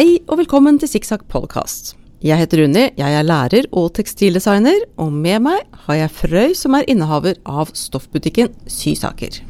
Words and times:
Hei 0.00 0.14
og 0.32 0.38
velkommen 0.38 0.78
til 0.80 0.88
Sikksakk 0.88 1.26
podkast. 1.28 1.90
Jeg 2.24 2.40
heter 2.40 2.62
Unni, 2.64 2.86
jeg 2.96 3.16
er 3.18 3.26
lærer 3.26 3.66
og 3.76 3.90
tekstildesigner, 3.98 4.86
og 4.96 5.10
med 5.12 5.42
meg 5.44 5.66
har 5.82 5.98
jeg 5.98 6.12
Frøy, 6.16 6.54
som 6.56 6.78
er 6.78 6.86
innehaver 6.88 7.36
av 7.44 7.74
stoffbutikken 7.76 8.48
Sysaker. 8.64 9.42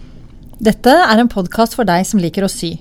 Dette 0.58 0.96
er 1.04 1.22
en 1.22 1.30
podkast 1.30 1.78
for 1.78 1.86
deg 1.86 2.02
som 2.08 2.18
liker 2.18 2.48
å 2.48 2.50
sy. 2.50 2.72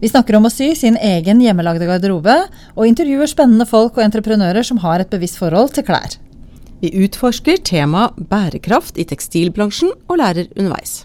Vi 0.00 0.08
snakker 0.08 0.40
om 0.40 0.48
å 0.48 0.54
sy 0.54 0.70
sin 0.78 0.96
egen 0.96 1.44
hjemmelagde 1.44 1.90
garderobe, 1.90 2.38
og 2.78 2.88
intervjuer 2.88 3.28
spennende 3.28 3.68
folk 3.68 4.00
og 4.00 4.06
entreprenører 4.08 4.64
som 4.64 4.80
har 4.80 5.04
et 5.04 5.12
bevisst 5.12 5.36
forhold 5.42 5.76
til 5.76 5.84
klær. 5.92 6.16
Vi 6.80 6.96
utforsker 7.04 7.60
temaet 7.60 8.24
bærekraft 8.32 8.96
i 8.96 9.04
tekstilbransjen 9.12 9.92
og 10.08 10.22
lærer 10.24 10.48
underveis. 10.56 11.02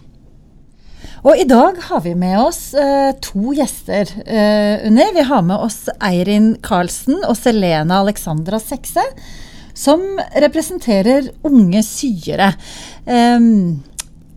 Og 1.26 1.34
i 1.38 1.46
dag 1.48 1.78
har 1.88 2.00
vi 2.04 2.14
med 2.18 2.38
oss 2.40 2.72
eh, 2.78 3.10
to 3.24 3.52
gjester, 3.56 4.10
eh, 4.24 4.86
Unni. 4.86 5.08
Vi 5.16 5.26
har 5.28 5.42
med 5.46 5.58
oss 5.58 5.88
Eirin 5.98 6.54
Karlsen 6.62 7.20
og 7.24 7.36
Selena 7.38 8.00
Alexandra 8.04 8.60
Sekse, 8.62 9.04
som 9.74 10.02
representerer 10.42 11.30
unge 11.46 11.82
syere. 11.86 12.52
Um, 13.06 13.78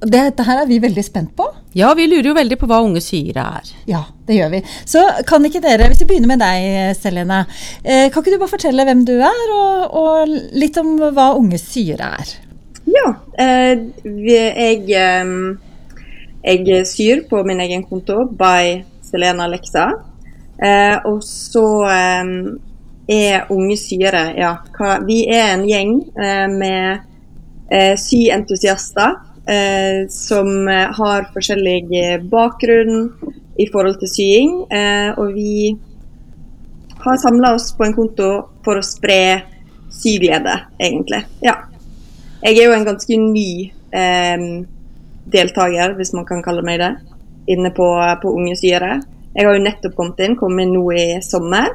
dette 0.02 0.46
her 0.46 0.64
er 0.64 0.70
vi 0.70 0.80
veldig 0.82 1.04
spent 1.06 1.34
på. 1.38 1.46
Ja, 1.78 1.92
vi 1.98 2.08
lurer 2.10 2.32
jo 2.32 2.36
veldig 2.36 2.58
på 2.60 2.68
hva 2.70 2.82
unge 2.82 3.02
syere 3.06 3.44
er. 3.60 3.74
Ja, 3.90 4.02
det 4.28 4.40
gjør 4.40 4.54
vi. 4.56 4.62
Så 4.90 5.04
kan 5.30 5.46
ikke 5.46 5.62
dere, 5.64 5.92
hvis 5.92 6.02
vi 6.02 6.08
begynner 6.10 6.32
med 6.34 6.42
deg, 6.42 6.96
Selena. 6.98 7.44
Eh, 7.84 8.08
kan 8.10 8.24
ikke 8.24 8.34
du 8.34 8.42
bare 8.42 8.56
fortelle 8.56 8.86
hvem 8.88 9.04
du 9.06 9.14
er, 9.20 9.44
og, 9.54 10.00
og 10.02 10.34
litt 10.58 10.80
om 10.82 10.96
hva 11.14 11.32
unge 11.38 11.62
syere 11.62 12.16
er? 12.18 12.34
Ja, 12.90 13.12
eh, 13.40 13.86
jeg 14.26 14.90
eh, 14.98 15.36
jeg 16.44 16.88
syr 16.90 17.26
på 17.30 17.44
min 17.46 17.62
egen 17.62 17.84
konto 17.86 18.26
by 18.38 18.82
Selena 19.06 19.46
Alexa. 19.46 19.90
Eh, 20.62 20.98
og 21.10 21.22
så 21.26 21.66
eh, 21.90 22.32
er 23.12 23.50
Unge 23.50 23.78
syere 23.82 24.28
ja, 24.38 24.52
hva, 24.76 25.00
Vi 25.08 25.24
er 25.26 25.56
en 25.56 25.64
gjeng 25.66 25.96
eh, 26.14 26.48
med 26.52 27.02
eh, 27.74 27.96
syentusiaster 27.98 29.16
eh, 29.50 30.06
som 30.14 30.68
har 30.70 31.32
forskjellig 31.34 32.22
bakgrunn 32.30 33.08
i 33.58 33.68
forhold 33.72 33.98
til 34.02 34.14
sying. 34.16 34.54
Eh, 34.70 35.10
og 35.18 35.34
vi 35.34 35.74
har 37.02 37.18
samla 37.18 37.56
oss 37.58 37.72
på 37.78 37.88
en 37.88 37.98
konto 37.98 38.30
for 38.66 38.78
å 38.78 38.86
spre 38.86 39.22
syglede, 39.92 40.54
egentlig. 40.80 41.24
Ja. 41.44 41.58
Jeg 42.42 42.58
er 42.58 42.70
jo 42.70 42.78
en 42.78 42.88
ganske 42.88 43.18
ny 43.22 43.50
eh, 43.94 44.46
deltaker, 45.32 45.96
hvis 45.98 46.14
man 46.18 46.28
kan 46.28 46.44
kalle 46.46 46.64
meg 46.66 46.82
det, 46.82 46.92
inne 47.52 47.72
på, 47.76 47.88
på 48.22 48.34
Unge 48.38 48.56
syre. 48.60 49.00
Jeg 49.36 49.48
har 49.48 49.56
jo 49.56 49.64
nettopp 49.64 49.96
kommet 49.98 50.20
inn, 50.26 50.38
kom 50.40 50.60
inn 50.60 50.74
nå 50.76 50.84
i 50.96 51.06
sommer. 51.24 51.72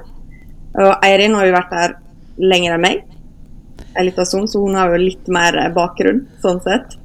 Og 0.77 1.07
Eirin 1.07 1.37
har 1.39 1.49
jo 1.49 1.57
vært 1.57 1.73
der 1.73 1.97
lenger 2.37 2.77
enn 2.77 2.85
meg, 2.85 3.03
en 3.97 4.05
liten 4.05 4.29
stund, 4.29 4.51
så 4.53 4.61
hun 4.61 4.77
har 4.77 4.93
jo 4.93 5.01
litt 5.01 5.29
mer 5.33 5.57
bakgrunn, 5.77 6.27
sånn 6.43 6.61
sett. 6.65 6.99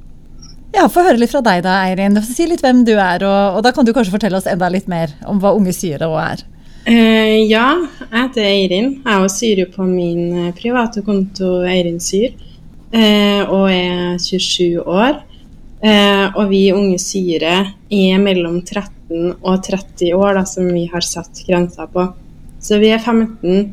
Ja, 0.72 0.86
Få 0.88 1.04
høre 1.04 1.20
litt 1.20 1.32
fra 1.32 1.42
deg 1.44 1.62
da, 1.64 1.82
Eirin. 1.86 2.16
Si 2.24 2.46
litt 2.48 2.62
hvem 2.64 2.80
du 2.88 2.94
er, 2.94 3.24
og, 3.28 3.58
og 3.58 3.64
da 3.64 3.72
kan 3.76 3.84
du 3.84 3.92
kanskje 3.92 4.14
fortelle 4.14 4.38
oss 4.40 4.48
enda 4.48 4.70
litt 4.72 4.88
mer 4.88 5.12
om 5.28 5.40
hva 5.40 5.52
Unge 5.56 5.74
syre 5.76 6.08
òg 6.08 6.18
er. 6.22 6.44
Uh, 6.82 7.38
ja, 7.46 7.66
jeg 8.00 8.16
heter 8.16 8.46
Eirin. 8.48 8.94
Jeg 9.04 9.32
syr 9.32 9.60
jo 9.62 9.68
på 9.70 9.84
min 9.86 10.48
eh, 10.48 10.54
private 10.56 11.04
konto 11.06 11.60
Eirin 11.68 12.00
Syr, 12.02 12.32
uh, 12.90 13.52
og 13.52 13.68
er 13.70 14.16
27 14.18 14.80
år. 14.80 15.20
Eh, 15.82 16.26
og 16.38 16.50
vi 16.52 16.68
unge 16.70 16.98
syre 17.02 17.54
er 17.90 18.18
mellom 18.22 18.60
13 18.62 19.32
og 19.42 19.64
30 19.66 20.12
år, 20.14 20.36
da, 20.38 20.44
som 20.46 20.68
vi 20.70 20.84
har 20.92 21.02
satt 21.02 21.42
grensa 21.46 21.88
på. 21.90 22.06
Så 22.62 22.78
vi 22.78 22.92
er 22.94 23.02
15 23.02 23.72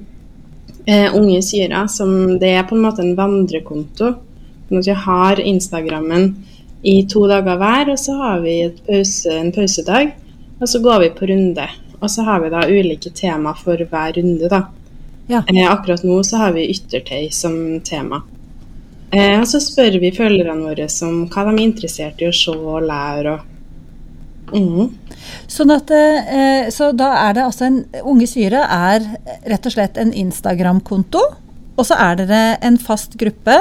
eh, 0.90 1.14
unge 1.14 1.42
syre 1.46 1.84
som 1.88 2.40
Det 2.42 2.50
er 2.50 2.66
på 2.66 2.76
en 2.78 2.86
måte 2.88 3.06
en 3.06 3.14
vandrekonto. 3.18 4.16
Sånn 4.70 4.86
vi 4.86 4.96
har 5.06 5.42
Instagrammen 5.42 6.32
i 6.82 7.04
to 7.10 7.28
dager 7.30 7.60
hver, 7.60 7.94
og 7.94 8.02
så 8.02 8.16
har 8.18 8.42
vi 8.42 8.58
pause, 8.88 9.36
en 9.36 9.54
pausedag. 9.54 10.16
Og 10.60 10.68
så 10.70 10.82
går 10.82 11.06
vi 11.06 11.14
på 11.14 11.30
runde. 11.30 11.68
Og 12.00 12.10
så 12.10 12.26
har 12.26 12.42
vi 12.42 12.52
da 12.54 12.66
ulike 12.66 13.14
tema 13.14 13.54
for 13.54 13.78
hver 13.78 14.18
runde, 14.18 14.50
da. 14.50 14.64
Ja. 15.30 15.44
Eh, 15.46 15.66
akkurat 15.70 16.04
nå 16.04 16.24
så 16.26 16.42
har 16.42 16.58
vi 16.58 16.70
yttertøy 16.74 17.30
som 17.30 17.54
tema. 17.86 18.24
Eh, 19.10 19.40
og 19.40 19.48
så 19.50 19.62
spør 19.64 19.98
vi 20.02 20.12
følgerne 20.14 20.68
våre 20.68 20.86
om 21.08 21.24
hva 21.32 21.46
de 21.48 21.56
er 21.56 21.64
interessert 21.66 22.22
i 22.22 22.30
å 22.30 22.36
se 22.36 22.54
og 22.54 22.86
lære. 22.86 23.40
Og 24.50 24.60
mm. 24.60 24.94
Sånn 25.50 25.74
at, 25.74 25.92
eh, 25.94 26.70
så 26.74 26.92
da 26.98 27.10
er 27.26 27.36
det 27.38 27.44
altså 27.46 27.68
en 27.68 27.82
Unge 28.08 28.28
syre 28.30 28.62
er 28.64 29.04
rett 29.50 29.66
og 29.66 29.74
slett 29.74 29.98
en 30.02 30.14
Instagram-konto, 30.16 31.22
og 31.80 31.86
så 31.86 31.98
er 32.02 32.22
dere 32.22 32.42
en 32.66 32.80
fast 32.82 33.18
gruppe. 33.20 33.58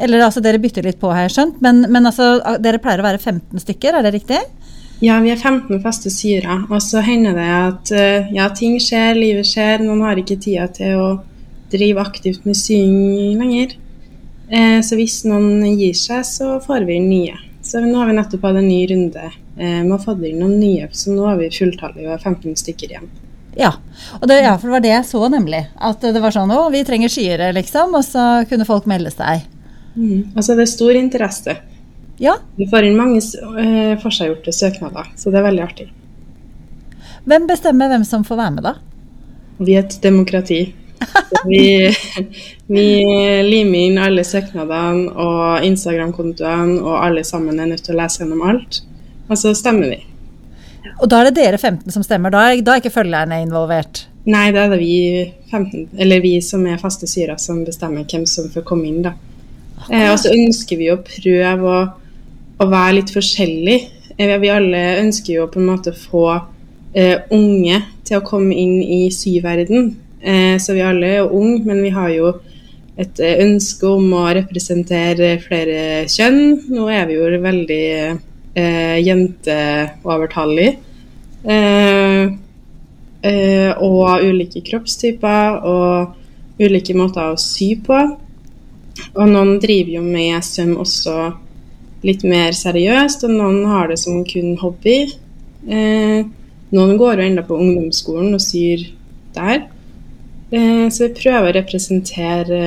Eller 0.00 0.24
altså 0.24 0.40
dere 0.40 0.60
bytter 0.60 0.86
litt 0.86 1.00
på, 1.00 1.10
har 1.12 1.26
jeg 1.26 1.34
skjønt, 1.34 1.58
men, 1.64 1.82
men 1.92 2.08
altså, 2.08 2.38
dere 2.62 2.80
pleier 2.80 3.02
å 3.02 3.04
være 3.04 3.20
15 3.20 3.60
stykker, 3.60 3.98
er 3.98 4.06
det 4.06 4.14
riktig? 4.14 4.38
Ja, 5.00 5.18
vi 5.24 5.32
er 5.32 5.36
15 5.40 5.80
faste 5.84 6.12
syre. 6.12 6.58
Og 6.68 6.80
så 6.84 7.00
hender 7.04 7.36
det 7.36 7.48
at 7.56 7.92
eh, 7.96 8.32
ja, 8.36 8.48
ting 8.56 8.76
skjer, 8.80 9.16
livet 9.16 9.48
skjer. 9.48 9.80
Noen 9.84 10.02
har 10.04 10.20
ikke 10.20 10.36
tida 10.40 10.66
til 10.72 10.96
å 11.00 11.06
drive 11.72 12.04
aktivt 12.04 12.44
med 12.48 12.58
sying 12.58 13.38
lenger. 13.40 13.76
Eh, 14.50 14.80
så 14.82 14.98
hvis 14.98 15.22
noen 15.30 15.62
gir 15.78 15.94
seg, 15.94 16.24
så 16.26 16.58
får 16.64 16.86
vi 16.88 16.98
inn 16.98 17.08
nye. 17.10 17.38
Så 17.62 17.82
nå 17.84 17.94
har 18.00 18.10
vi 18.10 18.16
nettopp 18.16 18.46
hatt 18.48 18.58
en 18.58 18.66
ny 18.66 18.80
runde 18.90 19.26
eh, 19.30 19.80
med 19.84 19.94
å 19.94 20.00
få 20.02 20.16
inn 20.26 20.40
noen 20.42 20.58
nye, 20.58 20.88
så 20.92 21.14
nå 21.14 21.26
har 21.28 21.38
vi 21.38 21.50
fulltallet 21.54 22.08
og 22.08 22.16
15 22.18 22.56
stykker 22.58 22.94
igjen. 22.94 23.10
Ja, 23.58 23.74
og 24.20 24.28
det, 24.30 24.40
ja, 24.44 24.54
for 24.58 24.70
det 24.70 24.76
var 24.76 24.84
det 24.84 24.92
jeg 24.92 25.06
så, 25.08 25.22
nemlig. 25.30 25.64
At 25.74 26.02
det 26.02 26.22
var 26.22 26.34
sånn 26.34 26.52
å, 26.54 26.64
vi 26.70 26.82
trenger 26.86 27.10
skyere, 27.12 27.50
liksom. 27.56 27.96
Og 27.98 28.04
så 28.06 28.26
kunne 28.50 28.66
folk 28.66 28.86
melde 28.90 29.10
seg. 29.14 29.46
Mm. 29.96 30.36
Altså 30.38 30.54
det 30.54 30.66
er 30.66 30.70
stor 30.70 30.98
interesse. 30.98 31.56
Ja. 32.22 32.36
Vi 32.58 32.68
får 32.70 32.86
inn 32.86 32.98
mange 32.98 33.20
eh, 33.20 33.96
forseggjorte 34.02 34.54
søknader, 34.54 35.10
så 35.16 35.32
det 35.32 35.40
er 35.40 35.48
veldig 35.48 35.64
artig. 35.64 35.88
Hvem 37.28 37.46
bestemmer 37.48 37.90
hvem 37.90 38.04
som 38.06 38.24
får 38.26 38.38
være 38.38 38.56
med, 38.56 38.66
da? 38.66 38.74
Vi 39.60 39.76
er 39.76 39.84
et 39.84 39.98
demokrati. 40.02 40.60
Vi, 41.48 41.88
vi, 42.68 42.86
limer 43.46 43.78
inn 43.86 43.98
alle 44.02 44.24
søknadene 44.26 45.08
og 45.14 45.64
Instagram-kontoene, 45.64 46.80
og 46.82 46.98
alle 47.00 47.24
sammen 47.24 47.60
er 47.60 47.70
nødt 47.70 47.84
til 47.86 47.96
å 47.96 48.02
lese 48.02 48.22
gjennom 48.22 48.44
alt. 48.50 48.82
Og 49.30 49.38
så 49.38 49.54
stemmer 49.56 49.94
vi. 49.94 50.00
Og 51.00 51.08
da 51.08 51.20
er 51.20 51.30
det 51.30 51.38
dere 51.38 51.58
15 51.58 51.94
som 51.94 52.04
stemmer? 52.04 52.32
Da 52.34 52.50
er, 52.50 52.60
da 52.64 52.74
er 52.74 52.82
ikke 52.82 52.92
følgerne 52.92 53.40
involvert? 53.44 54.04
Nei, 54.28 54.50
da 54.52 54.66
er 54.66 54.74
det 54.74 54.80
vi 54.82 54.96
15, 55.50 55.88
eller 56.00 56.20
vi 56.24 56.34
som 56.44 56.66
er 56.68 56.80
faste 56.80 57.08
syre, 57.08 57.38
som 57.40 57.62
bestemmer 57.64 58.04
hvem 58.08 58.26
som 58.28 58.50
får 58.52 58.66
komme 58.68 58.90
inn. 58.90 59.00
da. 59.06 59.14
Eh, 59.88 60.10
og 60.10 60.18
så 60.20 60.34
ønsker 60.34 60.80
vi 60.80 60.90
å 60.92 61.00
prøve 61.04 61.72
å, 61.72 61.80
å 62.60 62.68
være 62.68 62.98
litt 62.98 63.14
forskjellig. 63.14 63.78
Eh, 64.18 64.36
vi 64.42 64.52
alle 64.52 64.82
ønsker 65.00 65.38
jo 65.38 65.48
på 65.52 65.60
en 65.62 65.70
måte 65.70 65.94
å 65.94 66.00
få 66.00 66.26
eh, 66.92 67.24
unge 67.32 67.80
til 68.04 68.20
å 68.20 68.26
komme 68.26 68.56
inn 68.56 68.80
i 68.82 69.06
syverden. 69.14 69.94
Eh, 70.20 70.56
så 70.60 70.76
vi 70.76 70.84
alle 70.84 71.14
er 71.18 71.32
unge, 71.32 71.62
men 71.64 71.82
vi 71.82 71.92
har 71.94 72.10
jo 72.12 72.34
et 73.00 73.20
eh, 73.24 73.40
ønske 73.44 73.88
om 73.88 74.12
å 74.18 74.26
representere 74.36 75.38
flere 75.42 76.04
kjønn. 76.10 76.42
Nå 76.72 76.88
er 76.92 77.08
vi 77.08 77.16
jo 77.16 77.42
veldig 77.44 77.84
eh, 77.96 78.96
jenteovertallige. 79.00 80.76
Eh, 81.40 82.24
eh, 83.24 83.70
og 83.80 84.26
ulike 84.26 84.60
kroppstyper 84.66 85.62
og 85.64 86.60
ulike 86.60 86.96
måter 86.96 87.32
å 87.32 87.40
sy 87.40 87.72
på. 87.80 88.00
Og 89.14 89.24
noen 89.30 89.56
driver 89.62 89.96
jo 89.96 90.04
med 90.04 90.44
søm 90.44 90.76
også 90.80 91.30
litt 92.04 92.22
mer 92.24 92.52
seriøst, 92.56 93.24
og 93.28 93.32
noen 93.36 93.64
har 93.68 93.90
det 93.90 93.98
som 94.00 94.22
kun 94.28 94.56
hobby. 94.60 95.02
Eh, 95.68 96.20
noen 96.70 96.96
går 97.00 97.20
jo 97.20 97.26
enda 97.26 97.44
på 97.46 97.58
ungdomsskolen 97.60 98.36
og 98.36 98.42
syr 98.44 98.86
der. 99.36 99.66
Eh, 100.50 100.86
så 100.90 101.06
vi 101.06 101.14
prøver 101.14 101.50
å 101.50 101.56
representere 101.60 102.60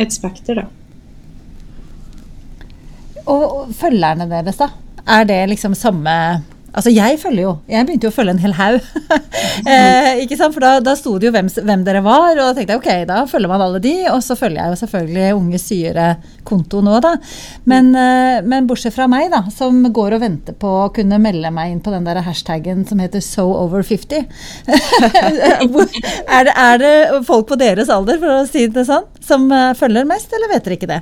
et 0.00 0.14
spekter, 0.14 0.62
da. 0.62 0.66
Og 3.30 3.70
følgerne 3.78 4.26
deres, 4.30 4.58
da? 4.58 4.72
Er 5.10 5.26
det 5.28 5.38
liksom 5.52 5.76
samme 5.78 6.14
Altså, 6.70 6.90
jeg 6.94 7.18
følger 7.18 7.42
jo. 7.42 7.52
Jeg 7.70 7.86
begynte 7.86 8.06
jo 8.06 8.12
å 8.12 8.14
følge 8.14 8.34
en 8.36 8.42
hel 8.42 8.54
haug. 8.54 8.84
eh, 9.72 10.20
ikke 10.22 10.36
sant? 10.38 10.54
For 10.54 10.62
da, 10.62 10.72
da 10.84 10.94
sto 10.98 11.16
det 11.18 11.26
jo 11.26 11.32
hvem, 11.34 11.48
hvem, 11.50 11.82
dere 11.86 12.02
var, 12.04 12.28
og 12.36 12.42
da 12.42 12.50
tenkte 12.54 12.76
jeg 12.76 12.82
ok, 12.82 12.90
da 13.10 13.18
følger 13.30 13.50
man 13.50 13.64
alle 13.64 13.80
de. 13.82 13.94
Og 14.12 14.22
så 14.22 14.36
følger 14.38 14.60
jeg 14.60 14.74
jo 14.74 14.80
selvfølgelig 14.84 15.38
Unge 15.40 15.60
syere-konto 15.62 16.82
nå, 16.86 16.96
da. 17.02 17.14
Men, 17.70 17.90
eh, 17.98 18.38
men, 18.46 18.68
bortsett 18.70 18.94
fra 18.94 19.08
meg, 19.10 19.28
da, 19.34 19.42
som 19.54 19.82
går 19.90 20.18
og 20.18 20.22
venter 20.22 20.56
på 20.60 20.74
å 20.84 20.90
kunne 20.94 21.18
melde 21.22 21.50
meg 21.54 21.74
inn 21.74 21.82
på 21.82 21.94
den 21.94 22.06
der 22.06 22.22
hashtaggen 22.26 22.84
som 22.86 23.02
heter 23.02 23.24
so 23.24 23.48
over 23.56 23.82
50. 23.86 24.28
er, 24.70 26.46
det, 26.46 26.54
er, 26.54 26.82
det, 26.84 26.94
folk 27.26 27.48
på 27.50 27.58
deres 27.58 27.90
alder, 27.90 28.20
for 28.22 28.36
å 28.36 28.46
si 28.46 28.68
det 28.70 28.86
sånn, 28.86 29.08
som 29.24 29.48
uh, 29.50 29.72
følger 29.78 30.06
mest, 30.08 30.30
eller 30.36 30.54
vet 30.54 30.68
dere 30.68 30.78
ikke 30.78 30.92
det? 30.92 31.00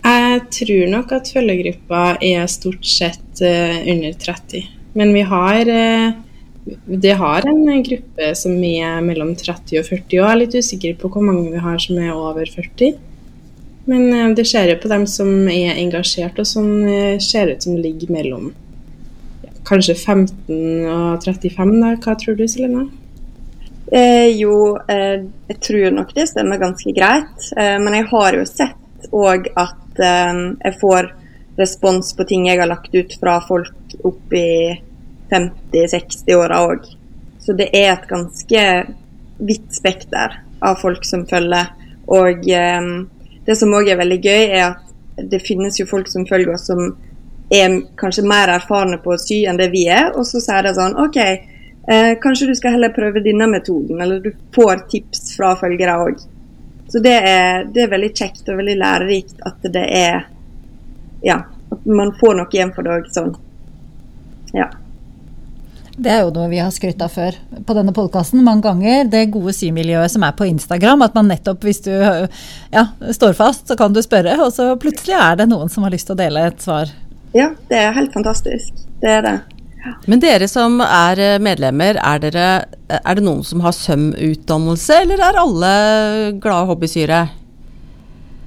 Jeg 0.00 0.42
tror 0.56 0.92
nok 0.96 1.14
at 1.14 1.30
følgegruppa 1.30 2.04
er 2.24 2.50
stort 2.50 2.86
sett 2.88 3.42
uh, 3.44 3.80
under 3.84 4.16
30. 4.18 4.79
Men 4.98 5.12
vi 5.14 5.22
har, 5.22 5.60
eh, 5.68 6.12
det 6.86 7.12
har 7.18 7.46
en 7.46 7.82
gruppe 7.82 8.32
som 8.36 8.56
er 8.64 9.00
mellom 9.06 9.34
30 9.36 9.78
og 9.80 9.86
40 9.86 10.18
år. 10.20 10.26
Jeg 10.26 10.32
er 10.32 10.40
litt 10.42 10.58
usikker 10.58 10.98
på 10.98 11.12
hvor 11.12 11.24
mange 11.24 11.52
vi 11.52 11.62
har 11.62 11.78
som 11.78 11.98
er 11.98 12.14
over 12.14 12.46
40. 12.46 12.98
Men 13.90 14.12
eh, 14.14 14.34
det 14.34 14.46
ser 14.46 14.70
jo 14.70 14.80
på 14.82 14.90
dem 14.92 15.06
som 15.06 15.30
er 15.48 15.78
engasjert, 15.78 16.38
og 16.38 16.46
som 16.46 16.66
eh, 16.86 17.18
ser 17.18 17.54
ut 17.54 17.62
som 17.62 17.78
ligger 17.78 18.12
mellom 18.12 18.50
kanskje 19.68 19.94
15 19.94 20.86
og 20.90 21.22
35. 21.24 21.76
Da. 21.82 21.94
Hva 22.00 22.16
tror 22.18 22.38
du, 22.38 22.46
Selena? 22.48 22.86
Eh, 23.92 24.28
jo, 24.38 24.76
eh, 24.88 25.26
jeg 25.50 25.60
tror 25.66 25.90
nok 25.94 26.12
det 26.14 26.28
stemmer 26.30 26.60
ganske 26.62 26.94
greit. 26.94 27.50
Eh, 27.56 27.76
men 27.82 27.96
jeg 27.98 28.06
har 28.12 28.38
jo 28.38 28.44
sett 28.46 29.10
òg 29.10 29.48
at 29.58 29.76
jeg 30.00 30.74
får 30.80 31.10
respons 31.58 32.12
på 32.16 32.24
ting 32.28 32.46
jeg 32.46 32.60
har 32.60 32.68
lagt 32.70 32.94
ut 32.94 33.12
fra 33.20 33.34
folk 33.44 33.74
opp 34.06 34.32
i 34.36 34.78
50-60-åra 35.30 36.62
òg. 36.66 36.88
Så 37.40 37.56
det 37.56 37.70
er 37.76 37.92
et 37.92 38.08
ganske 38.10 38.64
vidt 39.40 39.74
spekter 39.74 40.40
av 40.60 40.80
folk 40.80 41.04
som 41.08 41.26
følger. 41.28 41.72
Og 42.10 42.48
eh, 42.50 42.90
det 43.46 43.56
som 43.56 43.72
òg 43.76 43.88
er 43.88 44.00
veldig 44.00 44.20
gøy, 44.20 44.42
er 44.50 44.66
at 44.72 45.28
det 45.30 45.42
finnes 45.44 45.78
jo 45.80 45.88
folk 45.88 46.08
som 46.08 46.26
følger 46.28 46.54
oss 46.54 46.68
som 46.70 46.92
er 47.50 47.80
kanskje 47.98 48.26
mer 48.28 48.52
erfarne 48.54 49.00
på 49.02 49.14
å 49.14 49.20
sy 49.20 49.42
enn 49.48 49.58
det 49.58 49.70
vi 49.72 49.86
er, 49.90 50.12
og 50.14 50.26
så 50.28 50.40
sier 50.42 50.62
de 50.64 50.74
sånn 50.76 50.94
OK, 51.02 51.18
eh, 51.20 52.12
kanskje 52.22 52.50
du 52.50 52.54
skal 52.54 52.76
heller 52.76 52.94
prøve 52.94 53.22
denne 53.24 53.48
metoden, 53.50 53.98
eller 54.00 54.20
du 54.22 54.30
får 54.54 54.86
tips 54.92 55.34
fra 55.36 55.56
følgere 55.58 55.96
òg. 56.04 56.22
Så 56.90 57.02
det 57.02 57.16
er, 57.26 57.66
det 57.70 57.84
er 57.84 57.92
veldig 57.92 58.12
kjekt 58.14 58.48
og 58.50 58.58
veldig 58.62 58.76
lærerikt 58.78 59.42
at 59.46 59.66
det 59.72 59.86
er 59.86 60.28
Ja, 61.22 61.36
at 61.70 61.82
man 61.84 62.14
får 62.16 62.38
noe 62.38 62.48
igjen 62.54 62.70
for 62.72 62.86
det 62.86 62.94
òg, 62.94 63.08
sånn. 63.12 63.34
Ja. 64.56 64.70
Det 66.00 66.08
er 66.08 66.22
jo 66.24 66.30
noe 66.32 66.48
vi 66.48 66.60
har 66.62 66.70
skrytt 66.72 67.02
av 67.04 67.12
før 67.12 67.36
på 67.66 67.74
denne 67.76 67.92
podkasten 67.92 68.40
mange 68.46 68.64
ganger. 68.64 69.04
Det 69.10 69.26
gode 69.34 69.52
symiljøet 69.56 70.14
som 70.14 70.24
er 70.24 70.32
på 70.38 70.48
Instagram. 70.48 71.04
At 71.04 71.16
man 71.18 71.28
nettopp, 71.28 71.64
hvis 71.66 71.82
du 71.84 71.92
ja, 71.92 72.86
står 73.12 73.36
fast, 73.36 73.66
så 73.68 73.76
kan 73.76 73.92
du 73.92 74.00
spørre, 74.04 74.38
og 74.40 74.54
så 74.54 74.70
plutselig 74.80 75.18
er 75.18 75.40
det 75.42 75.50
noen 75.50 75.68
som 75.72 75.84
har 75.84 75.92
lyst 75.92 76.08
til 76.08 76.16
å 76.16 76.22
dele 76.22 76.46
et 76.48 76.62
svar. 76.64 76.92
Ja, 77.36 77.50
det 77.68 77.82
er 77.82 77.92
helt 77.98 78.14
fantastisk. 78.16 78.86
Det 79.02 79.12
er 79.18 79.26
det. 79.26 79.34
Men 80.10 80.20
dere 80.20 80.48
som 80.50 80.80
er 80.84 81.20
eh, 81.20 81.38
medlemmer, 81.40 81.96
er, 81.96 82.20
dere, 82.20 82.48
er 83.00 83.16
det 83.16 83.24
noen 83.24 83.44
som 83.46 83.62
har 83.64 83.76
sømutdannelse, 83.76 85.02
eller 85.04 85.22
er 85.24 85.40
alle 85.40 85.74
glade 86.40 86.68
hobbysyre? 86.68 87.20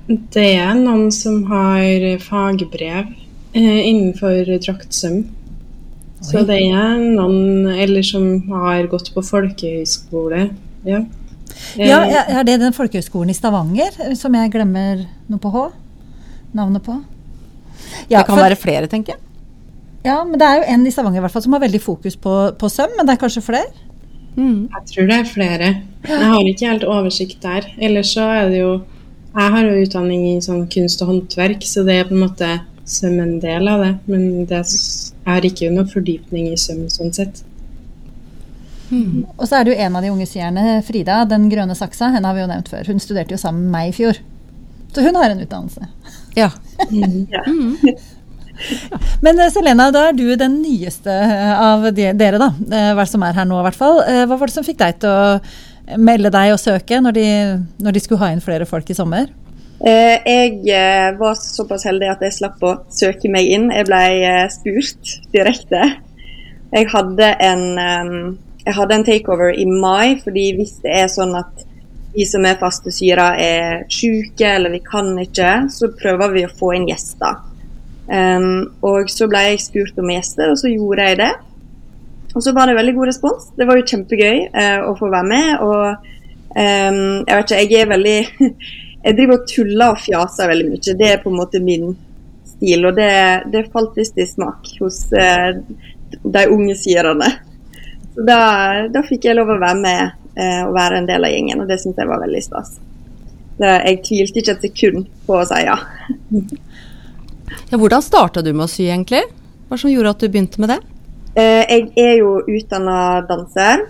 Det 0.08 0.50
er 0.60 0.74
noen 0.78 1.08
som 1.16 1.42
har 1.50 2.20
fagbrev 2.22 3.14
eh, 3.56 3.80
innenfor 3.90 4.44
draktsøm. 4.52 5.24
Så 6.24 6.46
det 6.48 6.60
er 6.64 6.98
noen 7.04 7.68
eller 7.74 8.02
som 8.08 8.28
har 8.50 8.88
gått 8.92 9.12
på 9.14 9.22
folkehøyskole. 9.28 10.50
Ja. 10.88 11.02
Eh, 11.78 11.88
Ja, 11.88 12.00
Er 12.40 12.44
det 12.44 12.60
den 12.62 12.74
folkehøyskolen 12.74 13.30
i 13.30 13.34
Stavanger 13.38 13.92
eh, 14.00 14.14
som 14.16 14.34
jeg 14.34 14.52
glemmer 14.52 15.06
noe 15.30 15.40
på 15.40 15.52
H? 15.52 15.66
Navnet 16.54 16.84
på? 16.86 16.96
Ja, 18.10 18.20
det 18.22 18.28
kan 18.28 18.38
for- 18.38 18.44
være 18.44 18.56
flere, 18.60 18.88
tenker 18.88 19.14
jeg. 19.14 19.20
Ja, 20.06 20.24
men 20.24 20.38
det 20.40 20.42
er 20.48 20.58
jo 20.58 20.64
en 20.74 20.86
i 20.88 20.92
Stavanger 20.92 21.18
i 21.18 21.22
hvert 21.24 21.32
fall 21.32 21.42
som 21.46 21.54
har 21.54 21.62
veldig 21.64 21.82
fokus 21.82 22.16
på, 22.20 22.34
på 22.60 22.70
søm, 22.70 22.90
men 22.98 23.06
det 23.08 23.14
er 23.16 23.22
kanskje 23.22 23.44
flere? 23.44 23.70
Mm. 24.36 24.68
Jeg 24.74 24.86
tror 24.90 25.08
det 25.08 25.20
er 25.20 25.30
flere. 25.30 25.68
Jeg 26.08 26.26
har 26.34 26.44
ikke 26.50 26.68
helt 26.68 26.84
oversikt 26.84 27.42
der. 27.42 27.68
Ellers 27.80 28.14
så 28.16 28.26
er 28.28 28.50
det 28.50 28.60
jo 28.64 28.82
Jeg 29.36 29.50
har 29.52 29.64
jo 29.66 29.82
utdanning 29.82 30.26
i 30.38 30.42
sånn 30.42 30.68
kunst 30.70 31.02
og 31.02 31.08
håndverk, 31.10 31.64
så 31.66 31.84
det 31.86 31.94
er 31.96 32.04
på 32.06 32.14
en 32.14 32.22
måte 32.28 32.50
søm 32.86 33.20
en 33.20 33.40
del 33.40 33.68
av 33.68 33.80
det. 33.82 33.94
Men 34.06 34.46
det 34.46 34.60
s- 34.66 35.13
har 35.26 35.46
ikke 35.48 35.70
noe 35.74 35.86
fordypning 35.90 36.50
i 36.52 36.58
søvn 36.60 36.90
sånn 36.92 37.14
sett. 37.16 37.44
Og 38.94 39.48
så 39.48 39.58
er 39.58 39.64
det 39.66 39.74
jo 39.74 39.82
en 39.82 39.96
av 39.98 40.04
de 40.06 40.12
unge 40.14 40.28
sierne, 40.30 40.64
Frida, 40.86 41.24
den 41.26 41.48
grønne 41.50 41.74
saksa, 41.78 42.12
henne 42.14 42.28
har 42.30 42.36
vi 42.38 42.44
jo 42.44 42.50
nevnt 42.52 42.70
før. 42.70 42.86
Hun 42.92 43.00
studerte 43.02 43.34
jo 43.34 43.40
sammen 43.42 43.64
med 43.66 43.74
meg 43.74 43.90
i 43.90 43.96
fjor. 43.98 44.20
Så 44.94 45.02
hun 45.02 45.16
har 45.18 45.32
en 45.34 45.42
utdannelse. 45.42 45.88
Ja. 46.38 46.52
Men 49.26 49.40
eh, 49.42 49.50
Selena, 49.52 49.88
da 49.96 50.04
er 50.12 50.18
du 50.18 50.28
den 50.38 50.60
nyeste 50.62 51.10
eh, 51.10 51.54
av 51.58 51.88
de, 51.98 52.12
dere, 52.20 52.38
da. 52.42 52.52
eh, 52.70 52.92
Hva 52.98 53.06
som 53.10 53.24
er 53.26 53.34
her 53.40 53.48
nå, 53.50 53.58
i 53.60 53.66
hvert 53.66 53.80
fall. 53.80 54.04
Eh, 54.06 54.24
Hva 54.30 54.38
var 54.38 54.52
det 54.52 54.56
som 54.60 54.68
fikk 54.68 54.78
deg 54.84 55.00
til 55.02 55.10
å 55.10 55.98
melde 56.00 56.30
deg 56.32 56.54
og 56.54 56.62
søke 56.62 57.00
når 57.04 57.18
de, 57.18 57.26
når 57.84 57.96
de 57.98 58.04
skulle 58.04 58.22
ha 58.22 58.30
inn 58.36 58.44
flere 58.46 58.68
folk 58.70 58.88
i 58.94 58.96
sommer? 58.98 59.26
Eh, 59.84 60.18
jeg 60.24 60.62
eh, 60.72 61.10
var 61.20 61.36
såpass 61.36 61.84
heldig 61.90 62.08
at 62.14 62.22
jeg 62.24 62.38
slapp 62.38 62.62
å 62.64 62.78
søke 62.94 63.28
meg 63.32 63.50
inn. 63.52 63.68
Jeg 63.74 63.88
ble 63.90 64.02
eh, 64.24 64.46
spurt 64.52 65.18
direkte. 65.34 65.82
Jeg 66.74 66.88
hadde 66.90 67.28
en, 67.44 67.66
jeg 68.64 68.74
hadde 68.74 68.96
en 68.96 69.06
takeover 69.06 69.52
i 69.60 69.68
mai, 69.70 70.16
fordi 70.24 70.48
hvis 70.58 70.80
det 70.82 70.96
er 71.04 71.12
sånn 71.12 71.36
at 71.38 71.66
de 72.14 72.26
som 72.30 72.46
er 72.46 72.58
faste 72.62 72.94
syra 72.94 73.34
er 73.38 73.84
syke 73.92 74.56
eller 74.56 74.74
vi 74.74 74.80
kan 74.86 75.12
ikke, 75.22 75.52
så 75.74 75.92
prøver 76.00 76.34
vi 76.34 76.46
å 76.48 76.54
få 76.54 76.72
inn 76.78 76.88
gjester. 76.90 77.44
Em, 78.10 78.66
og 78.86 79.12
så 79.12 79.28
ble 79.30 79.44
jeg 79.48 79.62
spurt 79.64 80.00
om 80.02 80.10
gjester, 80.10 80.50
og 80.50 80.58
så 80.62 80.72
gjorde 80.72 81.08
jeg 81.10 81.20
det. 81.22 81.32
Og 82.34 82.42
så 82.42 82.54
var 82.58 82.70
det 82.70 82.78
veldig 82.80 82.96
god 82.98 83.12
respons. 83.12 83.52
Det 83.58 83.68
var 83.70 83.78
jo 83.78 83.88
kjempegøy 83.92 84.38
eh, 84.50 84.80
å 84.82 84.96
få 84.98 85.12
være 85.14 85.30
med. 85.30 85.52
Og 85.62 86.58
em, 86.58 87.02
jeg 87.28 87.38
vet 87.38 87.54
ikke, 87.54 87.62
jeg 87.62 87.84
er 87.84 87.94
veldig 87.94 88.18
Jeg 89.04 89.18
driver 89.18 89.40
og 89.40 89.48
tuller 89.50 89.94
og 89.94 90.02
fjaser 90.02 90.50
veldig 90.52 90.68
mye. 90.72 90.98
Det 91.00 91.10
er 91.10 91.22
på 91.24 91.32
en 91.32 91.40
måte 91.40 91.60
min 91.64 91.92
stil. 92.48 92.86
Og 92.88 92.96
det, 92.96 93.12
det 93.52 93.68
falt 93.74 93.98
visst 94.00 94.20
i 94.20 94.28
smak 94.28 94.70
hos 94.80 95.06
eh, 95.12 95.60
de 96.24 96.46
unge 96.52 96.76
syrerne. 96.80 97.30
Så 98.14 98.26
da, 98.28 98.40
da 98.94 99.04
fikk 99.06 99.28
jeg 99.28 99.38
lov 99.38 99.52
å 99.52 99.60
være 99.60 99.80
med 99.82 100.02
eh, 100.38 100.62
og 100.64 100.76
være 100.76 101.02
en 101.02 101.10
del 101.10 101.26
av 101.26 101.34
gjengen, 101.34 101.64
og 101.64 101.70
det 101.70 101.80
syntes 101.82 102.04
jeg 102.04 102.12
var 102.12 102.22
veldig 102.24 102.44
stas. 102.46 102.76
Så 103.58 103.70
jeg 103.70 104.02
tvilte 104.06 104.42
ikke 104.42 104.56
et 104.56 104.68
sekund 104.68 105.10
på 105.28 105.38
å 105.38 105.46
si 105.50 105.60
ja. 105.66 105.78
ja 107.72 107.80
hvordan 107.80 108.06
starta 108.06 108.44
du 108.46 108.52
med 108.54 108.68
å 108.68 108.72
sy, 108.72 108.86
egentlig? 108.88 109.24
Hva 109.68 109.80
som 109.82 109.92
gjorde 109.92 110.14
at 110.14 110.24
du 110.24 110.30
begynte 110.30 110.62
med 110.62 110.74
det? 110.76 110.80
Eh, 111.34 111.64
jeg 111.66 111.90
er 111.98 112.16
jo 112.22 112.38
utdanna 112.46 112.98
danser, 113.26 113.88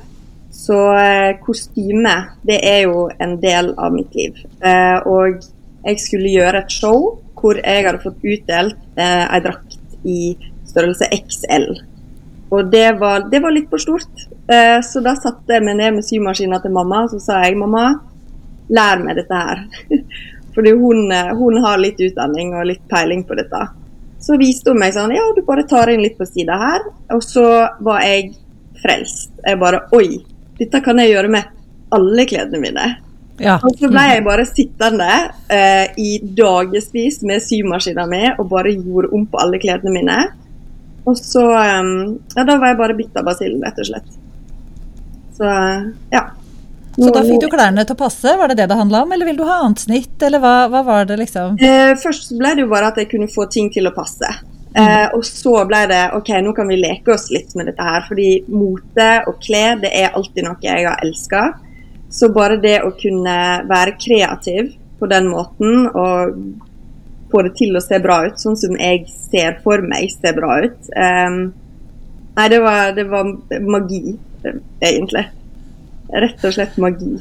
så 0.54 0.80
eh, 0.94 1.40
kostyme 1.42 2.14
det 2.46 2.60
er 2.62 2.84
jo 2.86 3.08
en 3.20 3.40
del 3.42 3.74
av 3.74 3.94
mitt 3.96 4.14
liv. 4.16 4.38
Eh, 4.62 5.00
og 5.10 5.42
jeg 5.84 6.02
skulle 6.02 6.34
gjøre 6.34 6.62
et 6.64 6.74
show 6.74 7.08
hvor 7.40 7.58
jeg 7.60 7.84
hadde 7.84 8.04
fått 8.04 8.22
utdelt 8.24 9.02
eh, 9.02 9.40
drakt 9.44 9.80
i 10.08 10.36
størrelse 10.70 11.10
XL. 11.18 11.68
Og 12.54 12.70
det 12.72 12.86
var, 13.02 13.26
det 13.32 13.42
var 13.42 13.54
litt 13.56 13.70
for 13.72 13.82
stort. 13.82 14.28
Eh, 14.48 14.80
så 14.86 15.02
da 15.04 15.16
satte 15.18 15.58
jeg 15.58 15.66
meg 15.66 15.80
ned 15.80 15.98
med 15.98 16.06
symaskina 16.06 16.62
til 16.62 16.76
mamma 16.76 17.04
og 17.08 17.16
så 17.16 17.22
sa 17.24 17.42
jeg, 17.44 17.58
mamma, 17.58 17.88
lær 18.70 19.02
meg 19.04 19.18
dette 19.20 19.40
her. 19.48 19.64
Fordi 20.54 20.76
hun, 20.78 21.08
eh, 21.12 21.34
hun 21.34 21.58
har 21.66 21.82
litt 21.82 22.02
utdanning 22.04 22.54
og 22.54 22.70
litt 22.70 22.84
peiling 22.92 23.26
på 23.26 23.40
dette. 23.40 23.64
Så 24.24 24.38
viste 24.40 24.72
hun 24.72 24.80
meg 24.80 24.94
sånn 24.96 25.12
Ja, 25.12 25.26
du 25.36 25.42
bare 25.44 25.66
tar 25.68 25.92
inn 25.92 26.04
litt 26.06 26.20
på 26.20 26.30
sida 26.30 26.60
her. 26.62 26.86
Og 27.16 27.26
så 27.26 27.48
var 27.84 28.06
jeg 28.06 28.36
frelst. 28.84 29.34
Jeg 29.44 29.60
bare 29.60 29.84
Oi, 29.98 30.22
dette 30.64 30.82
kan 30.86 31.00
jeg 31.02 31.14
gjøre 31.14 31.32
med 31.34 31.52
alle 31.94 32.26
kledene 32.30 32.62
mine. 32.64 32.88
Ja. 33.42 33.58
Og 33.66 33.74
så 33.80 33.90
ble 33.90 34.04
jeg 34.12 34.26
bare 34.26 34.46
sittende 34.46 35.10
eh, 35.52 35.88
i 35.98 36.12
dagevis 36.38 37.22
med 37.26 37.42
symaskina 37.42 38.06
mi 38.10 38.22
og 38.36 38.46
bare 38.52 38.76
gjorde 38.76 39.10
om 39.16 39.26
på 39.30 39.42
alle 39.42 39.60
kledene 39.62 39.94
mine. 39.94 40.20
Og 41.10 41.18
så 41.20 41.48
eh, 41.58 41.90
Ja, 42.38 42.46
da 42.46 42.58
var 42.58 42.72
jeg 42.72 42.80
bare 42.82 42.98
bitt 42.98 43.18
av 43.20 43.28
basillen, 43.28 43.64
rett 43.66 43.82
og 43.82 43.90
slett. 43.90 44.16
Så 45.34 45.50
ja. 46.14 46.28
Så 46.94 47.10
da 47.10 47.24
fikk 47.26 47.42
du 47.42 47.50
klærne 47.50 47.82
til 47.90 47.96
å 47.96 48.02
passe, 48.04 48.36
var 48.38 48.52
det 48.52 48.60
det 48.60 48.68
det 48.70 48.78
handla 48.78 49.02
om? 49.02 49.14
Eller 49.16 49.26
vil 49.26 49.40
du 49.40 49.48
ha 49.48 49.64
annet 49.64 49.82
snitt, 49.82 50.14
eller 50.22 50.42
hva, 50.44 50.68
hva 50.70 50.84
var 50.86 51.08
det 51.10 51.18
liksom? 51.24 51.58
Eh, 51.58 51.96
først 51.98 52.36
ble 52.38 52.54
det 52.54 52.68
jo 52.68 52.70
bare 52.70 52.92
at 52.94 53.00
jeg 53.02 53.10
kunne 53.16 53.32
få 53.34 53.48
ting 53.50 53.72
til 53.74 53.90
å 53.90 53.96
passe. 53.96 54.30
Eh, 54.74 55.08
og 55.14 55.22
så 55.28 55.54
ble 55.70 55.84
det 55.92 56.02
ok, 56.18 56.32
nå 56.42 56.54
kan 56.58 56.70
vi 56.72 56.80
leke 56.82 57.14
oss 57.14 57.28
litt 57.34 57.54
med 57.58 57.70
dette 57.70 57.86
her. 57.86 58.06
Fordi 58.08 58.30
mote 58.54 59.10
og 59.30 59.40
klær 59.44 59.82
det 59.84 59.94
er 59.94 60.14
alltid 60.14 60.48
noe 60.48 60.58
jeg 60.64 60.88
har 60.88 61.02
elska. 61.06 61.46
Så 62.14 62.30
bare 62.34 62.62
det 62.62 62.80
å 62.86 62.94
kunne 62.98 63.38
være 63.70 63.98
kreativ 64.02 64.74
på 65.00 65.10
den 65.10 65.30
måten 65.32 65.88
og 65.90 66.38
få 67.34 67.42
det 67.48 67.56
til 67.58 67.74
å 67.76 67.82
se 67.82 67.98
bra 68.02 68.20
ut, 68.28 68.38
sånn 68.38 68.58
som 68.60 68.76
jeg 68.78 69.08
ser 69.10 69.58
for 69.64 69.82
meg 69.82 70.12
ser 70.14 70.36
bra 70.38 70.60
ut 70.62 70.92
eh, 70.94 71.38
Nei, 72.34 72.46
det 72.50 72.60
var, 72.62 72.94
det 72.98 73.04
var 73.10 73.28
magi, 73.62 74.16
eh, 74.42 74.56
egentlig. 74.82 75.22
Rett 76.10 76.46
og 76.48 76.56
slett 76.56 76.80
magi. 76.82 77.12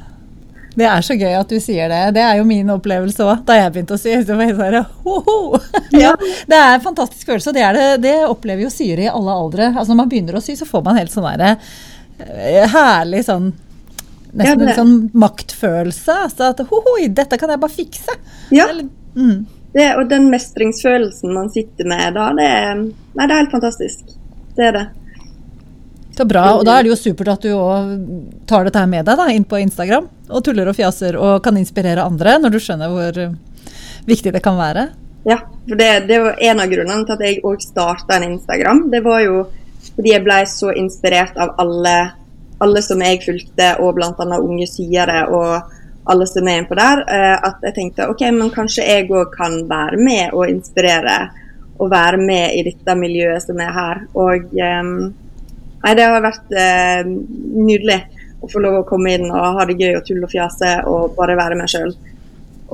Det 0.73 0.87
er 0.89 1.05
så 1.05 1.15
gøy 1.19 1.35
at 1.37 1.51
du 1.53 1.59
sier 1.61 1.91
det. 1.93 2.01
Det 2.17 2.23
er 2.25 2.39
jo 2.39 2.47
min 2.49 2.71
opplevelse 2.73 3.25
òg, 3.27 3.43
da 3.49 3.59
jeg 3.59 3.73
begynte 3.75 3.97
å 3.99 4.01
sy. 4.01 4.15
Så 4.25 4.37
var 4.39 4.49
jeg 4.49 4.57
sånn, 4.57 4.79
ho-ho! 5.05 5.59
ja, 6.05 6.15
det 6.49 6.59
er 6.59 6.77
en 6.79 6.85
fantastisk 6.85 7.29
følelse, 7.29 7.53
og 7.53 7.59
det, 7.59 7.67
det, 7.77 7.89
det 8.07 8.15
opplever 8.29 8.65
jo 8.67 8.73
syre 8.73 9.05
i 9.07 9.11
alle 9.13 9.35
aldre. 9.37 9.73
Altså 9.75 9.93
Når 9.93 10.01
man 10.05 10.13
begynner 10.13 10.39
å 10.39 10.45
sy, 10.45 10.57
så 10.57 10.69
får 10.69 10.87
man 10.87 11.01
helt 11.01 11.13
sånn 11.13 11.29
derre 11.29 11.57
eh, 12.23 12.65
herlig 12.73 13.25
sånn 13.29 13.53
Nesten 14.33 14.63
det- 14.63 14.71
en 14.73 14.79
sånn 14.79 14.95
maktfølelse. 15.13 16.15
Altså 16.29 16.47
at 16.55 16.63
ho-ho, 16.71 16.95
dette 17.13 17.37
kan 17.37 17.53
jeg 17.53 17.61
bare 17.61 17.75
fikse. 17.75 18.15
Ja. 18.49 18.71
Eller, 18.73 18.89
mm. 19.13 19.43
Det, 19.73 19.87
og 19.97 20.09
den 20.09 20.31
mestringsfølelsen 20.33 21.33
man 21.33 21.51
sitter 21.53 21.89
med 21.89 22.17
da, 22.17 22.31
det 22.37 22.49
er, 22.49 22.81
nei, 22.81 23.27
det 23.27 23.29
er 23.29 23.39
helt 23.43 23.53
fantastisk. 23.53 24.17
Det 24.57 24.67
er 24.69 24.75
det. 24.77 24.87
Så 26.17 26.27
bra. 26.29 26.45
Og 26.59 26.67
da 26.69 26.77
er 26.77 26.85
det 26.85 26.93
jo 26.93 26.99
supert 26.99 27.33
at 27.33 27.45
du 27.45 27.55
òg 27.57 27.93
tar 28.49 28.67
dette 28.67 28.81
her 28.81 28.91
med 28.91 29.07
deg 29.09 29.17
da, 29.19 29.29
inn 29.33 29.47
på 29.49 29.61
Instagram. 29.63 30.09
Og 30.29 30.45
tuller 30.45 30.69
og 30.69 30.77
fjaser 30.77 31.17
og 31.17 31.41
kan 31.45 31.57
inspirere 31.61 32.05
andre, 32.05 32.37
når 32.43 32.53
du 32.53 32.61
skjønner 32.61 32.93
hvor 32.93 33.21
uh, 33.23 33.37
viktig 34.09 34.35
det 34.35 34.43
kan 34.45 34.59
være. 34.61 34.91
Ja, 35.29 35.39
for 35.69 35.79
det, 35.79 35.91
det 36.11 36.19
var 36.21 36.41
en 36.43 36.61
av 36.61 36.73
grunnene 36.73 37.07
til 37.07 37.17
at 37.17 37.25
jeg 37.25 37.43
òg 37.47 37.63
starta 37.65 38.19
en 38.19 38.33
Instagram. 38.33 38.89
Det 38.93 39.01
var 39.05 39.23
jo 39.25 39.45
fordi 39.93 40.13
jeg 40.13 40.25
ble 40.25 40.41
så 40.49 40.73
inspirert 40.79 41.39
av 41.41 41.55
alle, 41.63 41.95
alle 42.63 42.83
som 42.85 43.01
jeg 43.03 43.23
fulgte, 43.25 43.73
og 43.83 43.97
bl.a. 43.97 44.13
unge 44.39 44.69
syere 44.71 45.25
og 45.33 45.79
alle 46.13 46.27
som 46.27 46.49
er 46.51 46.61
innpå 46.61 46.77
der, 46.77 47.05
uh, 47.09 47.37
at 47.49 47.65
jeg 47.71 47.79
tenkte 47.79 48.11
OK, 48.13 48.27
men 48.37 48.53
kanskje 48.53 48.85
jeg 48.85 49.09
òg 49.09 49.33
kan 49.33 49.63
være 49.71 49.97
med 50.03 50.37
og 50.37 50.51
inspirere 50.51 51.23
og 51.81 51.91
være 51.91 52.19
med 52.21 52.59
i 52.59 52.65
dette 52.67 52.95
miljøet 52.99 53.43
som 53.43 53.61
er 53.63 53.73
her. 53.75 54.03
Og 54.19 54.53
um, 54.53 55.13
Nei, 55.83 55.95
det 55.99 56.07
har 56.07 56.23
vært 56.23 56.53
eh, 56.55 57.03
nydelig 57.07 57.99
å 58.43 58.51
få 58.51 58.63
lov 58.63 58.81
å 58.81 58.87
komme 58.87 59.15
inn 59.17 59.29
og 59.31 59.59
ha 59.59 59.67
det 59.67 59.79
gøy 59.79 59.97
og 59.97 60.05
tulle 60.07 60.27
og 60.27 60.33
fjase 60.33 60.75
og 60.91 61.15
bare 61.19 61.39
være 61.39 61.59
meg 61.59 61.71
sjøl. 61.71 61.95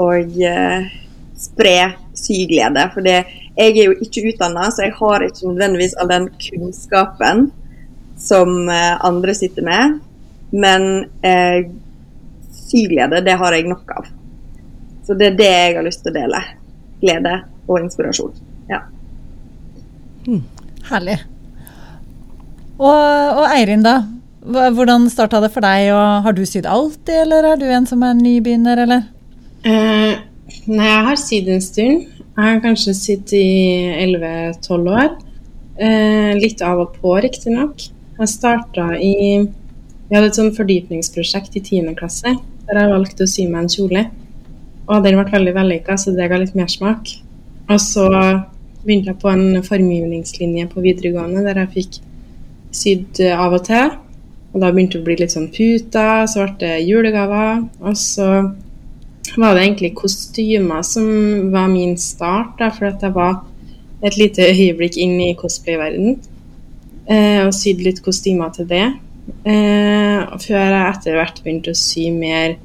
Og 0.00 0.36
eh, 0.44 0.90
spre 1.38 1.76
syglede. 2.18 2.84
For 2.94 3.06
jeg 3.08 3.24
er 3.58 3.80
jo 3.80 3.96
ikke 4.04 4.26
utdanna, 4.32 4.68
så 4.72 4.86
jeg 4.86 4.96
har 4.98 5.24
ikke 5.26 5.50
nødvendigvis 5.50 5.96
all 5.98 6.10
den 6.12 6.28
kunnskapen 6.42 7.48
som 8.18 8.68
eh, 8.68 8.94
andre 9.04 9.34
sitter 9.36 9.66
med. 9.66 9.98
Men 10.50 10.88
eh, 11.24 11.68
syglede, 12.52 13.22
det 13.24 13.36
har 13.40 13.56
jeg 13.56 13.68
nok 13.68 13.96
av. 13.96 14.12
Så 15.06 15.16
det 15.16 15.32
er 15.32 15.40
det 15.40 15.52
jeg 15.52 15.76
har 15.78 15.86
lyst 15.86 16.04
til 16.04 16.12
å 16.12 16.18
dele. 16.18 16.44
Glede 17.00 17.34
og 17.68 17.80
inspirasjon. 17.80 18.36
Ja. 18.68 18.82
Mm, 20.26 20.44
Herlig. 20.90 21.20
Og, 22.78 23.38
og 23.42 23.44
Eirin, 23.50 23.82
da. 23.82 24.00
Hvordan 24.49 25.08
starta 25.11 25.40
det 25.42 25.50
for 25.52 25.66
deg? 25.66 25.90
og 25.92 26.25
Har 26.25 26.35
du 26.37 26.44
sydd 26.47 26.66
alltid, 26.70 27.25
eller 27.25 27.52
er 27.52 27.61
du 27.61 27.66
en 27.66 27.87
som 27.90 28.04
er 28.06 28.14
nybegynner, 28.16 28.85
eller? 28.87 29.08
Eh, 29.66 30.20
nei, 30.70 30.87
jeg 30.87 31.06
har 31.08 31.18
sydd 31.20 31.50
en 31.52 31.64
stund. 31.64 32.04
Jeg 32.38 32.44
har 32.47 32.61
kanskje 32.62 32.94
sydd 32.94 33.35
i 33.35 33.49
11-12 34.06 34.92
år. 34.94 35.11
Eh, 35.78 36.32
litt 36.38 36.62
av 36.62 36.85
og 36.85 36.94
på, 37.02 37.16
riktignok. 37.23 37.82
Jeg 38.18 38.30
starta 38.30 38.92
i 38.99 39.14
Vi 40.08 40.16
hadde 40.16 40.30
et 40.30 40.38
sånn 40.38 40.54
fordypningsprosjekt 40.56 41.58
i 41.58 41.61
10. 41.61 41.90
klasse 41.99 42.30
der 42.68 42.78
jeg 42.80 42.92
valgte 42.94 43.26
å 43.26 43.28
sy 43.28 43.44
meg 43.49 43.66
en 43.66 43.73
kjole. 43.73 44.04
Og 44.88 45.04
den 45.04 45.18
ble 45.18 45.26
veldig 45.35 45.52
vellykka, 45.56 45.99
så 46.00 46.14
det 46.16 46.30
ga 46.30 46.38
litt 46.40 46.56
mersmak. 46.56 47.11
Og 47.68 47.80
så 47.82 48.06
begynte 48.87 49.12
jeg 49.12 49.20
på 49.20 49.28
en 49.28 49.61
formgivningslinje 49.66 50.70
på 50.73 50.85
videregående 50.85 51.44
der 51.44 51.61
jeg 51.61 51.75
fikk 51.75 51.99
sydd 52.75 53.20
eh, 53.25 53.34
av 53.38 53.56
og 53.56 53.64
til. 53.68 53.92
Og 54.54 54.62
da 54.62 54.70
begynte 54.72 54.96
det 54.96 55.02
å 55.02 55.06
bli 55.06 55.18
litt 55.20 55.34
sånn 55.34 55.50
puter, 55.52 56.25
så 56.30 56.46
ble 56.46 56.56
det 56.62 56.75
julegaver. 56.88 57.64
Og 57.84 57.98
så 58.00 58.28
var 59.37 59.54
det 59.54 59.64
egentlig 59.64 59.92
kostymer 59.98 60.84
som 60.87 61.50
var 61.52 61.68
min 61.72 61.96
start, 62.00 62.56
da, 62.60 62.70
for 62.75 62.88
at 62.90 63.04
jeg 63.04 63.14
var 63.16 63.42
et 64.04 64.16
lite 64.18 64.46
øyeblikk 64.46 64.96
inn 65.00 65.18
i 65.20 65.34
cosplay-verden. 65.38 66.16
Eh, 67.08 67.42
og 67.44 67.52
sydd 67.56 67.84
litt 67.84 68.00
kostymer 68.04 68.52
til 68.56 68.68
det. 68.70 68.87
Eh, 69.44 70.38
før 70.40 70.64
jeg 70.64 70.84
etter 70.88 71.18
hvert 71.18 71.42
begynte 71.44 71.75
å 71.75 71.78
sy 71.78 72.08
mer 72.14 72.56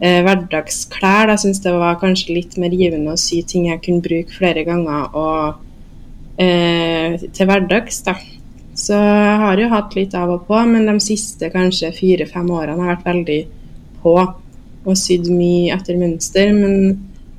eh, 0.00 0.20
hverdagsklær. 0.26 1.30
Jeg 1.32 1.42
syntes 1.44 1.62
det 1.64 1.74
var 1.78 2.00
kanskje 2.02 2.38
litt 2.38 2.56
mer 2.60 2.74
givende 2.74 3.14
å 3.14 3.20
sy 3.20 3.42
ting 3.46 3.68
jeg 3.70 3.82
kunne 3.84 4.04
bruke 4.04 4.34
flere 4.34 4.64
ganger 4.66 5.14
og, 5.14 5.60
eh, 6.42 7.18
til 7.30 7.50
hverdags. 7.50 8.02
da. 8.06 8.16
Så 8.74 8.96
jeg 8.98 9.34
har 9.40 9.60
jo 9.60 9.70
hatt 9.70 9.94
litt 9.94 10.14
av 10.18 10.32
og 10.34 10.46
på, 10.48 10.58
men 10.66 10.88
de 10.88 10.96
siste 11.02 11.50
kanskje 11.52 11.92
fire-fem 11.94 12.48
årene 12.50 12.82
har 12.82 12.96
vært 12.96 13.06
veldig 13.06 13.40
på 14.02 14.14
og 14.84 14.98
sydd 15.00 15.30
mye 15.32 15.72
etter 15.74 15.96
mønster. 16.00 16.50
Men 16.52 16.74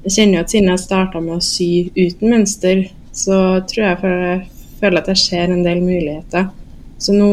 jeg 0.05 0.15
kjenner 0.15 0.39
jo 0.39 0.45
at 0.45 0.53
siden 0.53 0.71
jeg 0.71 0.83
starta 0.85 1.21
med 1.21 1.37
å 1.37 1.43
sy 1.43 1.69
uten 1.97 2.31
mønster, 2.31 2.85
så 3.15 3.39
tror 3.69 3.83
jeg, 3.83 3.99
for 4.01 4.25
jeg 4.25 4.41
føler 4.81 5.01
at 5.01 5.11
jeg 5.11 5.23
ser 5.23 5.51
en 5.51 5.63
del 5.65 5.83
muligheter. 5.83 6.49
Så 6.97 7.15
nå 7.15 7.31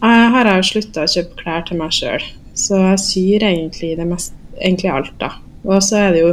har 0.00 0.50
jeg 0.52 0.68
slutta 0.70 1.04
å 1.04 1.10
kjøpe 1.10 1.40
klær 1.42 1.64
til 1.66 1.80
meg 1.80 1.94
sjøl. 1.94 2.26
Så 2.56 2.78
jeg 2.80 3.02
syr 3.02 3.46
egentlig 3.50 3.94
mest, 4.08 4.36
egentlig 4.56 4.92
alt, 4.92 5.14
da. 5.20 5.34
Og 5.66 5.82
så 5.84 5.98
er 6.06 6.14
det 6.14 6.22
jo 6.22 6.30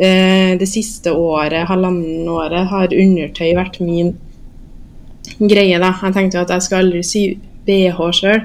eh, 0.00 0.56
det 0.58 0.68
siste 0.70 1.12
året, 1.12 1.68
halvannen 1.68 2.28
året, 2.32 2.64
har 2.72 2.94
undertøy 2.94 3.52
vært 3.58 3.78
min 3.84 4.14
greie, 5.38 5.78
da. 5.82 5.92
Jeg 6.02 6.16
tenkte 6.16 6.38
jo 6.38 6.44
at 6.46 6.54
jeg 6.54 6.66
skal 6.66 6.84
aldri 6.84 7.02
si 7.06 7.24
BH 7.66 7.98
sjøl. 8.20 8.44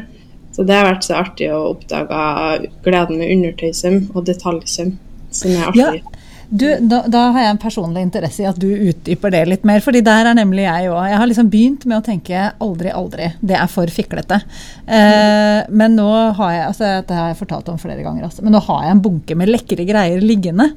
Så 0.51 0.65
det 0.67 0.75
har 0.75 0.89
vært 0.89 1.05
så 1.07 1.15
artig 1.21 1.47
å 1.53 1.61
oppdage 1.71 2.71
gleden 2.83 3.21
med 3.21 3.31
undertøysøm 3.37 4.01
og 4.11 4.25
detaljsøm, 4.27 4.97
som 5.31 5.53
er 5.55 5.69
artig. 5.69 6.01
Ja. 6.01 6.20
Du, 6.51 6.65
da, 6.83 6.97
da, 7.07 7.19
har 7.31 7.45
jeg 7.45 7.51
en 7.53 7.59
personlig 7.61 8.01
interesse 8.03 8.43
i 8.43 8.47
at 8.49 8.57
du 8.59 8.67
utdyper 8.67 9.31
det 9.31 9.45
litt 9.47 9.63
mer. 9.67 9.79
fordi 9.79 10.01
der 10.03 10.27
er 10.27 10.35
nemlig 10.35 10.65
jeg 10.65 10.89
òg. 10.91 11.05
Jeg 11.07 11.19
har 11.21 11.29
liksom 11.29 11.51
begynt 11.53 11.85
med 11.87 12.01
å 12.01 12.03
tenke 12.03 12.41
aldri, 12.59 12.91
aldri. 12.91 13.29
Det 13.39 13.55
er 13.55 13.71
for 13.71 13.93
fiklete. 13.95 14.41
Eh, 14.83 15.61
men 15.71 15.95
nå 15.95 16.09
har 16.35 16.51
jeg 16.51 16.65
altså 16.67 16.89
dette 16.89 17.15
har 17.15 17.31
jeg 17.31 17.39
fortalt 17.39 17.71
om 17.71 17.79
flere 17.79 18.03
ganger, 18.03 18.25
altså, 18.27 18.43
men 18.43 18.51
nå 18.55 18.59
har 18.67 18.83
jeg 18.83 18.97
en 18.97 19.03
bunke 19.05 19.37
med 19.39 19.51
lekre 19.53 19.87
greier 19.87 20.23
liggende. 20.23 20.67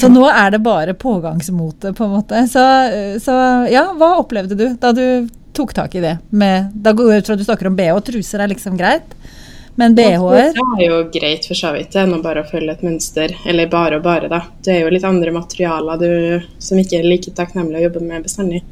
Så 0.00 0.10
nå 0.10 0.26
er 0.32 0.56
det 0.56 0.64
bare 0.66 0.98
pågangsmote, 0.98 1.94
på 1.94 2.08
en 2.08 2.16
måte. 2.18 2.42
Så, 2.50 2.64
så 3.22 3.36
ja, 3.70 3.88
hva 3.94 4.16
opplevde 4.18 4.58
du 4.58 4.66
da 4.82 4.90
du 4.96 5.28
tok 5.54 5.76
tak 5.78 5.94
i 5.94 6.02
det? 6.02 6.16
Med, 6.30 6.72
da 6.74 6.90
går 6.96 7.12
jeg 7.12 7.22
ut 7.22 7.30
fra 7.30 7.38
at 7.38 7.44
du 7.44 7.46
snakker 7.46 7.70
om 7.70 7.78
BH, 7.78 7.94
og 7.94 8.06
truser 8.10 8.42
er 8.42 8.50
liksom 8.50 8.74
greit? 8.78 9.14
Men 9.78 9.94
BH-er 9.94 10.56
Det 10.56 10.62
er 10.82 10.88
jo 10.88 10.98
greit 11.14 11.44
for 11.46 11.58
så 11.58 11.70
vidt, 11.76 11.94
enn 11.94 12.16
å 12.16 12.22
bare 12.22 12.42
følge 12.48 12.74
et 12.74 12.82
mønster. 12.82 13.34
Eller 13.46 13.70
bare 13.70 14.00
og 14.00 14.02
bare, 14.06 14.30
da. 14.30 14.40
Det 14.64 14.74
er 14.74 14.80
jo 14.82 14.90
litt 14.90 15.06
andre 15.06 15.30
materialer 15.36 16.00
du, 16.02 16.48
som 16.58 16.80
ikke 16.82 16.98
er 16.98 17.06
like 17.06 17.30
takknemlig 17.36 17.78
å 17.78 17.84
jobbe 17.86 18.02
med 18.02 18.26
bestandig. 18.26 18.64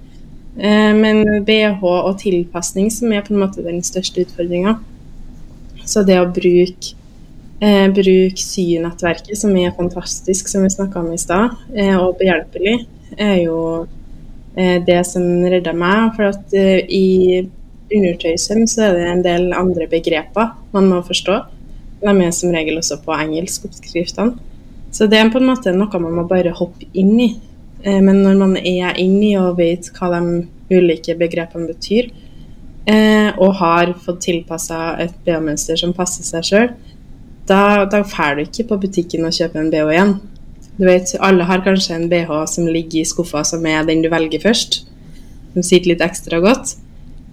Eh, 0.59 0.93
men 0.99 1.45
BH 1.47 1.85
og 1.87 2.11
tilpasning 2.19 2.91
som 2.91 3.15
er 3.15 3.23
på 3.23 3.35
en 3.35 3.43
måte 3.45 3.63
den 3.63 3.79
største 3.87 4.25
utfordringa. 4.27 4.81
Så 5.87 6.03
det 6.03 6.19
å 6.19 6.27
bruke 6.27 6.97
eh, 7.63 7.87
bruk 7.95 8.43
synettverket, 8.43 9.39
som 9.39 9.55
er 9.63 9.77
fantastisk, 9.79 10.51
som 10.51 10.67
vi 10.67 10.73
snakka 10.75 11.05
om 11.05 11.13
i 11.15 11.21
stad, 11.23 11.55
eh, 11.77 11.95
og 11.95 12.19
behjelpelig, 12.19 12.81
er 13.15 13.37
jo 13.45 13.61
eh, 14.57 14.83
det 14.83 15.05
som 15.07 15.23
redder 15.47 15.79
meg. 15.79 16.17
For 16.19 16.33
at 16.33 16.59
eh, 16.59 16.83
i 16.83 17.47
undertøysøm, 17.93 18.65
så 18.67 18.89
er 18.89 18.97
det 18.97 19.07
en 19.11 19.25
del 19.25 19.53
andre 19.57 19.87
begreper 19.91 20.55
man 20.75 20.89
må 20.91 21.03
forstå. 21.07 21.39
De 22.03 22.13
er 22.13 22.35
som 22.35 22.53
regel 22.55 22.79
også 22.81 23.01
på 23.05 23.15
engelsk, 23.15 23.69
oppskriftene. 23.69 24.37
Så 24.93 25.09
det 25.11 25.19
er 25.19 25.31
på 25.33 25.41
en 25.41 25.51
måte 25.51 25.75
noe 25.77 26.01
man 26.01 26.15
må 26.21 26.27
bare 26.29 26.55
hoppe 26.57 26.89
inn 26.97 27.15
i. 27.21 27.31
Eh, 27.83 28.01
men 28.01 28.23
når 28.25 28.39
man 28.41 28.57
er 28.61 28.97
inni 29.01 29.35
og 29.41 29.59
vet 29.61 29.91
hva 29.97 30.11
de 30.15 30.47
ulike 30.73 31.17
begrepene 31.19 31.69
betyr, 31.71 32.11
eh, 32.89 33.31
og 33.37 33.59
har 33.61 33.93
fått 34.03 34.25
tilpassa 34.27 34.97
et 35.03 35.15
BH-mønster 35.27 35.79
som 35.81 35.95
passer 35.97 36.27
seg 36.27 36.49
sjøl, 36.49 36.71
da, 37.47 37.85
da 37.87 38.03
drar 38.03 38.37
du 38.37 38.43
ikke 38.43 38.67
på 38.73 38.81
butikken 38.87 39.27
og 39.27 39.37
kjøper 39.37 39.63
en 39.63 39.71
BH 39.71 39.93
igjen. 39.95 40.17
Du 40.77 40.85
vet, 40.85 41.15
Alle 41.25 41.47
har 41.49 41.63
kanskje 41.65 41.95
en 41.97 42.09
BH 42.11 42.33
som 42.53 42.67
ligger 42.69 43.01
i 43.01 43.09
skuffa, 43.09 43.45
som 43.47 43.65
er 43.67 43.87
den 43.87 44.03
du 44.05 44.11
velger 44.13 44.43
først. 44.43 44.83
Som 45.55 45.65
sitter 45.65 45.95
litt 45.95 46.05
ekstra 46.05 46.41
godt. 46.45 46.75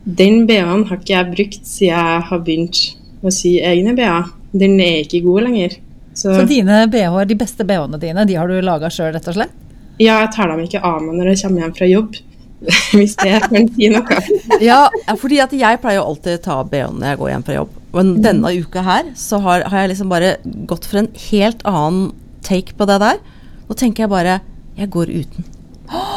Den 0.03 0.43
BH-en 0.49 0.85
har 0.89 0.99
ikke 0.99 1.13
jeg 1.13 1.31
brukt 1.31 1.65
siden 1.67 1.93
jeg 1.93 2.23
har 2.29 2.43
begynt 2.43 2.79
å 3.23 3.31
sy 3.31 3.55
egne 3.63 3.95
BH. 3.95 4.33
Den 4.53 4.75
er 4.83 5.03
ikke 5.05 5.23
god 5.25 5.47
lenger. 5.47 5.77
Så, 6.13 6.33
Så 6.35 6.43
dine 6.49 6.83
BH-er, 6.91 7.29
de 7.29 7.37
beste 7.39 7.65
BH-ene 7.65 7.99
dine, 8.01 8.25
de 8.27 8.35
har 8.37 8.51
du 8.51 8.59
laga 8.61 8.91
sjøl, 8.93 9.13
rett 9.15 9.29
og 9.31 9.37
slett? 9.37 9.55
Ja, 10.01 10.19
jeg 10.23 10.33
tar 10.35 10.49
dem 10.51 10.63
ikke 10.65 10.81
av 10.83 11.01
meg 11.01 11.17
når 11.17 11.31
jeg 11.31 11.43
kommer 11.43 11.63
hjem 11.63 11.75
fra 11.77 11.89
jobb. 11.89 12.19
Hvis 12.97 13.15
det 13.19 13.39
kan 13.47 13.69
si 13.75 13.89
noe. 13.91 14.19
ja, 14.69 14.81
fordi 15.19 15.39
at 15.43 15.55
jeg 15.55 15.79
pleier 15.83 15.99
jo 15.99 16.07
alltid 16.11 16.39
å 16.39 16.43
ta 16.43 16.59
BH-en 16.67 16.99
når 16.99 17.13
jeg 17.13 17.21
går 17.21 17.31
hjem 17.33 17.47
fra 17.47 17.57
jobb. 17.61 17.79
Men 17.93 18.11
mm. 18.11 18.19
denne 18.25 18.53
uka 18.59 18.83
her 18.85 19.11
så 19.19 19.39
har, 19.45 19.65
har, 19.69 19.83
jeg 19.83 19.93
liksom 19.93 20.11
bare 20.11 20.35
gått 20.69 20.87
for 20.89 21.03
en 21.03 21.11
helt 21.29 21.63
annen 21.69 22.11
take 22.43 22.75
på 22.77 22.87
det 22.89 22.99
der. 23.03 23.21
Nå 23.69 23.77
tenker 23.79 24.05
jeg 24.05 24.13
bare 24.13 24.39
jeg 24.75 24.89
går 24.93 25.11
uten. 25.13 25.47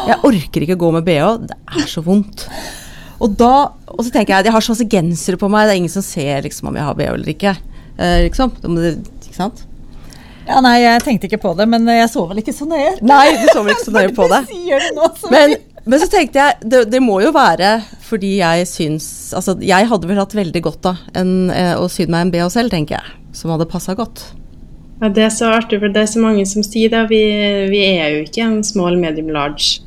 Jeg 0.06 0.16
orker 0.24 0.64
ikke 0.64 0.78
gå 0.80 0.90
med 0.94 1.04
BH. 1.06 1.30
Det 1.50 1.56
er 1.82 1.88
så 1.90 2.02
vondt. 2.04 2.46
Og, 3.16 3.32
da, 3.38 3.52
og 3.88 4.02
så 4.04 4.10
tenker 4.10 4.34
jeg 4.34 4.44
at 4.44 4.50
jeg 4.50 4.56
har 4.56 4.64
så 4.64 4.74
masse 4.74 4.88
gensere 4.92 5.40
på 5.40 5.48
meg, 5.52 5.66
det 5.66 5.76
er 5.76 5.80
ingen 5.80 5.92
som 5.92 6.04
ser 6.04 6.44
liksom, 6.44 6.68
om 6.70 6.76
jeg 6.76 6.86
har 6.86 6.98
BH 6.98 7.14
eller 7.14 7.32
ikke. 7.32 7.54
Eh, 7.96 8.18
liksom. 8.26 8.52
Ikke 8.60 9.36
sant? 9.36 9.64
Ja, 10.46 10.60
nei, 10.62 10.76
jeg 10.84 11.02
tenkte 11.02 11.26
ikke 11.26 11.42
på 11.42 11.54
det, 11.58 11.66
men 11.70 11.88
jeg 11.90 12.10
så 12.12 12.22
vel 12.28 12.42
ikke 12.42 12.54
så 12.54 12.68
nøye. 12.70 12.92
Nei, 13.02 13.24
du 13.34 13.48
så 13.50 13.64
vel 13.64 13.74
ikke 13.74 13.88
så 13.88 13.94
nøye 13.96 14.12
på 14.14 14.28
det. 14.32 14.42
men, 15.32 15.56
men, 15.82 15.98
så 16.02 16.10
tenkte 16.12 16.42
jeg, 16.42 16.58
det, 16.62 16.84
det, 16.92 17.02
må 17.02 17.18
jo 17.24 17.32
være 17.34 17.80
fordi 18.06 18.36
jeg 18.38 18.68
syns 18.70 19.08
Altså, 19.34 19.56
jeg 19.64 19.88
hadde 19.90 20.06
vel 20.06 20.20
hatt 20.20 20.36
veldig 20.38 20.62
godt 20.62 20.90
av 20.92 21.00
eh, 21.18 21.72
å 21.74 21.88
sy 21.90 22.06
meg 22.06 22.28
en 22.28 22.34
BH 22.34 22.50
selv, 22.54 22.74
tenker 22.74 23.00
jeg. 23.00 23.16
Som 23.36 23.52
hadde 23.52 23.68
passa 23.68 23.96
godt. 23.98 24.28
Ja, 25.00 25.10
Det 25.10 25.26
er 25.26 25.34
så 25.34 25.50
artig, 25.56 25.80
for 25.82 25.92
det 25.92 26.04
er 26.04 26.12
så 26.12 26.22
mange 26.22 26.46
som 26.48 26.64
sier 26.64 26.92
det. 26.92 27.02
Vi, 27.10 27.20
vi 27.72 27.82
er 27.88 28.14
jo 28.14 28.22
ikke 28.28 28.46
en 28.46 28.62
small, 28.64 29.00
medium, 29.00 29.32
large 29.34 29.82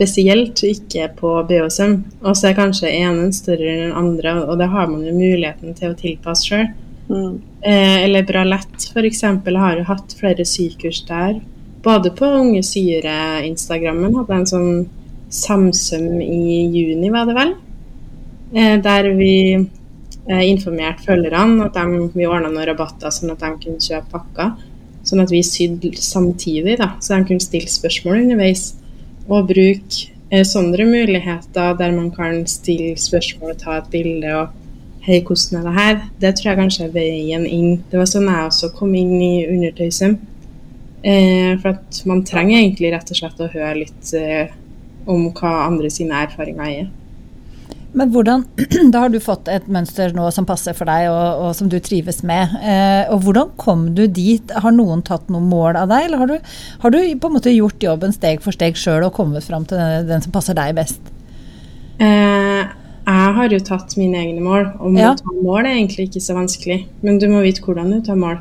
spesielt 0.00 0.62
ikke 0.64 1.10
på 1.18 1.30
BH-søm. 1.48 1.98
Og 2.24 2.36
så 2.36 2.50
er 2.50 2.56
kanskje 2.56 2.88
ene 2.88 3.28
større 3.36 3.68
enn 3.68 3.82
den 3.84 3.96
andre, 3.96 4.38
og 4.46 4.56
det 4.60 4.70
har 4.72 4.88
man 4.88 5.04
jo 5.04 5.12
muligheten 5.12 5.76
til 5.76 5.92
å 5.92 5.98
tilpasse 5.98 6.48
sjøl. 6.48 6.70
Mm. 7.10 7.34
Eh, 7.60 7.96
eller 8.06 8.24
Bralett 8.24 8.86
f.eks. 8.94 9.20
har 9.44 9.76
jo 9.76 9.84
hatt 9.90 10.14
flere 10.16 10.46
sykurs 10.48 11.02
der. 11.08 11.42
Både 11.84 12.14
på 12.16 12.28
Unge 12.40 12.62
Syre-instagrammen 12.64 14.16
hadde 14.16 14.38
en 14.38 14.48
sånn 14.48 14.72
samsøm 15.30 16.16
i 16.24 16.64
juni, 16.72 17.12
var 17.12 17.28
det 17.28 17.36
vel. 17.36 17.54
Eh, 18.56 18.80
der 18.80 19.12
vi 19.20 19.36
eh, 19.52 20.44
informerte 20.48 21.10
følgerne 21.10 21.68
at 21.68 21.76
de, 21.76 22.08
vi 22.16 22.28
ordna 22.28 22.48
noen 22.48 22.70
rabatter 22.72 23.12
sånn 23.12 23.36
at 23.36 23.44
de 23.44 23.52
kunne 23.66 23.84
kjøpe 23.84 24.16
pakker. 24.16 24.56
Sånn 25.04 25.20
at 25.20 25.32
vi 25.32 25.44
sydde 25.44 25.92
samtidig, 26.00 26.78
da, 26.80 26.94
så 27.00 27.18
de 27.18 27.28
kunne 27.28 27.44
stille 27.44 27.68
spørsmål 27.68 28.22
underveis. 28.24 28.70
Og 29.30 29.46
bruke 29.46 30.08
eh, 30.30 30.46
sånne 30.46 30.86
muligheter 30.88 31.76
der 31.78 31.94
man 31.94 32.10
kan 32.14 32.42
stille 32.50 32.96
spørsmål 32.98 33.54
og 33.54 33.60
ta 33.62 33.78
et 33.78 33.90
bilde. 33.92 34.34
og 34.34 34.56
Hei, 35.06 35.22
hvordan 35.24 35.60
er 35.60 35.66
det 35.68 35.76
her? 35.78 36.00
Det 36.20 36.34
tror 36.36 36.50
jeg 36.50 36.60
kanskje 36.60 36.86
er 36.88 36.94
veien 36.94 37.46
inn. 37.46 37.78
Det 37.90 37.98
var 38.00 38.10
sånn 38.10 38.28
jeg 38.28 38.48
også 38.50 38.72
kom 38.76 38.94
inn 38.98 39.14
i 39.16 39.46
undertøysum. 39.48 40.18
Eh, 41.00 41.54
for 41.62 41.72
at 41.72 42.02
man 42.04 42.24
trenger 42.28 42.58
egentlig 42.58 42.90
rett 42.92 43.12
og 43.12 43.16
slett 43.16 43.40
å 43.40 43.48
høre 43.54 43.78
litt 43.78 44.10
eh, 44.18 44.50
om 45.08 45.30
hva 45.32 45.54
andre 45.64 45.88
sine 45.92 46.18
erfaringer 46.26 46.74
er. 46.82 46.90
Men 47.92 48.12
hvordan, 48.14 48.44
Da 48.92 49.04
har 49.04 49.12
du 49.12 49.18
fått 49.22 49.48
et 49.50 49.66
mønster 49.72 50.14
nå 50.14 50.28
som 50.34 50.46
passer 50.48 50.76
for 50.78 50.90
deg 50.90 51.08
og, 51.10 51.44
og 51.46 51.54
som 51.58 51.70
du 51.70 51.78
trives 51.82 52.22
med. 52.26 52.54
Eh, 52.62 53.10
og 53.10 53.24
Hvordan 53.26 53.54
kom 53.60 53.88
du 53.98 54.04
dit? 54.06 54.52
Har 54.62 54.74
noen 54.74 55.02
tatt 55.06 55.30
noe 55.32 55.42
mål 55.44 55.78
av 55.80 55.90
deg, 55.90 56.08
eller 56.08 56.22
har 56.22 56.30
du, 56.30 56.52
har 56.84 56.94
du 56.94 57.00
på 57.00 57.30
en 57.30 57.38
måte 57.38 57.54
gjort 57.54 57.82
jobben 57.82 58.14
steg 58.14 58.44
for 58.44 58.54
steg 58.56 58.78
sjøl 58.78 59.08
og 59.08 59.14
kommet 59.16 59.46
fram 59.46 59.66
til 59.68 59.80
den, 59.80 60.06
den, 60.10 60.22
som 60.22 60.34
passer 60.34 60.58
deg 60.58 60.76
best? 60.78 61.02
Eh, 62.00 62.62
jeg 63.10 63.34
har 63.36 63.52
jo 63.52 63.60
tatt 63.66 63.96
mine 63.98 64.20
egne 64.22 64.44
mål, 64.44 64.70
og 64.78 64.98
ja. 64.98 65.10
å 65.10 65.18
ta 65.18 65.34
mål 65.34 65.64
er 65.64 65.74
egentlig 65.74 66.10
ikke 66.10 66.22
så 66.22 66.36
vanskelig. 66.38 66.82
Men 67.02 67.18
du 67.18 67.26
må 67.32 67.42
vite 67.42 67.64
hvordan 67.64 67.90
du 67.90 68.00
tar 68.06 68.18
mål. 68.20 68.38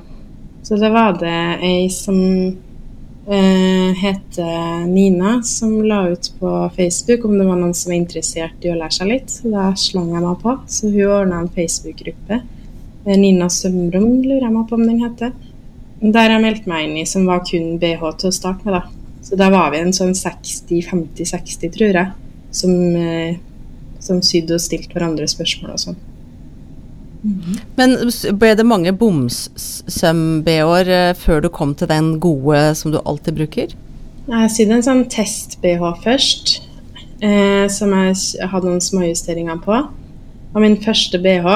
Så 0.67 0.77
det 0.77 0.91
var 0.93 1.15
det 1.17 1.37
ei 1.65 1.87
som 1.93 2.19
eh, 3.29 3.93
heter 3.93 4.85
Nina, 4.87 5.43
som 5.43 5.85
la 5.85 6.07
ut 6.09 6.31
på 6.39 6.71
Facebook 6.75 7.25
om 7.25 7.37
det 7.37 7.45
var 7.45 7.59
noen 7.59 7.73
som 7.73 7.91
var 7.91 7.99
interessert 7.99 8.65
i 8.65 8.71
å 8.73 8.77
lære 8.77 8.95
seg 8.95 9.11
litt. 9.11 9.35
Da 9.43 9.69
slang 9.77 10.11
jeg 10.15 10.25
meg 10.25 10.39
på. 10.43 10.55
Så 10.67 10.89
hun 10.89 11.13
ordna 11.19 11.43
en 11.43 11.51
Facebook-gruppe. 11.53 12.41
Eh, 13.05 13.17
Nina 13.17 13.49
Sømrom 13.53 14.23
lurer 14.23 14.47
jeg 14.47 14.55
meg 14.55 14.65
på 14.69 14.79
om 14.79 14.87
den 14.87 15.03
heter. 15.03 15.35
Der 15.99 16.31
jeg 16.31 16.43
meldte 16.45 16.71
meg 16.71 16.87
inn 16.87 16.97
i, 17.01 17.05
som 17.09 17.27
var 17.29 17.43
kun 17.47 17.77
BH 17.79 18.05
til 18.21 18.31
å 18.31 18.35
starte 18.35 18.65
med. 18.65 18.79
da. 18.79 18.83
Så 19.21 19.37
der 19.37 19.51
var 19.51 19.71
vi 19.71 19.81
en 19.83 19.93
sånn 19.93 20.15
60-50-60, 20.15 21.73
tror 21.75 21.97
jeg, 21.99 22.11
som, 22.55 22.71
eh, 22.95 23.35
som 23.99 24.21
sydde 24.23 24.55
og 24.55 24.63
stilte 24.63 24.95
hverandre 24.95 25.27
spørsmål 25.27 25.75
og 25.75 25.83
sånn. 25.83 25.99
Men 27.21 27.97
ble 28.39 28.53
det 28.55 28.65
mange 28.67 28.93
bomsøm-BH-er 28.95 30.91
eh, 30.95 31.17
før 31.19 31.43
du 31.43 31.49
kom 31.51 31.73
til 31.75 31.89
den 31.91 32.13
gode 32.23 32.61
som 32.79 32.93
du 32.93 32.99
alltid 33.03 33.35
bruker? 33.41 33.75
Jeg 34.29 34.51
sydde 34.53 34.77
en 34.77 34.85
sånn 34.85 35.05
test-BH 35.11 35.83
først, 36.03 36.45
eh, 37.25 37.65
som 37.71 37.95
jeg 37.97 38.15
hadde 38.51 38.69
noen 38.69 38.83
småjusteringer 38.83 39.59
på. 39.65 39.81
Og 40.49 40.63
min 40.63 40.79
første 40.81 41.19
BH, 41.21 41.47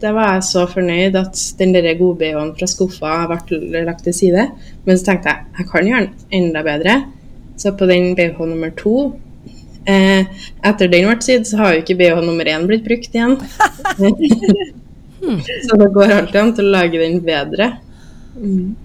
det 0.00 0.14
var 0.16 0.36
jeg 0.36 0.46
så 0.46 0.64
fornøyd 0.70 1.18
at 1.20 1.36
den 1.58 1.74
der 1.74 1.90
gode 1.98 2.18
BH-en 2.22 2.54
fra 2.56 2.68
skuffa 2.70 3.26
ble 3.28 3.82
lagt 3.84 4.06
til 4.06 4.14
side. 4.16 4.48
Men 4.86 4.98
så 4.98 5.10
tenkte 5.10 5.34
jeg 5.34 5.38
jeg 5.58 5.70
kan 5.72 5.88
gjøre 5.90 6.06
den 6.06 6.14
enda 6.40 6.62
bedre. 6.64 6.94
Så 7.58 7.74
på 7.76 7.88
den 7.90 8.14
BH 8.16 8.38
nummer 8.46 8.70
to 8.78 9.18
eh, 9.82 10.24
Etter 10.62 10.86
den 10.88 11.10
ble 11.10 11.18
sydd, 11.24 11.48
så 11.48 11.58
har 11.60 11.74
jo 11.74 11.82
ikke 11.82 11.98
BH 11.98 12.22
nummer 12.22 12.46
én 12.48 12.68
blitt 12.70 12.86
brukt 12.86 13.12
igjen. 13.18 13.36
Hmm. 15.18 15.40
Så 15.66 15.76
det 15.80 15.88
går 15.94 16.14
alltid 16.14 16.40
an 16.40 16.54
til 16.56 16.68
å 16.68 16.74
lage 16.76 17.00
den 17.02 17.18
bedre. 17.24 17.72
Mm. 18.38 18.76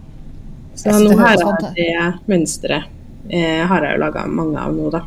Så 0.75 0.93
nå 0.97 1.13
har 1.19 1.37
jeg 1.37 1.73
det 1.77 1.89
mønsteret 2.31 2.89
eh, 3.29 3.61
har 3.69 3.85
jeg 3.85 3.95
jo 3.95 4.01
laga 4.01 4.25
mange 4.27 4.59
av 4.59 4.73
nå, 4.75 4.89
da. 4.93 5.03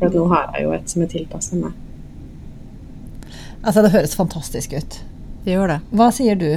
For 0.00 0.12
nå 0.12 0.24
har 0.32 0.48
jeg 0.54 0.66
jo 0.66 0.72
et 0.76 0.92
som 0.92 1.04
er 1.04 1.12
tilpassa 1.12 1.58
meg. 1.60 1.76
Altså, 3.62 3.82
det 3.82 3.92
høres 3.94 4.16
fantastisk 4.18 4.74
ut. 4.76 4.98
Det 5.46 5.54
gjør 5.54 5.76
det. 5.76 5.78
Hva 5.96 6.10
sier 6.14 6.38
du? 6.38 6.50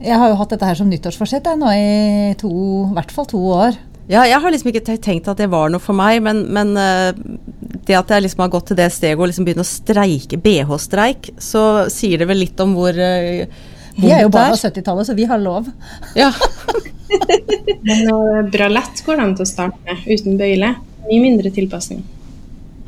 Jeg 0.00 0.16
har 0.16 0.32
jo 0.32 0.38
hatt 0.40 0.52
dette 0.52 0.66
her 0.66 0.78
som 0.78 0.88
nyttårsforsett 0.88 1.48
nå 1.60 1.70
i 1.76 2.34
to, 2.40 2.50
i 2.88 2.96
hvert 2.96 3.12
fall 3.12 3.28
to 3.28 3.40
år. 3.52 3.76
Ja, 4.10 4.24
jeg 4.26 4.42
har 4.42 4.50
liksom 4.50 4.72
ikke 4.72 4.96
tenkt 4.98 5.28
at 5.30 5.38
det 5.38 5.46
var 5.52 5.70
noe 5.70 5.82
for 5.82 5.94
meg, 5.94 6.18
men, 6.24 6.42
men 6.50 6.72
uh, 6.74 7.14
det 7.86 7.94
at 7.94 8.10
jeg 8.10 8.24
liksom 8.24 8.42
har 8.42 8.50
gått 8.50 8.70
til 8.72 8.78
det 8.80 8.88
steget 8.90 9.20
og 9.20 9.30
liksom 9.30 9.46
begynne 9.46 9.62
å 9.62 9.68
streike, 9.68 10.40
BH-streik, 10.42 11.30
så 11.38 11.84
sier 11.92 12.18
det 12.18 12.26
vel 12.26 12.42
litt 12.42 12.58
om 12.62 12.74
hvor 12.74 12.96
uh, 12.96 13.44
Vi 14.00 14.10
er 14.10 14.24
jo 14.24 14.32
bare 14.34 14.56
av 14.56 14.58
70-tallet, 14.58 15.06
så 15.06 15.14
vi 15.14 15.28
har 15.30 15.38
lov. 15.42 15.68
Ja. 16.18 16.32
men 17.86 18.50
bralett 18.50 19.02
går 19.06 19.20
det 19.20 19.26
an 19.28 19.36
til 19.38 19.46
å 19.46 19.50
starte 19.50 19.78
med, 19.86 20.02
uten 20.08 20.40
bøyle. 20.40 20.72
Mye 21.06 21.20
mindre 21.22 21.54
tilpasning. 21.54 22.02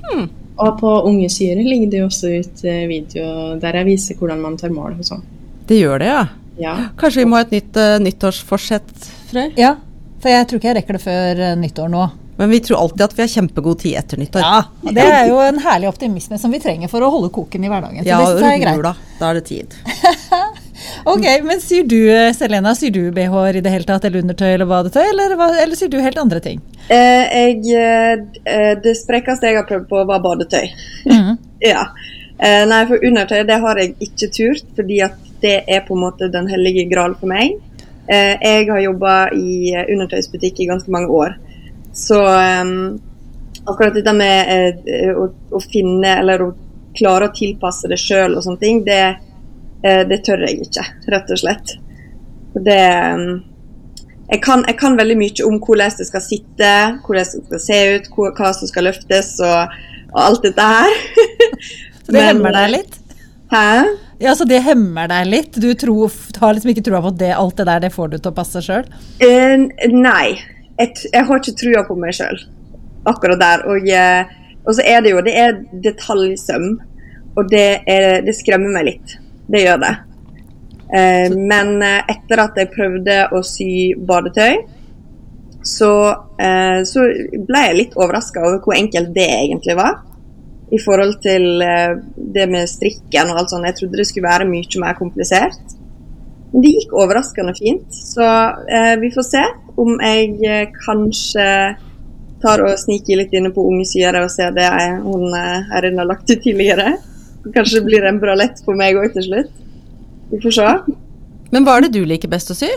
Hmm. 0.08 0.26
Og 0.62 0.74
på 0.82 0.96
Unge 1.06 1.30
syre 1.32 1.62
ligger 1.62 1.92
det 1.92 2.02
jo 2.02 2.08
også 2.08 2.32
ut 2.34 2.64
video 2.90 3.54
der 3.62 3.78
jeg 3.78 3.88
viser 3.92 4.18
hvordan 4.18 4.42
man 4.42 4.58
tar 4.58 4.74
mål 4.74 4.98
og 4.98 5.06
sånn. 5.06 5.22
Det 5.70 5.78
gjør 5.78 6.02
det, 6.02 6.10
ja. 6.10 6.26
ja. 6.66 6.74
Kanskje 6.98 7.22
vi 7.22 7.30
må 7.30 7.38
ha 7.38 7.46
et 7.46 7.54
nytt 7.54 7.78
uh, 7.78 7.96
nyttårsforsett, 8.02 8.94
Frøy? 9.30 9.48
Ja, 9.60 9.76
for 10.22 10.30
jeg 10.30 10.48
tror 10.48 10.60
ikke 10.60 10.70
jeg 10.70 10.78
rekker 10.80 10.98
det 10.98 11.02
før 11.02 11.40
eh, 11.48 11.56
nyttår 11.58 11.90
nå. 11.92 12.08
Men 12.36 12.50
vi 12.50 12.60
tror 12.64 12.80
alltid 12.80 13.02
at 13.04 13.14
vi 13.18 13.22
har 13.22 13.28
kjempegod 13.28 13.78
tid 13.78 13.96
etter 13.98 14.18
nyttår. 14.18 14.42
Ja, 14.42 14.90
Det 14.94 15.02
er 15.04 15.26
jo 15.28 15.36
en 15.44 15.58
herlig 15.60 15.88
optimisme 15.90 16.38
som 16.40 16.54
vi 16.54 16.60
trenger 16.62 16.88
for 16.90 17.04
å 17.04 17.10
holde 17.12 17.28
koken 17.34 17.64
i 17.64 17.70
hverdagen. 17.70 18.06
ja, 18.08 18.20
rundt 18.24 18.66
jula. 18.72 18.94
Da 19.18 19.28
er 19.30 19.40
det 19.40 19.44
tid. 19.50 19.76
ok, 21.12 21.26
men 21.44 21.60
syr 21.60 21.84
du 21.86 21.98
eh, 22.10 22.32
Selena, 22.34 22.72
syr 22.78 22.94
du 22.94 23.02
BH-er 23.14 23.60
i 23.60 23.64
det 23.64 23.74
hele 23.74 23.86
tatt, 23.88 24.06
eller 24.08 24.24
undertøy 24.24 24.48
eller 24.54 24.70
badetøy, 24.70 25.04
eller, 25.04 25.36
eller 25.36 25.78
syr 25.78 25.92
du 25.92 26.00
helt 26.00 26.18
andre 26.18 26.40
ting? 26.42 26.62
Eh, 26.88 27.36
jeg, 27.60 28.32
eh, 28.46 28.72
det 28.82 28.96
sprekeste 28.98 29.50
jeg 29.50 29.60
har 29.60 29.68
prøvd 29.68 29.86
på, 29.92 30.02
var 30.08 30.24
badetøy. 30.24 30.72
Mm. 31.12 31.36
ja. 31.72 31.84
Eh, 32.42 32.62
nei, 32.66 32.80
for 32.88 33.04
undertøy 33.06 33.44
det 33.46 33.60
har 33.62 33.78
jeg 33.82 33.94
ikke 34.08 34.30
turt, 34.34 34.64
fordi 34.78 35.02
at 35.04 35.20
det 35.42 35.60
er 35.66 35.84
på 35.86 35.94
en 35.94 36.06
måte 36.06 36.30
den 36.32 36.48
hellige 36.50 36.88
gral 36.90 37.14
for 37.18 37.30
meg. 37.30 37.58
Eh, 38.08 38.34
jeg 38.42 38.66
har 38.70 38.80
jobba 38.82 39.14
i 39.36 39.72
eh, 39.74 39.86
undertøysbutikk 39.94 40.60
i 40.60 40.68
ganske 40.70 40.90
mange 40.90 41.10
år. 41.14 41.36
Så 41.94 42.18
um, 42.18 42.98
akkurat 43.68 43.94
dette 43.94 44.14
med 44.16 44.80
uh, 44.88 45.12
å, 45.20 45.26
å, 45.52 45.60
finne 45.60 46.16
eller 46.22 46.42
å 46.42 46.48
klare 46.96 47.28
å 47.28 47.34
tilpasse 47.36 47.90
det 47.90 47.98
sjøl 48.00 48.38
og 48.38 48.46
sånne 48.46 48.62
ting, 48.62 48.80
det, 48.86 49.02
uh, 49.84 50.02
det, 50.08 50.22
tør 50.26 50.46
jeg 50.48 50.64
ikke, 50.64 50.86
rett 51.12 51.34
og 51.34 51.42
slett. 51.42 51.74
Det 52.56 52.80
um, 53.12 53.26
jeg, 54.32 54.40
kan, 54.40 54.64
jeg 54.64 54.78
kan, 54.80 54.96
veldig 54.96 55.18
mye 55.20 55.46
om 55.46 55.60
hvordan 55.60 55.94
det 56.00 56.08
skal 56.08 56.24
sitte, 56.24 56.72
hvordan 57.04 57.28
det 57.28 57.44
skal 57.44 57.64
se 57.66 57.80
ut, 57.92 58.10
hva 58.16 58.54
som 58.56 58.70
skal 58.70 58.88
løftes 58.88 59.34
og, 59.44 59.76
og 60.14 60.20
alt 60.24 60.48
dette 60.48 60.68
her. 60.74 60.96
Så 62.02 62.16
det 62.16 62.24
hemmer 62.32 62.56
deg 62.56 62.72
litt? 62.78 62.96
Hæ? 63.52 63.68
Ja, 64.22 64.34
Så 64.34 64.44
det 64.46 64.60
hemmer 64.62 65.08
deg 65.10 65.26
litt? 65.26 65.56
Du 65.58 65.72
tror, 65.74 66.12
har 66.38 66.54
liksom 66.54 66.70
ikke 66.70 66.84
trua 66.86 67.00
på 67.02 67.10
at 67.10 67.18
det, 67.18 67.32
alt 67.34 67.56
det 67.58 67.66
der 67.66 67.80
det 67.82 67.90
får 67.94 68.12
du 68.12 68.18
til 68.18 68.30
å 68.30 68.36
passe 68.36 68.62
sjøl? 68.62 68.86
Uh, 69.18 69.66
eh, 69.66 69.90
nei. 69.90 70.36
Jeg, 70.78 70.94
jeg, 71.08 71.24
har 71.26 71.40
ikke 71.40 71.58
trua 71.58 71.82
på 71.88 71.96
meg 71.98 72.14
sjøl 72.14 72.38
akkurat 73.10 73.40
der. 73.42 73.64
Og, 73.72 73.88
uh, 73.90 74.60
og, 74.62 74.70
så 74.78 74.86
er 74.86 75.02
det 75.02 75.14
jo 75.14 75.24
det 75.26 75.34
er 75.42 75.58
detaljsøm, 75.88 76.68
og 77.34 77.50
det, 77.50 77.66
er, 77.90 78.22
det 78.22 78.36
skremmer 78.38 78.70
meg 78.76 78.88
litt. 78.92 79.16
Det 79.50 79.64
gjør 79.64 79.82
det. 79.82 79.92
Uh, 80.92 81.34
men 81.34 81.74
etter 81.82 82.44
at 82.44 82.62
jeg 82.62 82.70
prøvde 82.76 83.18
å 83.34 83.42
sy 83.46 83.72
badetøy, 83.98 84.62
så, 85.62 85.92
så 86.90 87.02
ble 87.46 87.60
jeg 87.68 87.74
litt 87.78 87.92
overraska 87.94 88.40
over 88.42 88.56
hvor 88.64 88.74
enkelt 88.74 89.12
det 89.14 89.28
egentlig 89.30 89.76
var 89.78 90.00
i 90.72 90.80
forhold 90.80 91.18
til 91.24 91.62
eh, 91.64 91.94
det 92.16 92.48
med 92.50 92.70
strikken 92.70 93.32
og 93.32 93.42
alt 93.42 93.52
sånt. 93.52 93.68
Jeg 93.68 93.78
trodde 93.78 94.00
det 94.00 94.08
skulle 94.08 94.30
være 94.30 94.48
mye 94.48 94.80
mer 94.80 94.96
komplisert. 94.98 95.76
Men 96.52 96.64
det 96.64 96.74
gikk 96.76 96.92
overraskende 96.96 97.54
fint. 97.56 97.88
Så 97.92 98.24
eh, 98.24 98.94
vi 99.00 99.12
får 99.14 99.26
se 99.28 99.42
om 99.80 99.96
jeg 100.00 100.36
eh, 100.48 100.68
kanskje 100.84 101.48
tar 102.42 102.62
og 102.64 102.78
sniker 102.80 103.20
litt 103.20 103.34
inne 103.36 103.52
på 103.54 103.64
Unge 103.68 103.86
sider 103.88 104.18
og 104.22 104.30
ser 104.32 104.52
det 104.56 104.66
jeg, 104.66 104.96
hun 105.04 105.32
eh, 105.38 105.74
Erin 105.78 106.00
har 106.00 106.08
lagt 106.08 106.30
ut 106.30 106.42
tidligere. 106.42 106.96
Kanskje 107.54 107.80
det 107.80 107.86
blir 107.88 108.06
en 108.08 108.20
bra 108.22 108.34
lett 108.38 108.60
for 108.66 108.78
meg 108.78 108.98
òg 108.98 109.12
til 109.16 109.28
slutt. 109.28 109.52
Vi 110.32 110.40
får 110.42 110.56
se. 110.56 110.96
Men 111.52 111.66
hva 111.66 111.76
er 111.76 111.86
det 111.86 111.92
du 111.96 112.02
liker 112.08 112.30
best 112.32 112.52
å 112.52 112.56
sy? 112.56 112.70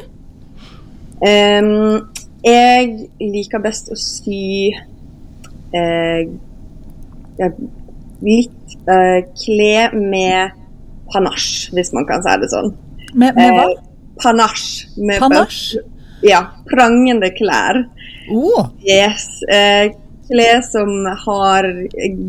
Um, 1.23 2.03
jeg 2.43 3.08
liker 3.21 3.62
best 3.63 3.88
å 3.93 3.95
sy 3.97 4.73
uh, 5.71 6.25
litt 8.23 8.78
uh, 8.88 9.19
kle 9.38 9.89
med 9.95 10.56
panasje, 11.12 11.73
hvis 11.75 11.91
man 11.95 12.06
kan 12.10 12.23
si 12.25 12.34
det 12.41 12.49
sånn. 12.54 12.71
Med, 13.13 13.32
med 13.38 13.49
hva? 13.56 13.65
Uh, 13.71 13.75
panasje. 14.21 14.89
Panasje? 15.19 15.80
Ja. 16.25 16.41
Prangende 16.69 17.30
klær. 17.36 17.75
Oh. 18.32 18.63
Yes. 18.86 19.28
Uh, 19.49 19.86
klær 20.30 20.62
som 20.65 20.89
har 21.25 21.63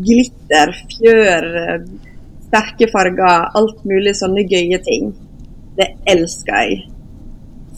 glitter, 0.05 0.67
fjør, 0.97 1.43
sterke 2.47 2.85
farger, 2.91 3.39
alt 3.57 3.79
mulig 3.87 4.13
sånne 4.19 4.43
gøye 4.47 4.79
ting. 4.85 5.03
Det 5.77 5.87
elsker 6.09 6.57
jeg. 6.65 6.73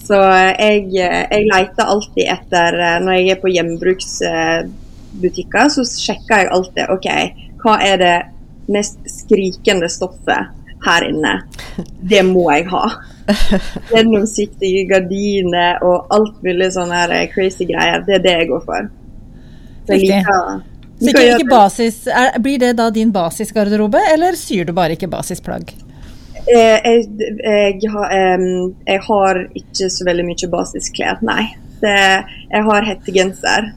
Så 0.10 0.16
jeg, 0.16 0.90
jeg 0.96 1.44
leter 1.52 1.86
alltid 1.86 2.26
etter 2.32 2.72
Når 3.04 3.14
jeg 3.14 3.30
er 3.30 3.42
på 3.42 3.54
gjenbruksbutikker, 3.54 5.66
så 5.76 5.82
sjekker 5.86 6.36
jeg 6.40 6.54
alltid 6.56 6.86
OK, 6.96 7.08
hva 7.64 7.80
er 7.84 8.00
det 8.02 8.16
mest 8.70 9.00
skrikende 9.10 9.90
stoffet 9.92 10.56
her 10.86 11.08
inne? 11.10 11.40
Det 12.12 12.22
må 12.28 12.46
jeg 12.54 12.68
ha. 12.72 12.86
Gjennomsiktige 13.92 14.86
gardiner 14.90 15.84
og 15.86 16.10
alt 16.16 16.40
mulig 16.46 16.72
sånne 16.76 17.04
her 17.04 17.14
crazy 17.34 17.68
greier. 17.70 18.04
Det 18.08 18.20
er 18.20 18.26
det 18.26 18.36
jeg 18.38 18.50
går 18.54 18.66
for. 18.66 18.90
Så 19.86 19.98
jeg 19.98 20.08
liker, 20.08 20.64
Så 21.00 21.12
ikke, 21.12 21.28
ikke 21.36 21.52
basis, 21.52 22.00
er, 22.08 22.40
Blir 22.44 22.60
det 22.60 22.74
da 22.80 22.90
din 22.94 23.12
basisgarderobe, 23.16 24.02
eller 24.14 24.36
syr 24.40 24.68
du 24.68 24.74
bare 24.76 24.98
ikke 24.98 25.10
basisplagg? 25.12 25.72
Eh, 26.50 26.78
jeg, 26.84 27.06
jeg, 27.44 27.80
jeg 28.88 29.02
har 29.08 29.42
ikke 29.62 29.90
så 29.92 30.08
veldig 30.08 30.26
mye 30.28 30.50
basisklær, 30.52 31.24
nei. 31.26 31.44
Det, 31.80 31.96
jeg 32.52 32.66
har 32.68 32.88
hettegenser. 32.88 33.70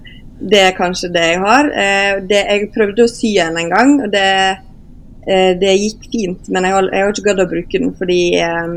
Det 0.50 0.58
er 0.58 0.74
kanskje 0.76 1.12
det 1.14 1.22
jeg 1.22 1.40
har. 1.42 1.68
Eh, 1.70 2.20
det, 2.26 2.42
jeg 2.48 2.70
prøvde 2.74 3.04
å 3.06 3.10
sy 3.10 3.34
en 3.42 3.58
en 3.60 3.70
gang, 3.70 3.92
og 4.02 4.10
det, 4.12 4.26
eh, 5.26 5.52
det 5.60 5.76
gikk 5.78 6.08
fint. 6.12 6.48
Men 6.50 6.66
jeg 6.66 6.74
har, 6.76 6.88
jeg 6.92 7.04
har 7.06 7.12
ikke 7.14 7.26
gadd 7.30 7.42
å 7.44 7.48
bruke 7.52 7.78
den 7.82 7.92
fordi 7.98 8.20
em, 8.42 8.76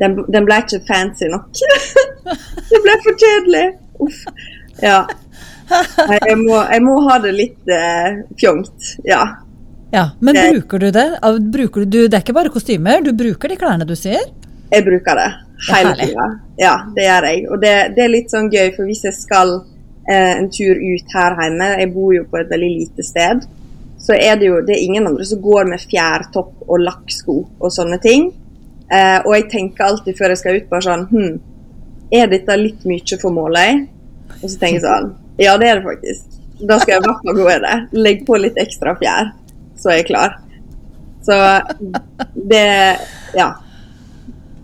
den, 0.00 0.18
den 0.28 0.48
ble 0.48 0.58
ikke 0.64 0.82
fancy 0.88 1.30
nok. 1.32 1.48
det 2.70 2.82
ble 2.84 2.96
for 3.06 3.20
kjedelig. 3.24 3.66
Uff. 4.04 4.20
Ja. 4.84 5.02
Jeg 5.70 6.36
må, 6.40 6.56
jeg 6.66 6.82
må 6.82 6.96
ha 7.06 7.18
det 7.22 7.32
litt 7.36 7.70
eh, 7.70 8.20
fjongt. 8.40 8.94
Ja. 9.06 9.22
Ja, 9.92 10.10
Men 10.20 10.34
Det- 10.34 10.52
bruker 10.52 10.78
du 10.78 10.90
det? 10.94 11.06
Bruker 11.50 11.84
du, 11.84 12.00
det 12.08 12.14
er 12.14 12.22
ikke 12.22 12.36
bare 12.36 12.52
kostymer, 12.54 13.00
du 13.02 13.12
bruker 13.16 13.48
de 13.50 13.56
klærne 13.58 13.86
du 13.86 13.96
syr? 13.98 14.22
Jeg 14.70 14.84
bruker 14.86 15.18
det 15.18 15.28
hele 15.66 15.94
tida. 15.98 16.26
Ja, 16.60 16.74
det 16.94 17.04
gjør 17.08 17.26
jeg. 17.26 17.40
Og 17.50 17.60
det, 17.62 17.72
det 17.96 18.04
er 18.04 18.12
litt 18.12 18.30
sånn 18.30 18.50
gøy, 18.52 18.68
for 18.76 18.86
hvis 18.86 19.02
jeg 19.08 19.16
skal 19.18 19.56
en 20.08 20.48
tur 20.50 20.78
ut 20.78 21.14
her 21.14 21.36
hjemme, 21.38 21.68
jeg 21.80 21.92
bor 21.94 22.14
jo 22.14 22.26
på 22.30 22.40
et 22.40 22.50
veldig 22.50 22.70
lite 22.72 23.04
sted, 23.06 23.44
så 24.00 24.16
er 24.16 24.38
det 24.40 24.48
jo 24.48 24.60
det 24.64 24.74
er 24.76 24.84
ingen 24.86 25.06
andre 25.10 25.26
som 25.28 25.42
går 25.44 25.68
med 25.68 25.82
fjærtopp 25.84 26.64
og 26.66 26.82
lakksko 26.86 27.36
og 27.60 27.72
sånne 27.74 28.00
ting. 28.02 28.30
Eh, 28.90 29.18
og 29.20 29.34
jeg 29.36 29.48
tenker 29.52 29.86
alltid 29.86 30.16
før 30.18 30.32
jeg 30.32 30.40
skal 30.40 30.56
ut, 30.58 30.68
bare 30.70 30.82
sånn 30.82 31.04
Hm, 31.12 31.34
er 32.10 32.30
dette 32.32 32.56
litt 32.58 32.82
mye 32.90 33.18
for 33.22 33.30
Måløy? 33.30 33.84
Og 34.40 34.46
så 34.48 34.56
tenker 34.56 34.80
jeg 34.80 34.86
sånn 34.88 35.12
Ja, 35.38 35.54
det 35.60 35.68
er 35.68 35.78
det 35.78 35.86
faktisk. 35.86 36.40
Da 36.66 36.80
skal 36.80 36.96
jeg 36.96 37.06
fall 37.06 37.38
gå 37.38 37.46
i 37.52 37.60
det. 37.62 37.76
Legg 37.94 38.24
på 38.26 38.40
litt 38.40 38.58
ekstra 38.58 38.96
fjær, 38.98 39.30
så 39.78 39.92
er 39.92 40.00
jeg 40.00 40.10
klar. 40.10 40.40
Så 41.22 41.36
det 42.50 42.66
Ja 43.38 43.52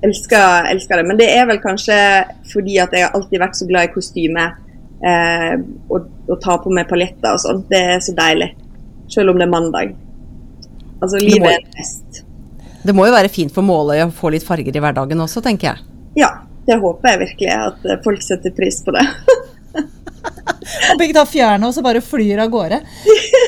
elsker, 0.07 0.71
elsker 0.71 0.97
det. 0.97 1.07
Men 1.09 1.19
det 1.21 1.29
er 1.33 1.47
vel 1.49 1.61
kanskje 1.63 1.97
fordi 2.53 2.79
at 2.83 2.95
jeg 2.95 3.07
har 3.07 3.17
alltid 3.17 3.43
vært 3.43 3.59
så 3.59 3.69
glad 3.69 3.89
i 3.89 3.93
kostyme. 3.95 4.47
Eh, 5.05 5.55
og, 5.93 6.07
og 6.29 6.39
ta 6.43 6.57
på 6.63 6.73
meg 6.73 6.89
paljetter 6.89 7.35
og 7.37 7.43
sånn. 7.43 7.65
Det 7.71 7.81
er 7.95 8.01
så 8.05 8.15
deilig. 8.17 8.53
Selv 9.13 9.33
om 9.35 9.41
det 9.41 9.47
er 9.47 9.53
mandag. 9.53 9.93
Altså, 11.03 11.21
må- 11.21 11.51
er 11.51 11.61
en 11.61 11.73
fest. 11.77 12.23
Det 12.87 12.95
må 12.95 13.07
jo 13.09 13.13
være 13.17 13.29
fint 13.33 13.53
for 13.53 13.67
Måløy 13.67 14.05
å 14.05 14.13
få 14.15 14.31
litt 14.31 14.47
farger 14.47 14.77
i 14.77 14.81
hverdagen 14.83 15.19
også, 15.21 15.43
tenker 15.43 15.73
jeg. 15.73 15.79
Ja, 16.23 16.31
det 16.69 16.79
håper 16.81 17.13
jeg 17.13 17.23
virkelig 17.25 17.51
at 17.57 18.05
folk 18.05 18.23
setter 18.23 18.55
pris 18.55 18.79
på 18.87 18.95
det. 18.95 19.03
Og 20.97 21.03
ikke 21.03 21.15
tar 21.17 21.29
fjærene 21.29 21.69
og 21.69 21.75
så 21.75 21.83
bare 21.85 22.03
flyr 22.03 22.41
av 22.43 22.51
gårde. 22.51 22.79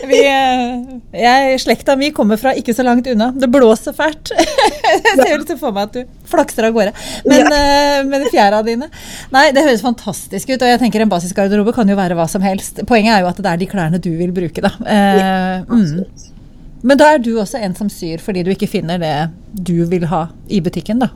Vi, 0.09 0.21
eh, 0.23 0.93
jeg, 1.19 1.59
slekta 1.63 1.97
mi 1.99 2.11
kommer 2.15 2.39
fra 2.41 2.55
ikke 2.59 2.75
så 2.77 2.85
langt 2.87 3.09
unna. 3.11 3.31
Det 3.35 3.49
blåser 3.53 3.97
fælt. 3.97 4.33
Jeg 4.89 5.17
ser 5.19 5.35
litt 5.35 5.51
for 5.61 5.75
meg 5.75 5.89
at 5.89 5.97
du 5.99 6.29
flakser 6.29 6.69
av 6.69 6.77
gårde. 6.77 6.95
Men 7.29 7.45
ja. 7.45 7.59
med 8.07 8.25
fjæra 8.33 8.63
dine 8.67 8.89
Nei, 9.35 9.49
det 9.55 9.65
høres 9.67 9.85
fantastisk 9.85 10.55
ut. 10.55 10.63
Og 10.63 10.71
jeg 10.71 10.81
tenker 10.81 11.05
en 11.05 11.11
basisgarderobe 11.13 11.75
kan 11.77 11.91
jo 11.91 11.99
være 11.99 12.17
hva 12.19 12.27
som 12.31 12.45
helst. 12.45 12.81
Poenget 12.89 13.17
er 13.17 13.25
jo 13.25 13.31
at 13.31 13.43
det 13.43 13.53
er 13.53 13.61
de 13.61 13.69
klærne 13.71 14.01
du 14.03 14.11
vil 14.19 14.33
bruke, 14.35 14.65
da. 14.65 14.73
ja, 14.87 15.31
mm. 15.69 16.27
Men 16.89 16.99
da 17.01 17.13
er 17.15 17.23
du 17.23 17.33
også 17.41 17.61
en 17.61 17.75
som 17.77 17.91
syr 17.91 18.23
fordi 18.23 18.45
du 18.47 18.53
ikke 18.55 18.71
finner 18.71 19.01
det 19.03 19.15
du 19.53 19.83
vil 19.91 20.07
ha 20.11 20.29
i 20.49 20.63
butikken, 20.65 21.03
da. 21.03 21.11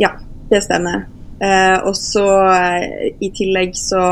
Ja, 0.00 0.14
det 0.50 0.62
stemmer. 0.66 1.08
Eh, 1.40 1.76
og 1.88 1.94
så 1.96 2.26
eh, 2.52 3.12
i 3.24 3.30
tillegg 3.32 3.72
så 3.78 4.02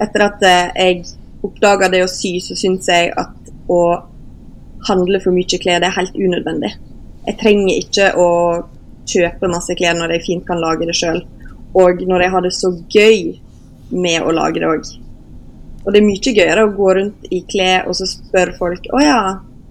Etter 0.00 0.22
at 0.24 0.44
eh, 0.48 0.70
jeg 0.80 1.02
oppdaga 1.44 1.90
det 1.92 1.98
å 2.04 2.08
sy, 2.08 2.38
så 2.40 2.54
syns 2.56 2.88
jeg 2.88 3.10
at 3.20 3.50
å 3.68 3.80
handle 4.88 5.20
for 5.20 5.36
mye 5.36 5.60
klær 5.60 5.82
det 5.82 5.90
er 5.90 5.98
helt 5.98 6.16
unødvendig. 6.16 6.70
Jeg 7.26 7.36
trenger 7.40 7.82
ikke 7.82 8.06
å 8.16 8.30
kjøpe 9.10 9.50
masse 9.52 9.76
klær 9.76 9.98
når 9.98 10.16
jeg 10.16 10.24
fint 10.24 10.46
kan 10.48 10.60
lage 10.62 10.88
det 10.88 10.96
sjøl. 10.96 11.20
Og 11.76 12.00
når 12.08 12.24
jeg 12.24 12.32
har 12.32 12.46
det 12.46 12.54
så 12.56 12.72
gøy 12.72 13.20
med 13.92 14.24
å 14.24 14.32
lage 14.34 14.62
det 14.62 14.70
òg. 14.70 14.88
Og 15.84 15.92
det 15.92 16.00
er 16.00 16.08
mye 16.08 16.34
gøyere 16.36 16.64
å 16.64 16.72
gå 16.76 16.88
rundt 16.96 17.28
i 17.32 17.42
klær 17.48 17.88
og 17.88 17.96
så 17.96 18.08
spørre 18.08 18.52
folk 18.58 18.88
Å 18.92 19.00
ja, 19.00 19.20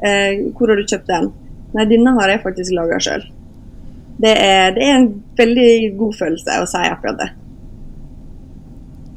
eh, 0.05 0.45
hvor 0.57 0.71
har 0.71 0.79
du 0.79 0.85
kjøpt 0.85 1.09
den? 1.09 1.29
Nei, 1.75 1.85
denne 1.89 2.15
har 2.17 2.31
jeg 2.33 2.41
faktisk 2.45 2.73
laga 2.77 2.97
sjøl. 3.03 3.25
Det 4.19 4.31
er, 4.35 4.71
det 4.75 4.83
er 4.83 4.97
en 4.97 5.11
veldig 5.39 5.69
god 5.99 6.17
følelse 6.19 6.57
å 6.59 6.67
si 6.67 6.81
akkurat 6.83 7.21
det. 7.21 7.29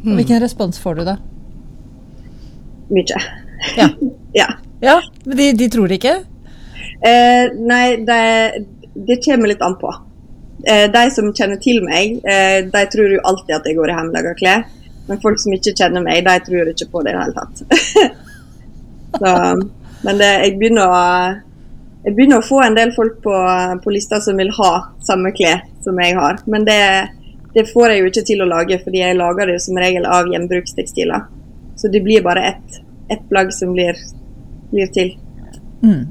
Mm. 0.03 0.17
Hvilken 0.19 0.43
respons 0.43 0.79
får 0.83 1.01
du 1.01 1.05
da? 1.07 1.17
Mye. 2.93 3.23
Ja, 3.79 3.89
Ja. 4.41 4.47
ja 4.81 5.01
men 5.25 5.37
de, 5.37 5.53
de 5.59 5.69
tror 5.71 5.91
det 5.91 6.01
ikke? 6.01 6.15
Eh, 7.03 7.45
nei, 7.59 7.87
det, 8.07 8.23
det 8.95 9.21
kommer 9.25 9.51
litt 9.51 9.63
an 9.63 9.77
på. 9.81 9.91
Eh, 10.67 10.87
de 10.93 11.03
som 11.11 11.31
kjenner 11.35 11.59
til 11.63 11.83
meg, 11.85 12.21
eh, 12.23 12.63
de 12.71 12.83
tror 12.93 13.11
jo 13.11 13.23
alltid 13.27 13.57
at 13.57 13.67
jeg 13.67 13.79
går 13.79 13.91
i 13.91 13.97
hjemmelaga 13.99 14.35
klær. 14.39 14.67
Men 15.09 15.23
folk 15.23 15.41
som 15.43 15.55
ikke 15.55 15.75
kjenner 15.79 16.05
meg, 16.05 16.23
de 16.27 16.35
tror 16.47 16.71
ikke 16.71 16.91
på 16.93 17.03
det 17.03 17.15
i 17.15 17.17
det 17.17 17.25
hele 17.25 17.39
tatt. 17.39 17.57
Så, 19.23 19.33
men 20.07 20.21
det, 20.21 20.31
jeg, 20.45 20.55
begynner 20.61 20.89
å, 20.89 21.01
jeg 22.03 22.15
begynner 22.17 22.43
å 22.43 22.47
få 22.47 22.61
en 22.65 22.77
del 22.79 22.95
folk 22.97 23.21
på, 23.25 23.35
på 23.85 23.95
lista 23.95 24.21
som 24.21 24.39
vil 24.41 24.51
ha 24.57 24.73
samme 25.07 25.31
klær 25.37 25.63
som 25.85 25.99
jeg 26.03 26.17
har. 26.19 26.41
Men 26.51 26.67
det, 26.67 26.81
det 27.55 27.69
får 27.71 27.93
jeg 27.93 28.03
jo 28.03 28.13
ikke 28.13 28.25
til 28.31 28.43
å 28.43 28.49
lage, 28.51 28.81
fordi 28.83 29.05
jeg 29.05 29.19
lager 29.19 29.53
det 29.53 29.61
som 29.63 29.79
regel 29.79 30.09
av 30.11 30.31
gjenbrukstekstiler. 30.33 31.29
Så 31.79 31.91
det 31.93 32.03
blir 32.05 32.25
bare 32.25 32.49
ett 32.55 32.83
et 33.13 33.23
plagg 33.29 33.53
som 33.55 33.73
blir, 33.77 33.97
blir 34.73 34.91
til. 34.95 35.15
Mm. 35.83 36.05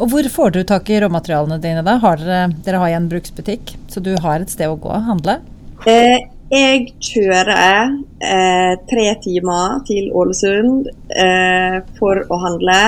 Og 0.00 0.08
hvor 0.12 0.28
får 0.32 0.52
du 0.54 0.60
tak 0.68 0.88
i 0.90 1.00
råmaterialene 1.02 1.60
dine 1.60 1.84
da? 1.86 1.98
Har 2.02 2.20
dere, 2.20 2.42
dere 2.64 2.82
har 2.82 2.94
gjenbruksbutikk, 2.94 3.74
så 3.92 4.02
du 4.04 4.14
har 4.24 4.40
et 4.40 4.52
sted 4.52 4.70
å 4.70 4.78
gå 4.80 4.92
og 4.92 5.08
handle? 5.08 5.40
Eh, 5.88 6.16
jeg 6.50 6.86
kjører 7.04 7.92
eh, 8.24 8.72
tre 8.90 9.06
timer 9.22 9.82
til 9.88 10.08
Ålesund 10.16 10.88
eh, 11.14 11.78
for 12.00 12.24
å 12.26 12.40
handle. 12.42 12.80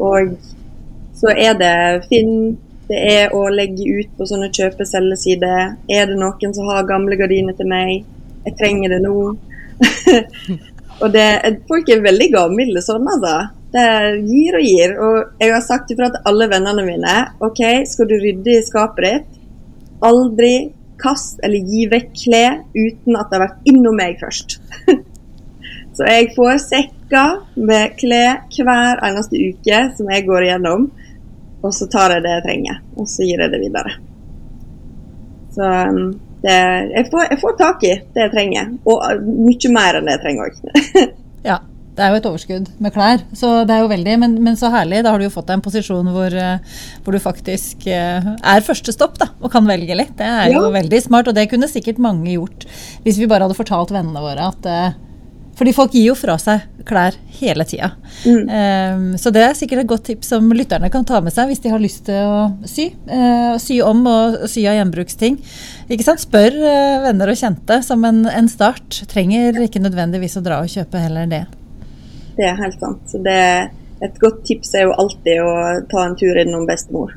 Og 0.00 0.34
så 1.20 1.34
er 1.36 1.56
det 1.60 1.74
Finn, 2.08 2.56
det 2.90 3.00
er 3.12 3.34
å 3.36 3.44
legge 3.52 3.84
ut 4.00 4.10
på 4.18 4.26
sånne 4.26 4.48
kjøpe-selge-sider. 4.56 5.76
Er 5.92 6.10
det 6.10 6.18
noen 6.18 6.56
som 6.56 6.70
har 6.72 6.88
gamle 6.88 7.18
gardiner 7.20 7.56
til 7.58 7.68
meg? 7.70 8.06
Jeg 8.46 8.56
trenger 8.58 8.96
det 8.96 9.00
nå. 9.04 9.14
og 11.02 11.08
det, 11.14 11.26
folk 11.68 11.92
er 11.92 12.04
veldig 12.04 12.30
gavmilde 12.34 12.82
sånn, 12.84 13.06
altså. 13.14 13.36
Det 13.70 13.86
gir 14.26 14.56
og 14.58 14.66
gir. 14.66 14.96
Og 14.98 15.44
jeg 15.44 15.54
har 15.54 15.62
sagt 15.62 15.92
ifra 15.94 16.10
til 16.10 16.26
alle 16.26 16.48
vennene 16.50 16.86
mine 16.86 17.16
OK, 17.46 17.62
skal 17.86 18.10
du 18.10 18.16
rydde 18.18 18.56
i 18.56 18.66
skapet 18.66 19.06
ditt? 19.06 19.38
Aldri 20.06 20.54
kast 21.00 21.38
eller 21.44 21.70
gi 21.70 21.86
vekk 21.88 22.10
klær 22.24 22.58
uten 22.74 23.16
at 23.16 23.30
det 23.30 23.38
har 23.38 23.46
vært 23.46 23.70
innom 23.70 23.96
meg 24.00 24.18
først. 24.20 24.58
Så 26.00 26.06
jeg 26.08 26.30
får 26.32 26.54
sekker 26.64 27.42
med 27.60 27.96
klær 28.00 28.38
hver 28.56 29.02
eneste 29.04 29.36
uke 29.36 29.80
som 29.98 30.08
jeg 30.08 30.24
går 30.24 30.46
igjennom. 30.46 30.86
Og 31.60 31.74
så 31.76 31.84
tar 31.92 32.14
jeg 32.14 32.24
det 32.24 32.30
jeg 32.38 32.44
trenger, 32.46 32.78
og 32.96 33.08
så 33.12 33.26
gir 33.28 33.42
jeg 33.44 33.52
det 33.52 33.58
videre. 33.60 33.90
Så 35.52 35.66
um, 35.66 35.98
det, 36.40 36.54
jeg, 36.94 37.08
får, 37.12 37.26
jeg 37.34 37.40
får 37.42 37.58
tak 37.58 37.84
i 37.84 37.90
det 38.14 38.22
jeg 38.22 38.32
trenger, 38.32 38.70
og 38.88 39.02
uh, 39.04 39.18
mye 39.20 39.72
mer 39.74 39.98
enn 39.98 40.08
det 40.08 40.14
jeg 40.16 40.22
trenger 40.24 40.48
òg. 40.48 41.10
Ja, 41.50 41.58
det 41.96 42.04
er 42.06 42.14
jo 42.14 42.20
et 42.22 42.28
overskudd 42.30 42.70
med 42.84 42.92
klær, 42.96 43.26
så 43.36 43.50
det 43.68 43.76
er 43.76 43.84
jo 43.84 43.90
veldig, 43.92 44.16
men, 44.22 44.38
men 44.44 44.56
så 44.60 44.68
herlig. 44.72 45.02
Da 45.04 45.12
har 45.12 45.20
du 45.20 45.26
jo 45.26 45.32
fått 45.34 45.50
deg 45.50 45.58
en 45.58 45.62
posisjon 45.64 46.08
hvor, 46.14 46.32
eh, 46.32 46.80
hvor 47.04 47.16
du 47.16 47.20
faktisk 47.20 47.84
eh, 47.92 48.24
er 48.40 48.64
første 48.64 48.92
stopp 48.96 49.20
da, 49.20 49.30
og 49.40 49.52
kan 49.52 49.68
velge 49.68 49.96
litt. 49.96 50.12
Det 50.16 50.28
er 50.28 50.54
jo 50.54 50.66
Ja. 50.66 50.72
veldig 50.80 51.00
smart, 51.04 51.28
og 51.28 51.36
det 51.36 51.50
kunne 51.52 51.68
sikkert 51.68 52.00
mange 52.00 52.28
gjort 52.38 52.64
hvis 53.04 53.20
vi 53.20 53.28
bare 53.28 53.44
hadde 53.48 53.56
fortalt 53.56 53.92
vennene 53.92 54.24
våre 54.24 54.48
at 54.52 54.68
Fordi 55.60 55.74
folk 55.76 55.92
gir 55.92 56.06
jo 56.06 56.14
fra 56.16 56.38
seg 56.40 56.62
klær 56.88 57.18
hele 57.36 57.66
tida. 57.68 57.90
Mm. 58.24 58.46
Um, 58.48 59.02
så 59.20 59.28
det 59.34 59.42
er 59.44 59.58
sikkert 59.58 59.82
et 59.82 59.90
godt 59.90 60.06
tips 60.08 60.30
som 60.32 60.46
lytterne 60.56 60.88
kan 60.92 61.04
ta 61.04 61.18
med 61.20 61.34
seg 61.34 61.50
hvis 61.50 61.60
de 61.60 61.72
har 61.74 61.82
lyst 61.82 62.06
til 62.06 62.16
å 62.24 62.46
sy. 62.64 62.86
Uh, 63.04 63.58
sy 63.60 63.76
om 63.84 64.00
og 64.08 64.38
sy 64.48 64.64
av 64.70 64.78
gjenbruksting. 64.78 65.36
Ikke 65.92 66.06
sant? 66.06 66.22
Spør 66.24 66.56
uh, 66.56 67.02
venner 67.04 67.28
og 67.28 67.36
kjente 67.36 67.82
som 67.84 68.08
en, 68.08 68.22
en, 68.30 68.48
start. 68.48 69.02
Trenger 69.12 69.60
ikke 69.66 69.84
nødvendigvis 69.84 70.38
å 70.40 70.44
dra 70.46 70.62
og 70.64 70.72
kjøpe 70.72 71.04
heller 71.04 71.28
det. 71.28 71.42
Det 72.38 72.48
er 72.48 72.56
helt 72.62 72.80
sant. 72.80 73.04
Så 73.12 73.20
det, 73.20 73.36
et 74.00 74.16
godt 74.24 74.40
tips 74.48 74.72
er 74.80 74.88
jo 74.88 74.96
alltid 74.96 75.44
å 75.44 75.52
ta 75.92 76.06
en 76.06 76.16
tur 76.16 76.40
innom 76.40 76.64
bestemor. 76.70 77.12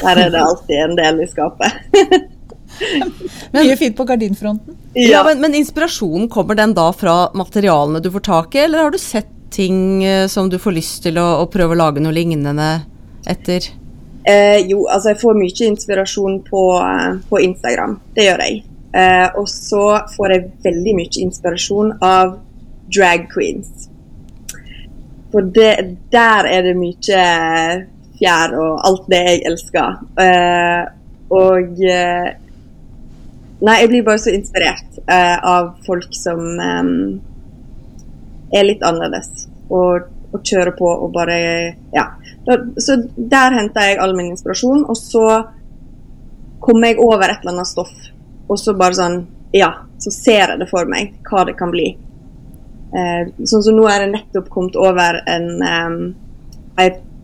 Der 0.00 0.18
er 0.26 0.34
det 0.34 0.42
alltid 0.42 0.82
en 0.82 0.98
del 0.98 1.22
i 1.22 1.30
skapet. 1.30 1.78
Mye 3.56 3.76
fint 3.76 3.96
på 3.96 4.06
gardinfronten. 4.08 4.78
Ja, 4.94 5.08
ja 5.10 5.24
men, 5.26 5.40
men, 5.42 5.54
inspirasjonen, 5.58 6.28
kommer 6.32 6.58
den 6.58 6.74
da 6.76 6.90
fra 6.96 7.30
materialene 7.34 8.02
du 8.02 8.10
får 8.14 8.26
tak 8.26 8.56
i, 8.56 8.64
eller 8.66 8.86
har 8.86 8.94
du 8.94 8.98
sett 8.98 9.28
ting 9.50 10.04
eh, 10.04 10.26
som 10.30 10.50
du 10.50 10.58
får 10.62 10.76
lyst 10.76 11.02
til 11.06 11.18
å, 11.18 11.28
å 11.42 11.50
prøve 11.50 11.74
å 11.74 11.80
lage 11.80 12.02
noe 12.02 12.14
lignende 12.14 12.70
etter? 13.28 13.66
Eh, 14.24 14.58
jo, 14.68 14.84
altså 14.86 15.14
jeg 15.14 15.20
får 15.22 15.38
mye 15.38 15.70
inspirasjon 15.70 16.40
på, 16.46 16.64
eh, 16.84 17.14
på 17.30 17.40
Instagram. 17.46 17.98
Det 18.16 18.28
gjør 18.28 18.44
jeg. 18.46 18.62
Eh, 18.90 19.28
og 19.38 19.46
så 19.48 19.84
får 20.16 20.34
jeg 20.34 20.50
veldig 20.64 20.96
mye 20.98 21.22
inspirasjon 21.24 21.94
av 22.04 22.36
drag 22.90 23.28
queens. 23.30 23.88
For 25.30 25.46
det, 25.46 25.72
der 26.10 26.48
er 26.50 26.66
det 26.66 26.74
mye 26.78 27.24
fjær 28.20 28.54
og 28.58 28.80
alt 28.88 29.10
det 29.12 29.20
jeg 29.28 29.42
elsker. 29.50 30.00
Eh, 30.24 30.82
og 31.30 31.82
eh, 31.86 32.30
Nei, 33.60 33.76
jeg 33.82 33.90
blir 33.90 34.04
bare 34.06 34.20
så 34.22 34.32
inspirert 34.32 35.00
uh, 35.04 35.36
av 35.44 35.74
folk 35.84 36.14
som 36.16 36.40
um, 36.40 36.92
er 38.56 38.64
litt 38.64 38.84
annerledes. 38.86 39.44
Og, 39.68 40.06
og, 40.30 40.38
kjører 40.40 40.72
på 40.78 40.88
og 40.88 41.12
bare 41.14 41.40
Ja. 41.94 42.06
Da, 42.46 42.56
så 42.80 42.96
der 43.14 43.58
henter 43.58 43.90
jeg 43.90 43.98
all 44.00 44.16
min 44.16 44.32
inspirasjon, 44.32 44.86
og 44.88 44.96
så 44.96 45.26
kommer 46.64 46.88
jeg 46.88 47.02
over 47.04 47.26
et 47.28 47.44
eller 47.44 47.58
annet 47.58 47.68
stoff, 47.68 47.92
og 48.48 48.56
så 48.60 48.74
bare 48.76 48.96
sånn 48.96 49.20
Ja, 49.52 49.70
så 50.00 50.12
ser 50.14 50.54
jeg 50.54 50.60
det 50.62 50.70
for 50.70 50.88
meg, 50.88 51.18
hva 51.28 51.44
det 51.44 51.58
kan 51.60 51.72
bli. 51.74 51.92
Uh, 52.96 53.28
sånn 53.44 53.66
som 53.66 53.76
nå 53.76 53.84
er 53.92 54.06
det 54.06 54.12
nettopp 54.14 54.48
kommet 54.50 54.78
over 54.80 55.20
en 55.28 55.48
um, 55.60 55.98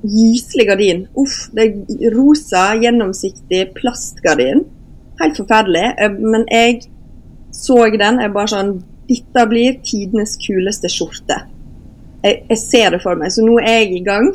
gyselig 0.04 0.68
gardin. 0.68 1.06
Uff, 1.16 1.46
det 1.56 1.70
er 1.70 2.12
rosa, 2.12 2.74
gjennomsiktig 2.76 3.70
plastgardin 3.78 4.66
Helt 5.20 5.40
forferdelig. 5.40 5.86
Eh, 6.02 6.12
men 6.12 6.46
jeg 6.50 6.82
så 7.56 7.78
den. 7.98 8.20
Jeg 8.22 8.34
bare 8.34 8.52
sånn 8.52 8.76
Dette 9.06 9.44
blir 9.46 9.76
tidenes 9.86 10.32
kuleste 10.42 10.90
skjorte. 10.90 11.36
Jeg, 12.24 12.40
jeg, 12.48 12.58
ser 12.58 12.96
det 12.96 12.98
for 13.04 13.18
meg. 13.18 13.30
Så 13.30 13.44
nå 13.46 13.60
er 13.62 13.84
jeg 13.84 14.00
i 14.00 14.06
gang 14.06 14.32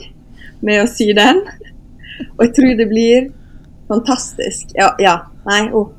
med 0.63 0.79
å 0.79 0.87
sy 0.87 1.09
den. 1.17 1.41
Og 2.37 2.45
jeg 2.45 2.53
tror 2.55 2.77
det 2.79 2.87
blir 2.87 3.27
fantastisk. 3.91 4.71
Ja, 4.77 4.93
ja. 5.01 5.17
Nei, 5.49 5.65
oh. 5.75 5.89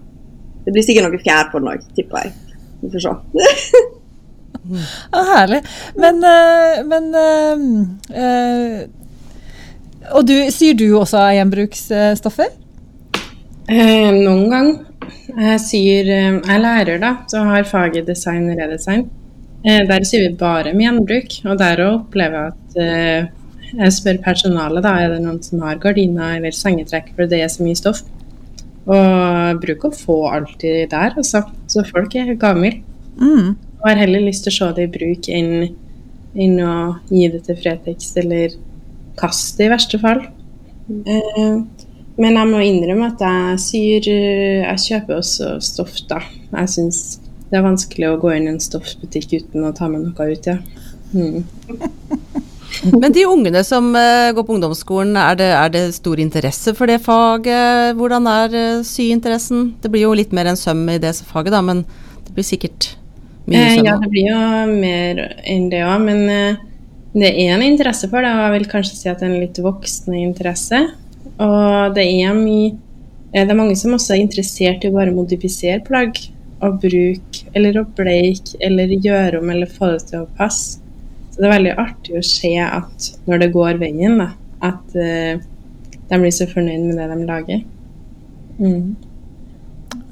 Det 0.65 0.73
blir 0.73 0.85
sikkert 0.87 1.11
noe 1.11 1.21
fjær 1.21 1.51
på 1.51 1.61
den 1.61 1.73
òg, 1.73 1.85
tipper 1.97 2.25
jeg. 2.25 2.57
Vi 2.81 2.91
får 2.95 3.05
se. 3.05 3.13
ah, 5.19 5.31
herlig. 5.35 5.61
Men, 5.99 6.23
uh, 6.23 6.81
men 6.87 7.09
øh, 7.19 7.65
øh, 8.23 8.81
Og 10.17 10.29
du, 10.29 10.35
syr 10.55 10.79
du 10.79 10.87
også 10.99 11.19
av 11.19 11.35
gjenbruksstoffer? 11.37 12.62
Eh, 13.73 14.11
noen 14.13 14.49
gang. 14.53 14.71
Jeg 15.33 15.61
syr 15.65 16.09
eh, 16.13 16.31
Jeg 16.37 16.55
er 16.55 16.61
lærer, 16.61 16.99
da, 17.01 17.13
så 17.31 17.45
har 17.49 17.69
faget 17.69 18.09
design 18.09 18.51
og 18.53 18.59
redesign. 18.61 19.07
Eh, 19.65 19.85
der 19.89 20.05
syr 20.05 20.27
vi 20.27 20.33
bare 20.37 20.75
med 20.75 20.85
gjenbruk, 20.85 21.37
og 21.47 21.61
der 21.61 21.81
opplever 21.87 22.37
jeg 22.37 22.53
at 22.53 22.83
eh, 22.83 23.31
jeg 23.73 23.95
spør 23.97 24.19
personalet 24.25 24.85
da, 24.85 24.93
er 25.01 25.15
det 25.15 25.23
noen 25.25 25.41
som 25.45 25.63
har 25.65 25.81
gardiner 25.81 26.37
eller 26.37 26.53
sengetrekk, 26.53 27.15
for 27.17 27.31
det 27.31 27.41
er 27.41 27.53
så 27.53 27.65
mye 27.65 27.79
stoff. 27.79 28.03
Og 28.83 29.63
bruk 29.63 29.87
å 29.89 29.93
få 29.95 30.19
alltid 30.35 30.91
der, 30.93 31.15
altså. 31.17 31.45
Så 31.71 31.87
folk 31.89 32.17
er 32.19 32.35
gavmilde. 32.35 32.83
Mm. 33.17 33.55
Og 33.79 33.89
har 33.89 34.03
heller 34.03 34.27
lyst 34.27 34.45
til 34.45 34.53
å 34.53 34.59
se 34.59 34.69
det 34.77 34.89
i 34.89 34.93
bruk 34.99 35.31
enn, 35.33 35.55
enn 36.37 36.61
å 36.61 36.75
gi 37.09 37.31
det 37.33 37.45
til 37.47 37.57
Fretex 37.61 38.13
eller 38.21 38.59
kaste 39.21 39.63
det, 39.63 39.71
i 39.71 39.73
verste 39.73 40.03
fall. 40.03 40.27
Mm. 40.91 41.03
Eh, 41.07 41.82
men 42.21 42.37
jeg 42.37 42.49
må 42.51 42.61
innrømme 42.61 43.09
at 43.13 43.23
jeg 43.25 43.61
syr 43.63 44.09
Jeg 44.13 44.81
kjøper 44.85 45.19
også 45.19 45.55
stoff, 45.65 45.95
da. 46.11 46.21
Jeg 46.53 46.73
syns 46.75 47.03
det 47.53 47.59
er 47.61 47.67
vanskelig 47.67 48.09
å 48.09 48.19
gå 48.21 48.31
inn 48.33 48.47
i 48.49 48.55
en 48.55 48.63
stoffbutikk 48.65 49.35
uten 49.37 49.67
å 49.69 49.75
ta 49.77 49.89
med 49.93 50.07
noe 50.07 50.29
ut, 50.33 50.47
ja. 50.49 50.57
Mm. 51.13 51.43
Men 53.03 53.13
de 53.13 53.27
ungene 53.29 53.61
som 53.69 53.91
uh, 53.93 54.33
går 54.33 54.47
på 54.49 54.55
ungdomsskolen, 54.57 55.13
er 55.21 55.37
det, 55.37 55.51
er 55.59 55.75
det, 55.75 55.83
stor 55.99 56.23
interesse 56.23 56.73
for 56.79 56.89
det 56.89 57.03
faget? 57.05 57.93
Hvordan 57.99 58.29
er 58.31 58.57
uh, 58.57 58.87
syinteressen? 58.87 59.75
Det 59.83 59.93
blir 59.93 60.07
jo 60.07 60.15
litt 60.17 60.33
mer 60.33 60.49
enn 60.49 60.57
søm 60.57 60.81
i 60.89 60.97
det 61.03 61.13
faget, 61.29 61.53
da, 61.53 61.61
men 61.65 61.85
det 62.25 62.33
blir 62.33 62.49
sikkert 62.49 62.95
mye 63.45 63.61
søm? 63.61 63.83
Eh, 63.83 63.91
ja, 63.91 63.99
det 64.01 64.11
blir 64.15 64.31
jo 64.31 64.41
mer 64.73 65.23
enn 65.45 65.69
det 65.73 65.85
òg, 65.85 66.09
men 66.09 66.25
det 67.13 67.35
er 67.37 67.53
en 67.53 67.67
interesse 67.67 68.09
for 68.09 68.25
det, 68.25 68.33
og 68.33 68.47
jeg 68.47 68.57
vil 68.57 68.69
kanskje 68.73 68.97
si 68.97 69.13
at 69.13 69.21
det 69.21 69.29
er 69.29 69.35
en 69.35 69.45
litt 69.45 69.61
voksende 69.61 70.25
interesse. 70.25 70.81
Og 71.43 71.97
det 71.97 72.07
er 72.07 72.35
mye 72.37 72.73
Det 73.33 73.49
er 73.49 73.57
mange 73.57 73.75
som 73.81 73.95
også 73.97 74.13
er 74.15 74.23
interessert 74.27 74.85
i 74.85 74.91
å 74.91 74.95
bare 74.95 75.15
modifisere 75.15 75.81
plagg. 75.87 76.19
Og 76.63 76.77
bruke, 76.83 77.47
eller 77.59 77.81
å 77.81 77.87
bleike, 77.97 78.59
eller 78.63 78.93
gjøre 78.93 79.41
om, 79.41 79.49
eller 79.51 79.71
få 79.71 79.95
det 79.95 80.03
til 80.11 80.23
å 80.23 80.29
passe. 80.37 80.83
Så 81.33 81.41
det 81.41 81.49
er 81.49 81.55
veldig 81.57 81.73
artig 81.81 82.19
å 82.19 82.23
se 82.29 82.53
at 82.61 83.07
når 83.27 83.41
det 83.41 83.49
går 83.55 83.81
veien, 83.81 84.19
da, 84.21 84.29
at 84.69 84.95
uh, 84.95 85.41
de 86.11 86.19
blir 86.21 86.35
så 86.37 86.47
fornøyd 86.51 86.85
med 86.85 87.01
det 87.01 87.09
de 87.09 87.25
lager. 87.25 87.65
Mm. 88.61 88.93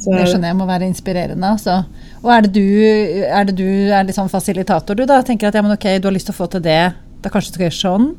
Så, 0.01 0.15
det 0.15 0.31
skjønner 0.31 0.51
jeg 0.51 0.59
må 0.59 0.67
være 0.69 0.89
inspirerende. 0.89 1.53
Altså. 1.55 1.83
Og 2.23 2.33
er 2.33 2.47
det 2.47 2.55
du 2.57 2.65
er, 2.65 3.45
det 3.51 3.57
du, 3.59 3.69
er 3.93 4.09
liksom 4.09 4.33
fasilitator, 4.33 4.97
du 4.97 5.05
da? 5.09 5.21
Tenker 5.27 5.51
at 5.51 5.61
ja, 5.61 5.63
men 5.65 5.77
ok, 5.77 5.87
du 6.01 6.09
har 6.09 6.17
lyst 6.17 6.31
til 6.31 6.37
å 6.37 6.41
få 6.41 6.49
til 6.55 6.65
det, 6.65 6.81
da 7.21 7.33
kanskje 7.33 7.53
du 7.53 7.59
skal 7.59 7.67
gjøre 7.69 7.79
sånn? 7.79 8.11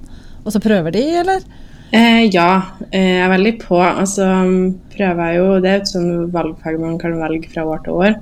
Og 0.45 0.54
så 0.54 0.62
prøver 0.62 0.93
de, 0.93 1.04
eller? 1.24 1.41
Eh, 1.91 2.23
ja, 2.32 2.62
eh, 2.91 3.17
jeg 3.17 3.23
er 3.25 3.32
veldig 3.34 3.56
på. 3.60 3.77
Altså, 3.84 4.25
prøver 4.93 5.34
jo, 5.36 5.47
Det 5.60 5.69
er 5.69 5.82
et 5.82 5.91
sånn 5.91 6.32
valgfag 6.32 6.80
man 6.80 6.97
kan 6.97 7.17
velge 7.19 7.49
fra 7.51 7.65
år 7.67 7.84
til 7.84 7.93
år. 7.93 8.13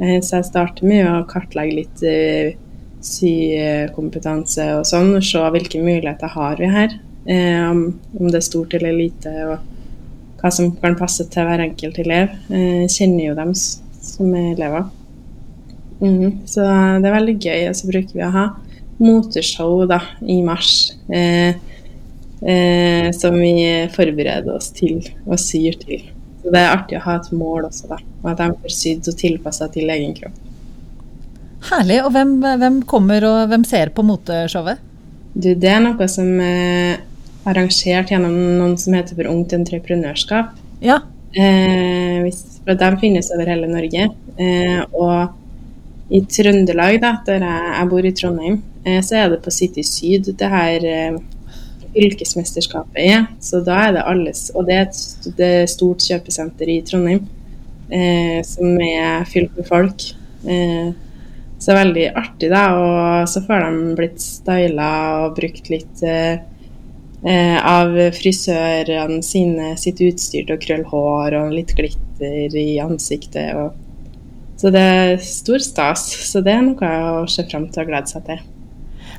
Eh, 0.00 0.20
så 0.24 0.38
jeg 0.38 0.48
starter 0.48 0.88
med 0.88 1.04
å 1.04 1.26
kartlegge 1.28 1.76
litt 1.76 2.02
eh, 2.08 2.54
sykompetanse 3.04 4.64
og 4.78 4.86
sånn, 4.88 5.18
se 5.20 5.42
hvilke 5.52 5.82
muligheter 5.82 6.32
har 6.32 6.56
vi 6.56 6.70
her. 6.72 6.96
Eh, 7.26 7.60
om, 7.68 7.84
om, 8.18 8.30
det 8.30 8.40
er 8.40 8.46
stort 8.48 8.72
eller 8.74 8.96
lite, 8.96 9.32
og 9.44 10.40
hva 10.40 10.50
som 10.50 10.72
kan 10.80 10.96
passe 10.98 11.26
til 11.30 11.46
hver 11.46 11.60
enkelt 11.66 12.00
elev. 12.00 12.32
Eh, 12.48 12.86
kjenner 12.88 13.28
jo 13.28 13.34
dem 13.36 13.52
som 13.54 14.32
er 14.32 14.54
elever. 14.54 14.88
Mm, 16.00 16.40
så 16.48 16.64
det 16.64 17.10
er 17.10 17.18
veldig 17.18 17.36
gøy. 17.36 17.68
Og 17.68 17.76
så 17.76 17.92
bruker 17.92 18.16
vi 18.16 18.24
å 18.24 18.32
ha 18.34 18.46
moteshow 19.02 19.84
da, 19.90 20.00
i 20.24 20.40
mars. 20.46 20.94
Eh, 21.12 21.60
eh, 22.46 23.10
som 23.16 23.36
vi 23.38 23.54
forbereder 23.94 24.54
oss 24.54 24.70
til 24.74 25.00
og 25.26 25.38
syr 25.40 25.78
til. 25.80 26.06
Så 26.42 26.50
Det 26.50 26.58
er 26.58 26.72
artig 26.74 26.98
å 26.98 27.04
ha 27.06 27.18
et 27.20 27.28
mål 27.36 27.68
også, 27.68 27.90
da, 27.92 28.00
og 28.22 28.32
at 28.32 28.40
de 28.40 28.48
får 28.64 28.74
sydd 28.78 29.10
og 29.12 29.18
tilpassa 29.20 29.68
til 29.72 29.92
egen 29.94 30.16
kropp. 30.16 30.40
Herlig. 31.70 32.00
Og 32.02 32.10
hvem, 32.14 32.40
hvem, 32.42 32.80
kommer 32.90 33.22
og 33.28 33.52
hvem 33.52 33.64
ser 33.68 33.92
på 33.94 34.02
moteshowet? 34.06 34.80
Du, 35.32 35.52
det 35.54 35.70
er 35.70 35.80
noe 35.84 36.08
som 36.10 36.28
er 36.42 36.98
arrangert 37.48 38.10
gjennom 38.10 38.34
noen 38.58 38.74
som 38.78 38.96
heter 38.96 39.16
for 39.18 39.30
Ungt 39.30 39.54
Entreprenørskap. 39.56 40.56
Ja. 40.82 40.98
Eh, 41.38 42.26
for 42.64 42.78
De 42.78 42.90
finnes 43.00 43.30
over 43.34 43.48
hele 43.48 43.70
Norge. 43.70 44.08
Eh, 44.36 44.82
og 44.92 46.12
i 46.12 46.20
Trøndelag, 46.28 46.98
da, 47.02 47.14
der 47.26 47.46
jeg, 47.46 47.70
jeg 47.78 47.90
bor 47.92 48.06
i 48.06 48.14
Trondheim, 48.16 48.58
eh, 48.84 49.00
så 49.04 49.22
er 49.22 49.32
det 49.32 49.42
på 49.44 49.54
City 49.54 49.84
Syd 49.86 50.32
det 50.38 50.50
her 50.52 50.86
eh, 50.88 51.20
fylkesmesterskapet 51.92 52.98
er. 53.02 53.28
Så 53.40 53.62
da 53.64 53.78
er 53.88 53.96
det 53.96 54.08
alles 54.08 54.48
Og 54.56 54.66
det 54.68 54.78
er 54.78 54.88
et, 54.88 55.70
stort 55.70 56.04
kjøpesenter 56.04 56.70
i 56.72 56.80
Trondheim 56.86 57.24
eh, 57.92 58.40
som 58.46 58.76
er 58.80 59.26
fylt 59.30 59.56
med 59.56 59.68
folk. 59.68 60.06
Eh, 60.48 60.92
så 61.62 61.76
veldig 61.76 62.08
artig, 62.18 62.50
da. 62.50 62.62
Og 62.74 63.28
så 63.30 63.42
får 63.44 63.66
de 63.66 63.92
blitt 63.98 64.22
styla 64.22 64.88
og 65.22 65.36
brukt 65.36 65.70
litt 65.70 66.02
eh, 66.06 66.40
eh, 67.22 67.58
av 67.58 67.94
frisørene 68.16 69.20
sine 69.26 69.74
sitt 69.80 70.02
utstyr 70.02 70.48
til 70.48 70.56
å 70.56 70.62
krølle 70.62 70.90
hår 70.90 71.38
og 71.38 71.54
litt 71.54 71.74
glitter 71.78 72.58
i 72.58 72.80
ansiktet. 72.82 73.54
Og, 73.54 73.78
så 74.58 74.72
det 74.74 74.82
er 74.82 75.14
stor 75.26 75.62
stas. 75.62 76.08
Så 76.32 76.42
det 76.42 76.56
er 76.56 76.66
noe 76.66 76.92
å 77.22 77.28
se 77.30 77.46
fram 77.46 77.70
til 77.70 77.84
og 77.84 77.92
glede 77.92 78.10
seg 78.10 78.26
til. 78.26 78.42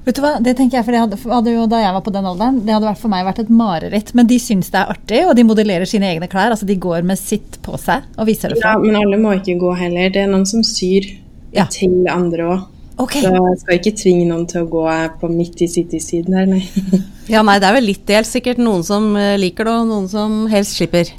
Vet 0.04 0.18
du 0.18 0.24
hva, 0.24 0.34
det 0.44 0.56
tenker 0.58 0.78
jeg, 0.80 0.86
for 0.86 0.96
det 0.96 1.00
hadde, 1.00 1.18
hadde, 1.32 1.52
jo 1.54 1.64
Da 1.72 1.80
jeg 1.80 1.96
var 1.96 2.04
på 2.04 2.12
den 2.12 2.26
alderen, 2.28 2.60
det 2.68 2.74
hadde 2.76 2.92
for 3.00 3.14
meg 3.14 3.24
vært 3.28 3.40
et 3.46 3.54
mareritt. 3.54 4.12
Men 4.18 4.28
de 4.28 4.40
syns 4.42 4.72
det 4.74 4.82
er 4.82 4.92
artig, 4.92 5.22
og 5.30 5.36
de 5.40 5.48
modellerer 5.48 5.88
sine 5.90 6.10
egne 6.12 6.28
klær. 6.32 6.52
altså 6.52 6.68
De 6.68 6.76
går 6.76 7.08
med 7.08 7.20
sitt 7.20 7.60
på 7.64 7.80
seg 7.80 8.04
og 8.18 8.28
viser 8.28 8.52
det 8.52 8.60
fram. 8.60 8.84
Ja, 8.84 8.92
men 8.92 9.00
alle 9.00 9.20
må 9.22 9.38
ikke 9.40 9.56
gå 9.62 9.72
heller. 9.80 10.12
Det 10.14 10.26
er 10.26 10.30
noen 10.32 10.46
som 10.50 10.66
syr 10.68 11.08
ja. 11.56 11.70
til 11.72 12.04
andre 12.12 12.50
òg. 12.52 12.70
Okay. 13.04 13.24
Så 13.24 13.32
jeg 13.34 13.60
skal 13.64 13.80
ikke 13.80 13.96
tvinge 13.98 14.26
noen 14.30 14.44
til 14.50 14.68
å 14.68 14.70
gå 14.70 14.84
på 15.18 15.30
midt 15.32 15.64
i 15.66 15.70
City-siden 15.72 16.36
her, 16.38 16.52
nei. 16.52 16.62
Ja, 17.34 17.42
nei, 17.46 17.56
det 17.64 17.70
er 17.70 17.78
vel 17.80 17.88
litt 17.88 18.04
delt. 18.06 18.28
Sikkert 18.30 18.60
noen 18.62 18.84
som 18.86 19.14
eh, 19.18 19.38
liker 19.40 19.70
det, 19.70 19.76
og 19.80 19.90
noen 19.90 20.10
som 20.12 20.44
helst 20.52 20.76
slipper. 20.78 21.10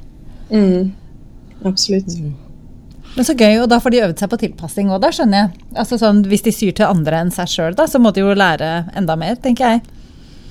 Mm. 0.53 0.93
Absolutt. 1.65 2.13
Men 3.15 3.27
så 3.27 3.35
gøy, 3.39 3.61
og 3.63 3.69
da 3.71 3.79
får 3.83 3.95
de 3.95 4.01
øvd 4.09 4.21
seg 4.23 4.31
på 4.33 4.39
tilpassing 4.41 4.89
òg, 4.91 4.99
da 5.05 5.11
skjønner 5.15 5.45
jeg. 5.45 5.67
Altså 5.79 5.99
sånn, 6.01 6.25
Hvis 6.27 6.43
de 6.47 6.53
syr 6.55 6.73
til 6.75 6.89
andre 6.89 7.21
enn 7.23 7.31
seg 7.35 7.51
sjøl, 7.51 7.77
da, 7.79 7.87
så 7.91 8.01
må 8.03 8.11
de 8.15 8.25
jo 8.25 8.35
lære 8.35 8.71
enda 8.99 9.15
mer, 9.21 9.39
tenker 9.43 9.77
jeg. 9.77 9.85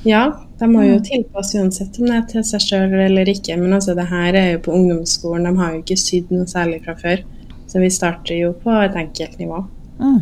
Ja, 0.08 0.24
de 0.60 0.68
må 0.68 0.84
jo 0.84 0.98
tilpasse 1.04 1.60
uansett 1.60 2.00
om 2.00 2.08
det 2.08 2.16
er 2.18 2.24
til 2.32 2.46
seg 2.48 2.64
sjøl 2.64 2.96
eller 3.06 3.30
ikke. 3.32 3.58
Men 3.60 3.76
altså, 3.76 3.96
det 4.00 4.08
her 4.12 4.36
er 4.40 4.50
jo 4.54 4.64
på 4.66 4.76
ungdomsskolen, 4.76 5.48
de 5.48 5.60
har 5.60 5.76
jo 5.76 5.84
ikke 5.84 6.00
sydd 6.00 6.32
noe 6.36 6.48
særlig 6.48 6.82
fra 6.88 6.96
før. 7.00 7.24
Så 7.72 7.84
vi 7.84 7.92
starter 7.92 8.36
jo 8.38 8.52
på 8.64 8.74
et 8.84 8.96
enkelt 9.00 9.40
nivå. 9.42 9.64
Mm. 10.00 10.20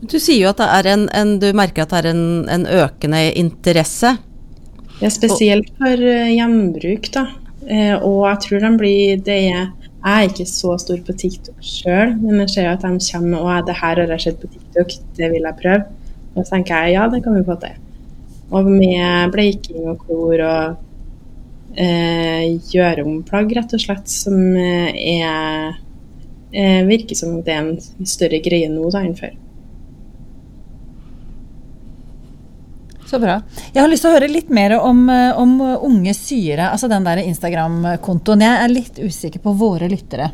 Du 0.00 0.16
sier 0.16 0.40
jo 0.40 0.50
at 0.50 0.60
det 0.60 0.68
er 0.72 0.86
en, 0.94 1.02
en 1.12 1.34
Du 1.42 1.50
merker 1.56 1.84
at 1.84 1.92
det 1.92 1.98
er 2.00 2.08
en, 2.14 2.24
en 2.48 2.64
økende 2.64 3.20
interesse. 3.36 4.16
Er 5.00 5.12
spesielt 5.12 5.70
for 5.80 6.04
eh, 6.04 6.32
gjenbruk, 6.36 7.08
da. 7.14 7.28
Eh, 7.68 7.96
og 7.96 8.24
jeg 8.24 8.40
tror 8.44 8.62
de 8.64 8.70
blir 8.80 9.20
det 9.20 9.40
Jeg 9.42 9.68
er 10.00 10.28
ikke 10.30 10.46
så 10.48 10.78
stor 10.80 11.00
på 11.04 11.12
TikTok 11.12 11.58
sjøl, 11.60 12.14
men 12.22 12.40
jeg 12.44 12.52
ser 12.54 12.70
at 12.70 12.80
de 12.80 12.92
kommer 13.04 13.34
med 13.34 13.40
å, 13.40 13.56
det 13.66 13.76
her 13.82 14.00
har 14.00 14.14
jeg 14.14 14.24
sett 14.24 14.38
på 14.40 14.48
TikTok, 14.48 14.94
det 15.18 15.28
vil 15.34 15.44
jeg 15.44 15.60
prøve. 15.60 15.82
Og 16.34 16.44
så 16.44 16.54
tenker 16.54 16.86
jeg 16.86 16.96
ja, 16.96 17.08
det 17.12 17.20
kan 17.24 17.36
vi 17.36 17.44
få 17.44 17.58
til. 17.60 17.76
Og 18.50 18.66
med 18.66 19.34
bleiking 19.34 19.90
og 19.92 20.00
klor 20.06 20.40
og 20.46 20.78
eh, 21.76 22.56
gjøre 22.72 23.04
om 23.04 23.20
plagg, 23.26 23.52
rett 23.56 23.76
og 23.76 23.82
slett, 23.82 24.08
som 24.10 24.38
eh, 24.56 24.96
er 25.20 25.76
eh, 26.50 26.80
Virker 26.88 27.18
som 27.18 27.36
det 27.44 27.54
er 27.54 27.62
en 27.66 28.08
større 28.08 28.40
greie 28.42 28.70
nå 28.72 28.88
da 28.94 29.04
enn 29.04 29.18
før. 29.18 29.36
Så 33.10 33.18
bra. 33.18 33.40
Jeg 33.74 33.82
har 33.82 33.90
lyst 33.90 34.04
til 34.04 34.12
å 34.12 34.14
høre 34.14 34.30
litt 34.30 34.50
mer 34.54 34.76
om, 34.78 34.98
eh, 35.10 35.34
om 35.34 35.56
unge 35.82 36.12
syere, 36.14 36.68
altså 36.70 36.86
den 36.88 37.02
der 37.02 37.18
Instagram-kontoen. 37.24 38.44
Jeg 38.44 38.58
er 38.62 38.70
litt 38.70 39.00
usikker 39.02 39.42
på 39.42 39.54
våre 39.58 39.88
lyttere. 39.90 40.28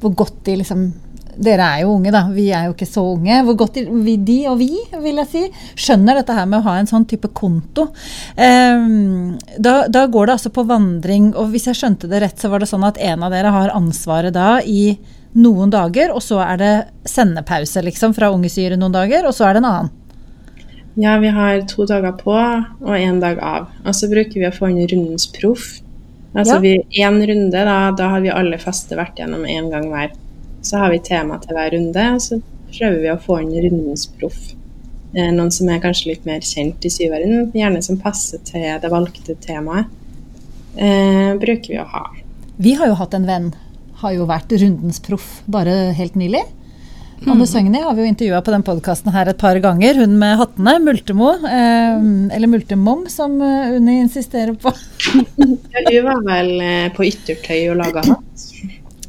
Hvor 0.00 0.14
godt 0.16 0.44
de 0.44 0.62
liksom 0.62 0.92
Dere 1.34 1.64
er 1.66 1.80
jo 1.82 1.96
unge, 1.96 2.12
da. 2.14 2.28
Vi 2.30 2.44
er 2.54 2.68
jo 2.68 2.74
ikke 2.76 2.86
så 2.86 3.02
unge. 3.16 3.40
Hvor 3.42 3.56
godt 3.58 3.74
de, 3.74 4.12
de 4.22 4.36
og 4.46 4.60
vi, 4.60 4.68
vil 5.02 5.16
jeg 5.18 5.26
si, 5.32 5.40
skjønner 5.74 6.20
dette 6.20 6.36
her 6.36 6.46
med 6.46 6.60
å 6.60 6.68
ha 6.68 6.76
en 6.78 6.86
sånn 6.86 7.08
type 7.10 7.26
konto. 7.34 7.88
Um, 8.38 9.34
da, 9.58 9.88
da 9.90 10.04
går 10.06 10.30
det 10.30 10.36
altså 10.36 10.52
på 10.54 10.62
vandring, 10.68 11.32
og 11.34 11.50
hvis 11.50 11.66
jeg 11.66 11.80
skjønte 11.80 12.06
det 12.06 12.22
rett, 12.22 12.38
så 12.38 12.52
var 12.52 12.62
det 12.62 12.70
sånn 12.70 12.86
at 12.86 13.02
en 13.02 13.26
av 13.26 13.34
dere 13.34 13.50
har 13.50 13.74
ansvaret 13.74 14.30
da 14.30 14.60
i 14.62 14.94
noen 15.34 15.74
dager, 15.74 16.14
og 16.14 16.22
så 16.22 16.38
er 16.46 16.62
det 16.62 16.72
sendepause 17.10 17.82
liksom 17.82 18.14
fra 18.14 18.30
Unge 18.30 18.54
syre 18.54 18.78
noen 18.78 18.94
dager, 18.94 19.26
og 19.26 19.34
så 19.34 19.48
er 19.48 19.58
det 19.58 19.64
en 19.64 19.70
annen. 19.72 19.92
Ja, 20.94 21.18
vi 21.18 21.28
har 21.34 21.60
to 21.66 21.86
dager 21.90 22.12
på 22.18 22.34
og 22.34 22.94
én 22.94 23.20
dag 23.20 23.38
av. 23.42 23.70
Og 23.84 23.94
så 23.96 24.08
bruker 24.10 24.38
vi 24.38 24.46
å 24.46 24.54
få 24.54 24.70
inn 24.70 24.84
rundens 24.86 25.26
proff. 25.34 25.80
Altså 26.34 26.54
Ja. 26.54 26.60
vi, 26.60 26.74
en 27.02 27.20
runde, 27.26 27.52
da, 27.64 27.90
da 27.90 28.08
har 28.08 28.20
vi 28.20 28.30
alle 28.30 28.58
faste 28.58 28.96
vært 28.96 29.18
gjennom 29.18 29.42
én 29.46 29.70
gang 29.70 29.88
hver. 29.90 30.12
Så 30.62 30.78
har 30.78 30.90
vi 30.90 30.98
tema 30.98 31.38
til 31.38 31.54
hver 31.54 31.72
runde, 31.74 32.14
og 32.14 32.20
så 32.20 32.40
prøver 32.78 33.00
vi 33.02 33.10
å 33.12 33.20
få 33.20 33.40
inn 33.42 33.52
rundens 33.62 34.06
proff. 34.06 34.54
Eh, 35.14 35.30
noen 35.30 35.52
som 35.52 35.68
er 35.70 35.82
kanskje 35.82 36.08
litt 36.10 36.24
mer 36.26 36.40
kjent 36.40 36.84
i 36.84 36.90
syveren, 36.90 37.52
gjerne 37.54 37.82
som 37.82 37.98
passer 37.98 38.38
til 38.46 38.62
det 38.82 38.90
valgte 38.90 39.36
temaet, 39.38 39.86
eh, 40.76 41.34
bruker 41.38 41.68
vi 41.68 41.78
å 41.78 41.86
ha. 41.86 42.10
Vi 42.58 42.74
har 42.74 42.86
jo 42.86 42.94
hatt 42.94 43.14
en 43.14 43.26
venn, 43.26 43.52
har 43.96 44.12
jo 44.12 44.26
vært 44.26 44.50
rundens 44.58 44.98
proff 45.00 45.42
bare 45.48 45.92
helt 45.94 46.14
nylig. 46.14 46.42
Anne 47.26 47.46
Søgni 47.46 47.80
har 47.80 47.94
vi 47.94 48.02
jo 48.04 48.08
intervjua 48.08 48.40
på 48.44 48.52
den 48.52 48.62
podkasten 48.66 49.12
her 49.14 49.28
et 49.30 49.38
par 49.40 49.56
ganger. 49.62 49.96
Hun 50.02 50.16
med 50.20 50.36
hattene, 50.40 50.76
Multemo, 50.84 51.30
eh, 51.48 52.04
eller 52.36 52.50
Multemom 52.50 53.06
som 53.08 53.38
eh, 53.40 53.76
Unni 53.78 54.00
insisterer 54.02 54.54
på. 54.60 54.72
Ja, 55.74 55.82
hun 55.88 56.04
var 56.06 56.20
vel 56.26 56.50
eh, 56.62 56.90
på 56.94 57.06
yttertøy 57.08 57.70
og 57.72 57.78
laga 57.80 58.04
hatt. 58.06 58.44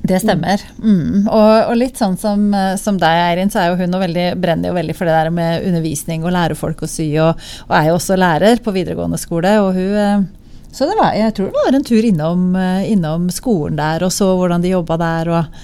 Det 0.06 0.20
stemmer. 0.22 0.62
Mm. 0.80 1.26
Og, 1.26 1.52
og 1.72 1.76
litt 1.78 2.00
sånn 2.00 2.16
som, 2.22 2.48
eh, 2.56 2.74
som 2.82 2.98
deg, 3.02 3.20
Eirin, 3.26 3.52
så 3.54 3.62
er 3.62 3.70
jo 3.72 3.80
hun 3.84 3.98
og 3.98 4.06
veldig, 4.06 4.26
brenner 4.42 4.72
jo 4.72 4.78
veldig 4.80 4.96
for 4.98 5.10
det 5.10 5.18
der 5.18 5.32
med 5.36 5.68
undervisning 5.68 6.26
og 6.26 6.34
lære 6.36 6.58
folk 6.60 6.86
å 6.86 6.90
sy, 6.90 7.10
og, 7.22 7.46
og 7.68 7.78
er 7.78 7.92
jo 7.92 8.00
også 8.00 8.20
lærer 8.20 8.64
på 8.64 8.74
videregående 8.76 9.20
skole. 9.22 9.58
og 9.62 9.76
hun... 9.76 10.28
så 10.72 10.88
det 10.90 10.98
var, 11.00 11.14
jeg 11.20 11.36
tror 11.36 11.52
det 11.52 11.62
var 11.68 11.78
en 11.78 11.88
tur 11.88 12.10
innom, 12.10 12.50
innom 12.86 13.30
skolen 13.34 13.80
der 13.80 14.04
og 14.08 14.14
så 14.14 14.32
hvordan 14.40 14.64
de 14.64 14.76
jobba 14.76 15.00
der. 15.04 15.34
Og, 15.36 15.64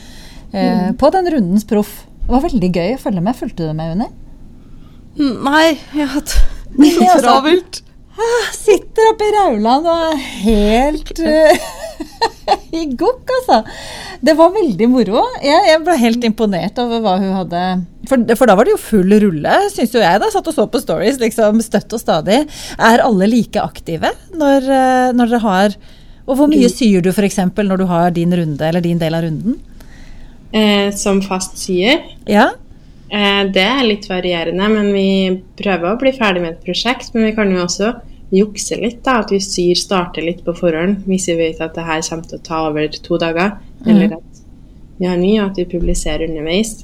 eh, 0.54 0.90
På 1.00 1.10
den 1.16 1.32
rundens 1.32 1.68
proff. 1.68 2.02
Det 2.32 2.38
var 2.38 2.46
veldig 2.46 2.68
gøy 2.72 2.94
å 2.96 3.00
følge 3.02 3.22
med. 3.26 3.36
Fulgte 3.36 3.66
du 3.68 3.72
med, 3.76 3.90
Unni? 3.92 4.06
Mm, 5.20 5.34
Nei, 5.44 5.64
jeg 5.92 6.06
har 6.06 6.14
hatt 6.14 6.36
det 6.80 6.92
altså. 7.04 7.24
travelt. 7.26 7.80
Sitter 8.56 9.10
oppe 9.10 9.26
i 9.28 9.34
Rauland 9.36 9.90
og 9.92 10.04
er 10.14 10.22
helt 10.46 11.10
uh, 11.20 11.66
i 12.80 12.86
gokk, 12.96 13.34
altså. 13.36 13.58
Det 14.24 14.38
var 14.40 14.54
veldig 14.56 14.88
moro. 14.94 15.26
Jeg, 15.44 15.60
jeg 15.74 15.82
ble 15.84 15.96
helt 16.00 16.28
imponert 16.30 16.80
over 16.80 17.04
hva 17.04 17.18
hun 17.20 17.34
hadde 17.36 17.64
For, 18.08 18.24
for 18.40 18.48
da 18.48 18.56
var 18.56 18.70
det 18.70 18.78
jo 18.78 18.80
full 18.80 19.12
rulle, 19.26 19.58
syns 19.76 19.92
jo 19.98 20.00
jeg. 20.00 20.22
da, 20.24 20.30
Satt 20.32 20.48
og 20.48 20.56
så 20.56 20.70
på 20.72 20.80
stories 20.86 21.20
liksom 21.20 21.60
støtt 21.68 21.98
og 21.98 22.00
stadig. 22.00 22.46
Er 22.80 23.04
alle 23.04 23.28
like 23.28 23.60
aktive 23.60 24.14
når, 24.32 24.72
eh, 24.72 25.10
når 25.20 25.34
dere 25.34 25.44
har 25.50 25.76
Og 26.30 26.40
hvor 26.40 26.48
mye 26.48 26.72
syr 26.72 27.04
du 27.04 27.12
f.eks. 27.12 27.42
når 27.60 27.84
du 27.84 27.86
har 27.92 28.16
din 28.16 28.40
runde, 28.40 28.64
eller 28.72 28.88
din 28.88 29.04
del 29.04 29.20
av 29.20 29.28
runden? 29.28 29.60
Eh, 30.52 30.94
som 30.96 31.22
fast 31.24 31.58
syer. 31.58 32.02
Ja? 32.28 32.50
Eh, 33.12 33.44
det 33.52 33.64
er 33.64 33.84
litt 33.88 34.08
varierende, 34.10 34.68
men 34.72 34.92
vi 34.96 35.42
prøver 35.60 35.94
å 35.94 36.00
bli 36.00 36.12
ferdig 36.16 36.44
med 36.44 36.56
et 36.58 36.66
prosjekt. 36.66 37.14
Men 37.16 37.30
vi 37.30 37.36
kan 37.38 37.52
jo 37.52 37.64
også 37.64 37.94
jukse 38.32 38.80
litt, 38.80 39.02
da, 39.04 39.22
at 39.24 39.32
vi 39.32 39.42
syr 39.44 39.80
starter 39.80 40.24
litt 40.24 40.44
på 40.46 40.56
forhånd 40.56 41.04
hvis 41.10 41.28
vi 41.28 41.36
vet 41.40 41.60
at 41.64 41.76
det 41.76 41.84
her 41.84 42.04
kommer 42.06 42.30
til 42.30 42.40
å 42.40 42.46
ta 42.46 42.62
over 42.70 42.88
to 42.96 43.20
dager, 43.20 43.58
eller 43.84 44.16
at 44.16 44.42
vi 45.02 45.10
har 45.10 45.20
ny, 45.20 45.34
og 45.42 45.50
at 45.50 45.60
vi 45.60 45.68
publiserer 45.74 46.30
underveis. 46.30 46.78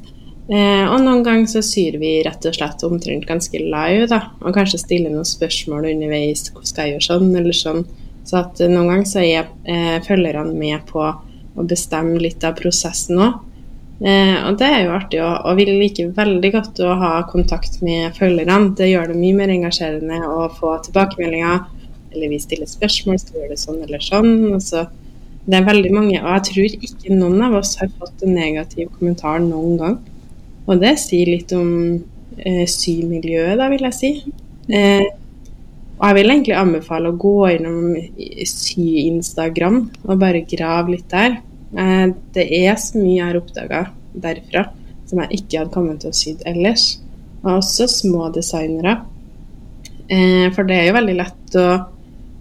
Eh, 0.47 0.85
og 0.87 1.01
noen 1.03 1.23
ganger 1.23 1.47
så 1.51 1.61
syr 1.63 1.99
vi 1.99 2.17
rett 2.23 2.45
og 2.47 2.55
slett 2.55 2.83
omtrent 2.87 3.27
ganske 3.27 3.59
live, 3.59 4.07
da, 4.11 4.21
og 4.41 4.55
kanskje 4.55 4.79
stiller 4.83 5.11
noen 5.11 5.27
spørsmål 5.27 5.89
underveis. 5.91 6.47
Hvordan 6.51 6.71
skal 6.71 6.87
jeg 6.87 6.95
gjøre 6.95 7.07
sånn, 7.07 7.33
eller 7.35 7.57
sånn. 7.63 7.83
Så 8.27 8.39
at 8.43 8.63
eh, 8.63 8.71
noen 8.71 8.93
ganger 8.93 9.11
så 9.11 9.23
er 9.23 9.51
eh, 9.67 9.97
følgerne 10.07 10.55
med 10.55 10.87
på 10.87 11.03
å 11.03 11.67
bestemme 11.67 12.19
litt 12.23 12.43
av 12.47 12.55
prosessen 12.59 13.23
òg. 13.23 13.43
Eh, 13.97 14.35
og 14.45 14.59
det 14.61 14.67
er 14.69 14.83
jo 14.85 14.93
artig, 14.93 15.19
og, 15.25 15.47
og 15.49 15.57
vi 15.57 15.65
liker 15.69 16.11
veldig 16.17 16.51
godt 16.53 16.81
å 16.85 16.93
ha 17.01 17.13
kontakt 17.31 17.79
med 17.85 18.13
følgerne. 18.17 18.75
Det 18.77 18.91
gjør 18.91 19.09
det 19.11 19.17
mye 19.17 19.39
mer 19.39 19.53
engasjerende 19.55 20.21
å 20.29 20.45
få 20.53 20.75
tilbakemeldinger, 20.85 21.63
eller 22.13 22.31
vi 22.33 22.39
stiller 22.41 22.69
spørsmål, 22.69 23.17
skal 23.21 23.41
gjøre 23.41 23.55
det 23.55 23.61
sånn 23.63 23.81
eller 23.87 24.05
sånn. 24.05 24.35
Så, 24.63 24.85
det 25.47 25.61
er 25.61 25.67
veldig 25.69 25.93
mange, 25.95 26.19
og 26.19 26.29
jeg 26.35 26.45
tror 26.49 26.73
ikke 26.89 27.15
noen 27.15 27.41
av 27.47 27.55
oss 27.61 27.77
har 27.79 27.89
fått 27.97 28.25
en 28.27 28.35
negativ 28.35 28.91
kommentar 28.97 29.39
noen 29.39 29.77
gang. 29.79 29.97
Og 30.67 30.81
det 30.81 30.97
sier 30.99 31.29
litt 31.31 31.53
om 31.55 31.69
eh, 32.37 32.65
symiljøet, 32.67 33.55
da, 33.57 33.69
vil 33.71 33.87
jeg 33.87 33.95
si. 33.95 34.11
Eh, 34.67 35.07
og 35.97 36.03
jeg 36.03 36.17
vil 36.19 36.33
egentlig 36.33 36.57
anbefale 36.59 37.09
å 37.09 37.17
gå 37.17 37.37
innom 37.55 37.95
sy-instagram 38.45 39.79
og 40.05 40.19
bare 40.21 40.43
grave 40.45 40.93
litt 40.93 41.07
der. 41.09 41.39
Eh, 41.75 42.07
det 42.35 42.45
er 42.61 42.77
så 42.79 42.99
mye 42.99 43.17
jeg 43.17 43.25
har 43.25 43.39
oppdaga 43.39 43.81
derfra 44.17 44.67
som 45.07 45.21
jeg 45.23 45.41
ikke 45.41 45.61
hadde 45.61 45.73
kommet 45.73 46.01
til 46.03 46.13
å 46.13 46.17
sy 46.17 46.35
ellers. 46.47 46.87
Og 47.43 47.59
også 47.59 47.87
små 47.91 48.29
designere. 48.35 48.99
Eh, 50.07 50.47
for 50.55 50.67
det 50.67 50.79
er 50.79 50.89
jo 50.89 50.97
veldig 50.97 51.17
lett 51.19 51.59
å 51.59 51.67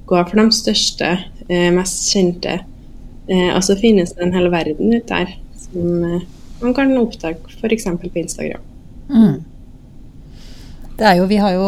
gå 0.06 0.22
for 0.28 0.38
de 0.38 0.46
største, 0.54 1.10
eh, 1.48 1.70
mest 1.74 2.12
kjente. 2.12 2.60
Og 3.26 3.58
så 3.66 3.74
finnes 3.74 4.12
det 4.14 4.22
en 4.22 4.36
hel 4.36 4.46
verden 4.52 4.92
ute 4.94 5.10
der 5.10 5.32
som 5.58 6.04
man 6.60 6.74
kan 6.76 6.92
oppdage 6.94 7.56
f.eks. 7.58 7.88
på 7.98 8.20
Instagram. 8.20 8.62
Mm. 9.10 9.40
Det 10.96 11.08
er 11.10 11.16
jo, 11.18 11.26
vi 11.26 11.40
har 11.42 11.56
jo 11.56 11.66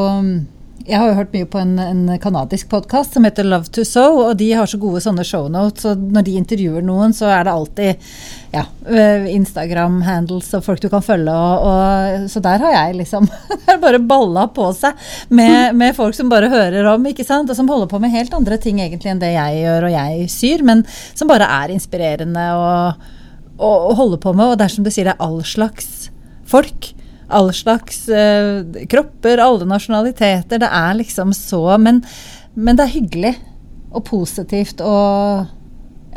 jeg 0.86 0.98
har 1.00 1.10
jo 1.10 1.16
hørt 1.18 1.32
mye 1.34 1.46
på 1.50 1.58
en, 1.60 1.74
en 1.82 2.02
kanadisk 2.22 2.68
podkast 2.70 3.16
som 3.16 3.26
heter 3.26 3.46
Love 3.46 3.70
to 3.74 3.82
Sew, 3.86 4.20
og 4.22 4.36
de 4.40 4.50
har 4.56 4.68
så 4.70 4.78
gode 4.80 5.02
sånne 5.04 5.24
shownotes, 5.26 5.84
og 5.90 6.04
når 6.14 6.26
de 6.26 6.36
intervjuer 6.38 6.84
noen, 6.86 7.14
så 7.16 7.28
er 7.32 7.46
det 7.46 7.54
alltid 7.54 8.06
ja, 8.54 8.62
Instagram-handles 9.32 10.52
og 10.56 10.64
folk 10.64 10.82
du 10.84 10.88
kan 10.92 11.04
følge, 11.04 11.34
og, 11.34 11.66
og, 11.68 12.28
så 12.32 12.42
der 12.44 12.62
har 12.64 12.76
jeg 12.76 12.98
liksom 13.02 13.28
bare 13.84 14.00
balla 14.00 14.46
på 14.54 14.70
seg 14.76 15.08
med, 15.28 15.76
med, 15.78 15.96
folk 15.98 16.16
som 16.16 16.30
bare 16.32 16.50
hører 16.52 16.92
om, 16.94 17.08
ikke 17.10 17.26
sant, 17.26 17.50
og 17.50 17.58
som 17.58 17.68
holder 17.70 17.90
på 17.90 18.00
med 18.02 18.14
helt 18.14 18.36
andre 18.36 18.60
ting 18.62 18.80
egentlig 18.84 19.12
enn 19.12 19.22
det 19.22 19.34
jeg 19.34 19.64
gjør 19.64 19.88
og 19.88 19.96
jeg 19.96 20.30
syr, 20.32 20.64
men 20.68 20.84
som 21.10 21.30
bare 21.30 21.48
er 21.62 21.74
inspirerende 21.74 22.46
å 22.54 23.74
holde 23.98 24.20
på 24.22 24.32
med, 24.36 24.54
og 24.54 24.62
er 24.62 24.78
du 24.78 24.92
sier, 24.92 25.10
det 25.10 25.16
er 25.16 25.26
all 25.26 25.42
slags 25.44 26.08
folk 26.48 26.92
all 27.28 27.52
slags 27.52 28.08
uh, 28.08 28.64
kropper, 28.90 29.38
alle 29.42 29.68
nasjonaliteter. 29.68 30.60
Det 30.62 30.70
er 30.80 30.98
liksom 30.98 31.34
så 31.36 31.62
men, 31.80 32.02
men, 32.54 32.78
det 32.78 32.86
er 32.86 32.96
hyggelig 32.96 33.34
og 33.88 34.04
positivt 34.08 34.82
og 34.84 35.46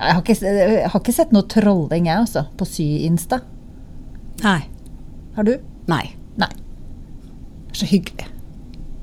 Jeg 0.02 0.16
har 0.16 0.22
ikke, 0.24 0.36
jeg 0.42 0.90
har 0.90 1.00
ikke 1.00 1.14
sett 1.14 1.34
noe 1.36 1.46
trolling, 1.52 2.08
jeg, 2.10 2.24
altså, 2.24 2.46
på 2.58 2.66
Sy-Insta. 2.66 3.42
Nei. 4.42 4.62
Har 5.36 5.46
du? 5.46 5.54
Nei. 5.92 6.06
Nei. 6.42 6.50
Så 7.78 7.86
hyggelig. 7.92 8.26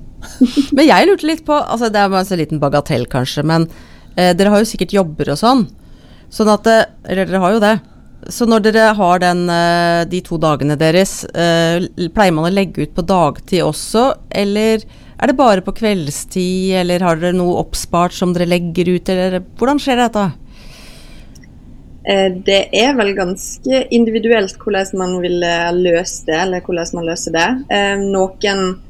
Men 0.76 0.88
jeg 0.88 1.06
lurte 1.06 1.28
litt 1.28 1.44
på 1.46 1.54
altså 1.54 1.88
Det 1.94 2.00
er 2.00 2.10
bare 2.10 2.24
en 2.24 2.28
så 2.28 2.36
liten 2.36 2.58
bagatell, 2.58 3.06
kanskje, 3.08 3.44
men 3.46 3.68
eh, 4.18 4.32
dere 4.36 4.50
har 4.50 4.60
jo 4.60 4.66
sikkert 4.66 4.96
jobber 4.96 5.30
og 5.30 5.38
sånn. 5.38 5.62
Sånn 6.34 6.50
at 6.50 6.66
Eller 6.66 7.22
dere 7.22 7.40
har 7.44 7.54
jo 7.54 7.62
det. 7.62 7.76
Så 8.26 8.48
når 8.50 8.64
dere 8.66 8.94
har 8.98 9.20
den, 9.22 9.44
eh, 9.48 10.04
de 10.10 10.20
to 10.26 10.38
dagene 10.42 10.74
deres, 10.76 11.22
eh, 11.24 11.86
pleier 12.10 12.34
man 12.34 12.48
å 12.48 12.54
legge 12.54 12.82
ut 12.82 12.94
på 12.94 13.06
dagtid 13.06 13.62
også, 13.62 14.14
eller 14.30 14.82
er 15.18 15.26
det 15.26 15.36
bare 15.38 15.62
på 15.62 15.74
kveldstid, 15.78 16.74
eller 16.80 17.00
har 17.00 17.16
dere 17.16 17.32
noe 17.32 17.62
oppspart 17.62 18.12
som 18.12 18.32
dere 18.34 18.50
legger 18.50 18.90
ut, 18.96 19.08
eller 19.08 19.40
hvordan 19.56 19.78
skjer 19.78 20.02
dette? 20.02 20.32
Eh, 22.08 22.28
Det 22.42 22.68
er 22.72 22.94
vel 22.94 23.14
ganske 23.14 23.86
individuelt 23.92 24.58
hvordan 24.58 24.98
man 24.98 25.20
vil 25.22 25.40
løse 25.78 26.26
det, 26.26 26.40
eller 26.42 26.60
hvordan 26.60 26.94
man 26.94 27.06
løser 27.06 27.32
det. 27.32 27.48
Noen 28.02 28.80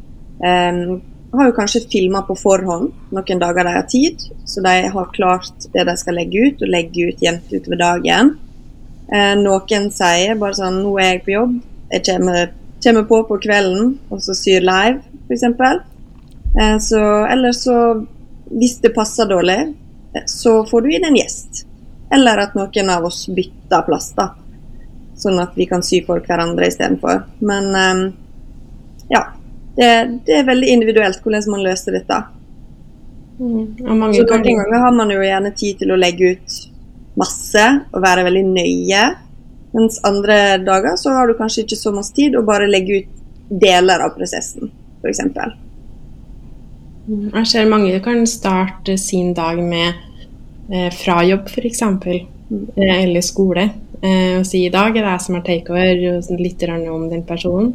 har 0.41 1.47
jo 1.47 1.53
kanskje 1.53 1.89
filma 1.91 2.22
på 2.24 2.35
forhånd 2.39 2.93
noen 3.12 3.39
dager 3.39 3.64
de 3.64 3.72
har 3.74 3.83
tid, 3.83 4.16
så 4.47 4.62
de 4.62 4.89
har 4.89 5.12
klart 5.12 5.68
det 5.74 5.85
de 5.85 5.97
skal 5.97 6.14
legge 6.14 6.49
ut, 6.49 6.62
og 6.62 6.68
legge 6.68 7.09
ut 7.11 7.20
jevnt 7.20 7.53
utover 7.53 7.76
dagen. 7.76 8.39
Eh, 9.09 9.35
Noen 9.41 9.89
sier 9.95 10.37
bare 10.37 10.57
sånn 10.59 10.83
Nå 10.83 10.91
er 11.01 11.15
jeg 11.15 11.23
på 11.25 11.33
jobb, 11.33 11.55
jeg 11.95 12.05
kommer, 12.05 12.51
kommer 12.85 13.07
på 13.09 13.23
på 13.31 13.39
kvelden, 13.41 13.95
og 14.13 14.21
så 14.25 14.37
syr 14.37 14.67
live, 14.67 15.01
f.eks. 15.29 15.47
Eh, 16.61 16.79
så, 16.79 17.01
eller 17.27 17.53
så, 17.57 18.05
hvis 18.51 18.79
det 18.85 18.93
passer 18.97 19.29
dårlig, 19.31 19.59
eh, 20.15 20.27
så 20.27 20.61
får 20.69 20.85
du 20.85 20.93
inn 20.93 21.09
en 21.09 21.17
gjest. 21.17 21.65
Eller 22.13 22.45
at 22.45 22.55
noen 22.57 22.93
av 22.93 23.09
oss 23.09 23.27
bytter 23.33 23.85
plass, 23.89 24.13
da. 24.17 24.31
Sånn 25.19 25.41
at 25.43 25.57
vi 25.59 25.67
kan 25.69 25.83
sy 25.83 26.03
for 26.07 26.23
hverandre 26.25 26.69
istedenfor. 26.69 27.25
Men 27.41 27.75
eh, 27.75 28.07
ja. 29.15 29.25
Det, 29.79 29.89
det 30.27 30.41
er 30.41 30.47
veldig 30.49 30.73
individuelt 30.75 31.21
hvordan 31.23 31.45
man 31.53 31.61
løser 31.63 31.95
dette. 31.95 32.17
Mange 33.39 34.17
Så 34.17 34.25
Noen 34.27 34.43
ganger 34.43 34.81
har 34.83 34.97
man 34.97 35.13
jo 35.15 35.21
gjerne 35.23 35.53
tid 35.55 35.79
til 35.79 35.93
å 35.95 35.99
legge 36.01 36.33
ut 36.35 36.57
masse 37.19 37.64
og 37.93 38.03
være 38.05 38.27
veldig 38.29 38.45
nøye. 38.51 39.05
Mens 39.77 40.01
andre 40.09 40.59
dager 40.64 40.97
så 41.01 41.12
har 41.16 41.29
du 41.29 41.37
kanskje 41.39 41.64
ikke 41.64 41.81
så 41.81 41.93
masse 41.95 42.14
tid 42.16 42.37
og 42.39 42.47
bare 42.49 42.71
legge 42.71 43.03
ut 43.03 43.16
deler 43.49 44.05
av 44.05 44.14
prosessen, 44.16 44.71
f.eks. 45.01 45.23
Jeg 47.09 47.49
ser 47.49 47.69
mange 47.71 48.01
kan 48.05 48.27
starte 48.29 48.99
sin 49.01 49.33
dag 49.37 49.61
med 49.64 49.95
eh, 50.73 50.91
fra 50.93 51.23
jobb, 51.25 51.49
f.eks. 51.49 51.85
Eh, 51.85 52.97
eller 53.05 53.25
skole. 53.25 53.69
Eh, 54.03 54.35
og 54.39 54.45
si 54.49 54.66
i 54.66 54.73
dag 54.73 54.93
er 54.93 55.07
det 55.07 55.14
jeg 55.14 55.25
som 55.25 55.39
har 55.39 55.47
takeover, 55.47 56.03
og 56.12 56.27
sånn 56.27 56.43
litt 56.43 56.66
om 56.69 57.09
den 57.09 57.25
personen. 57.29 57.73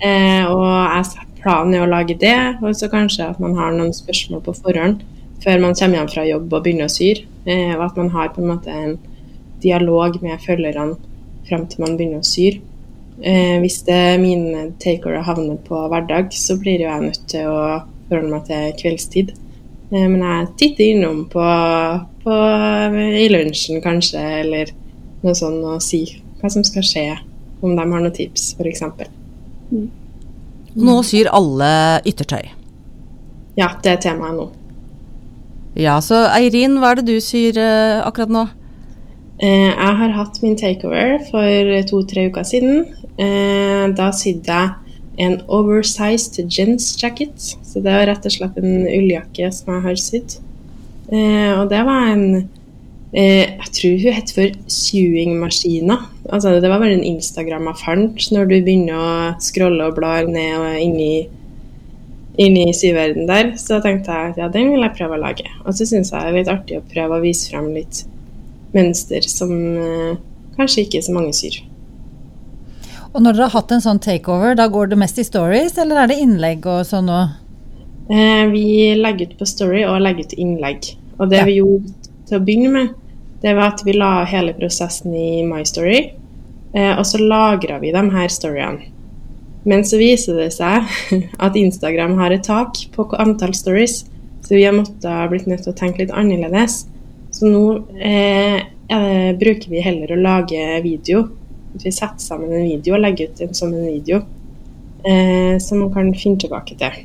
Eh, 0.00 0.48
og 0.48 0.64
jeg 0.64 1.28
planen 1.42 1.74
er 1.76 1.84
å 1.84 1.90
lage 1.90 2.16
det, 2.18 2.38
og 2.62 2.72
så 2.78 2.88
kanskje 2.90 3.28
at 3.28 3.40
man 3.42 3.56
har 3.58 3.74
noen 3.74 3.92
spørsmål 3.94 4.44
på 4.46 4.56
forhånd 4.62 5.02
før 5.42 5.62
man 5.62 5.76
kommer 5.78 6.00
hjem 6.00 6.10
fra 6.12 6.26
jobb 6.26 6.52
og 6.52 6.64
begynner 6.64 6.90
å 6.90 6.92
syre. 6.92 7.26
Eh, 7.46 7.72
og 7.76 7.86
at 7.88 7.98
man 7.98 8.12
har 8.14 8.30
på 8.34 8.42
en 8.42 8.52
måte 8.52 8.74
en 8.74 8.98
dialog 9.62 10.18
med 10.22 10.42
følgerne 10.42 10.98
fram 11.48 11.66
til 11.70 11.82
man 11.82 11.96
begynner 11.98 12.22
å 12.22 12.26
syre. 12.26 12.62
Eh, 13.22 13.58
hvis 13.62 13.82
det 13.86 13.94
er 13.94 14.22
mine 14.22 14.68
takeover 14.82 15.24
havner 15.26 15.58
på 15.66 15.86
hverdag, 15.92 16.32
så 16.34 16.56
blir 16.60 16.80
jo 16.80 16.88
jeg 16.88 17.08
nødt 17.08 17.24
til 17.30 17.50
å 17.50 17.64
forholde 18.08 18.32
meg 18.32 18.46
til 18.48 18.76
kveldstid. 18.80 19.34
Eh, 19.92 20.06
men 20.06 20.22
jeg 20.24 20.48
titter 20.62 20.94
innom 20.94 21.24
på, 21.32 21.48
på, 22.24 22.38
i 23.22 23.28
lunsjen 23.32 23.82
kanskje, 23.84 24.22
eller 24.42 24.72
noe 25.22 25.36
sånt, 25.38 25.62
og 25.66 25.82
sier 25.84 26.16
hva 26.40 26.50
som 26.50 26.64
skal 26.66 26.86
skje, 26.86 27.06
om 27.62 27.76
de 27.76 27.82
har 27.82 27.92
noen 27.92 28.14
tips, 28.14 28.54
f.eks. 28.58 28.82
Nå 30.72 30.96
syr 31.06 31.28
alle 31.30 31.70
yttertøy. 32.08 32.48
Ja, 33.58 33.68
det 33.84 33.92
er 33.92 34.02
temaet 34.08 34.38
nå. 34.38 34.48
Ja, 35.78 35.96
så 36.04 36.26
Eirin, 36.28 36.76
hva 36.80 36.92
er 36.92 37.00
det 37.00 37.08
du 37.08 37.22
syr 37.24 37.56
eh, 37.56 38.02
akkurat 38.04 38.32
nå? 38.32 38.44
Eh, 39.40 39.70
jeg 39.72 39.96
har 40.02 40.14
hatt 40.18 40.38
min 40.44 40.58
takeover 40.60 41.16
for 41.30 41.72
to-tre 41.88 42.28
uker 42.28 42.44
siden. 42.46 42.84
Eh, 43.16 43.88
da 43.96 44.10
sydde 44.12 44.52
jeg 44.52 44.92
en 45.22 45.38
oversized 45.48 46.38
jeans 46.52 46.92
jacket. 47.00 47.34
Så 47.64 47.80
det 47.80 47.92
var 47.92 48.08
rett 48.10 48.28
og 48.28 48.34
slett 48.36 48.58
en 48.60 48.84
ulljakke 48.84 49.48
som 49.54 49.72
jeg 49.74 49.86
har 49.86 50.00
sydd. 50.00 50.36
Eh, 51.12 51.52
og 51.56 51.68
det 51.72 51.82
var 51.84 52.12
en 52.12 52.26
eh, 53.12 53.48
Jeg 53.58 53.72
tror 53.76 53.98
hun 54.04 54.16
het 54.16 54.32
for 54.36 54.56
Sewing-maskina. 54.76 55.98
Altså, 56.28 56.58
det 56.60 56.68
var 56.68 56.80
bare 56.80 56.96
en 56.96 57.04
Instagram 57.16 57.68
jeg 57.72 57.80
fant 57.82 58.32
når 58.32 58.48
du 58.48 58.58
begynner 58.60 58.96
å 59.00 59.12
scrolle 59.42 59.88
og 59.88 59.96
blar 59.96 60.28
ned 60.28 60.56
og 60.60 60.80
inn 60.80 61.00
i 61.00 61.14
inn 62.42 62.56
i 62.58 62.72
syverden 62.76 63.28
der, 63.30 63.52
så 63.60 63.80
tenkte 63.84 64.14
jeg 64.14 64.32
at 64.32 64.40
ja, 64.40 64.48
den 64.52 64.72
vil 64.72 64.84
jeg 64.84 64.96
prøve 64.98 65.18
å 65.18 65.22
lage. 65.22 65.48
Og 65.64 65.76
så 65.78 65.86
syns 65.88 66.12
jeg 66.12 66.22
det 66.22 66.32
er 66.32 66.38
litt 66.40 66.52
artig 66.52 66.78
å 66.80 66.86
prøve 66.92 67.18
å 67.18 67.24
vise 67.24 67.50
frem 67.52 67.70
litt 67.74 68.02
mønster 68.72 69.26
som 69.28 69.52
eh, 69.52 70.16
kanskje 70.56 70.86
ikke 70.86 71.02
så 71.04 71.14
mange 71.16 71.34
syr. 71.36 71.60
Og 73.12 73.20
når 73.20 73.36
dere 73.36 73.48
har 73.50 73.58
hatt 73.58 73.72
en 73.74 73.84
sånn 73.84 74.00
takeover, 74.00 74.56
da 74.56 74.66
går 74.72 74.92
det 74.92 74.98
mest 75.02 75.20
i 75.20 75.26
stories, 75.26 75.76
eller 75.80 76.00
er 76.02 76.12
det 76.12 76.20
innlegg 76.22 76.64
og 76.64 76.86
sånn 76.88 77.10
òg? 77.12 77.38
Eh, 78.12 78.46
vi 78.50 78.94
legger 78.98 79.30
ut 79.30 79.38
på 79.38 79.46
Story 79.46 79.84
og 79.86 80.00
legger 80.02 80.26
ut 80.26 80.34
innlegg. 80.40 80.88
Og 81.18 81.28
det 81.30 81.38
Ja. 81.38 81.44
vi 81.44 81.58
gjorde 81.60 81.92
til 82.26 82.38
å 82.38 82.44
begynne 82.44 82.72
med, 82.72 82.88
det 83.42 83.54
var 83.54 83.72
at 83.72 83.82
vi 83.84 83.92
la 83.92 84.24
hele 84.24 84.54
prosessen 84.54 85.14
i 85.14 85.42
My 85.42 85.62
Story, 85.64 86.12
eh, 86.74 86.98
og 86.98 87.04
så 87.04 87.18
lagra 87.18 87.78
vi 87.78 87.92
de 87.92 88.10
her 88.10 88.28
storyene. 88.28 88.88
Men 89.64 89.84
så 89.86 89.98
viser 90.00 90.40
det 90.40 90.48
seg 90.56 90.88
at 91.46 91.56
Instagram 91.56 92.16
har 92.18 92.34
et 92.34 92.44
tak 92.46 92.80
på 92.94 93.06
antall 93.22 93.54
stories, 93.54 94.04
så 94.42 94.56
vi 94.56 94.64
har 94.66 94.74
måttet 94.74 95.06
ha 95.06 95.28
blitt 95.30 95.46
nødt 95.46 95.62
til 95.66 95.72
å 95.72 95.78
tenke 95.78 96.02
litt 96.02 96.10
annerledes. 96.14 96.80
Så 97.32 97.46
nå 97.48 97.62
eh, 97.96 98.58
eh, 98.90 99.30
bruker 99.38 99.70
vi 99.70 99.80
heller 99.84 100.10
å 100.12 100.18
lage 100.20 100.80
video. 100.84 101.22
At 101.76 101.86
vi 101.86 101.92
setter 101.94 102.20
sammen 102.20 102.50
en 102.52 102.66
video 102.66 102.96
og 102.98 103.00
legger 103.04 103.30
ut 103.30 103.38
den 103.38 103.54
som 103.56 103.70
en 103.72 103.86
video, 103.86 104.18
eh, 105.06 105.54
som 105.62 105.78
man 105.80 105.92
kan 105.94 106.10
finne 106.18 106.42
tilbake 106.42 106.76
til. 106.82 106.98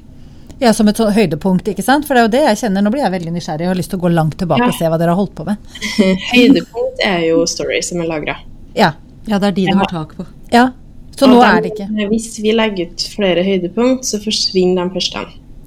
Ja, 0.59 0.73
som 0.73 0.89
et 0.89 0.97
sånn 0.97 1.13
høydepunkt, 1.13 1.69
ikke 1.69 1.85
sant? 1.85 2.07
For 2.09 2.17
det 2.17 2.23
er 2.23 2.25
jo 2.25 2.33
det 2.33 2.41
jeg 2.47 2.59
kjenner. 2.63 2.81
Nå 2.83 2.89
blir 2.91 3.03
jeg 3.05 3.13
veldig 3.13 3.31
nysgjerrig 3.35 3.67
og 3.67 3.71
har 3.75 3.77
lyst 3.77 3.91
til 3.93 3.99
å 4.01 4.05
gå 4.07 4.11
langt 4.17 4.35
tilbake 4.41 4.65
Ja. 4.65 4.71
og 4.73 4.79
se 4.81 4.89
hva 4.89 4.97
dere 4.97 5.13
har 5.13 5.19
holdt 5.21 5.35
på 5.37 5.45
med. 5.45 5.61
Høydepunkt 6.33 7.05
er 7.05 7.21
jo 7.29 7.45
stories 7.47 7.93
som 7.93 8.01
er 8.01 8.09
lagra. 8.09 8.35
Ja. 8.73 8.95
Ja, 9.29 9.37
det 9.37 9.51
er 9.51 9.55
de 9.59 9.65
du 9.69 9.77
har 9.77 9.91
tak 9.93 10.17
på. 10.17 10.25
ja. 10.51 10.71
Så 11.17 11.29
nå 11.29 11.39
er 11.41 11.63
det 11.63 11.73
ikke. 11.73 11.87
Hvis 12.11 12.29
vi 12.43 12.53
legger 12.53 12.91
ut 12.91 13.05
flere 13.15 13.43
høydepunkt, 13.45 14.05
så 14.05 14.19
forsvinner 14.21 14.85
de 14.85 14.97
første. 14.99 15.23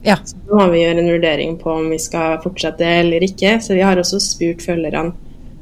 Ja. 0.07 0.17
Så 0.25 0.39
nå 0.47 0.61
må 0.61 0.69
vi 0.73 0.85
gjøre 0.85 1.03
en 1.03 1.11
vurdering 1.11 1.57
på 1.61 1.73
om 1.75 1.91
vi 1.91 1.99
skal 2.01 2.39
fortsette 2.45 2.87
eller 3.01 3.25
ikke. 3.27 3.59
Så 3.63 3.75
vi 3.75 3.85
har 3.85 3.99
også 4.01 4.21
spurt 4.23 4.63
følgerne 4.65 5.13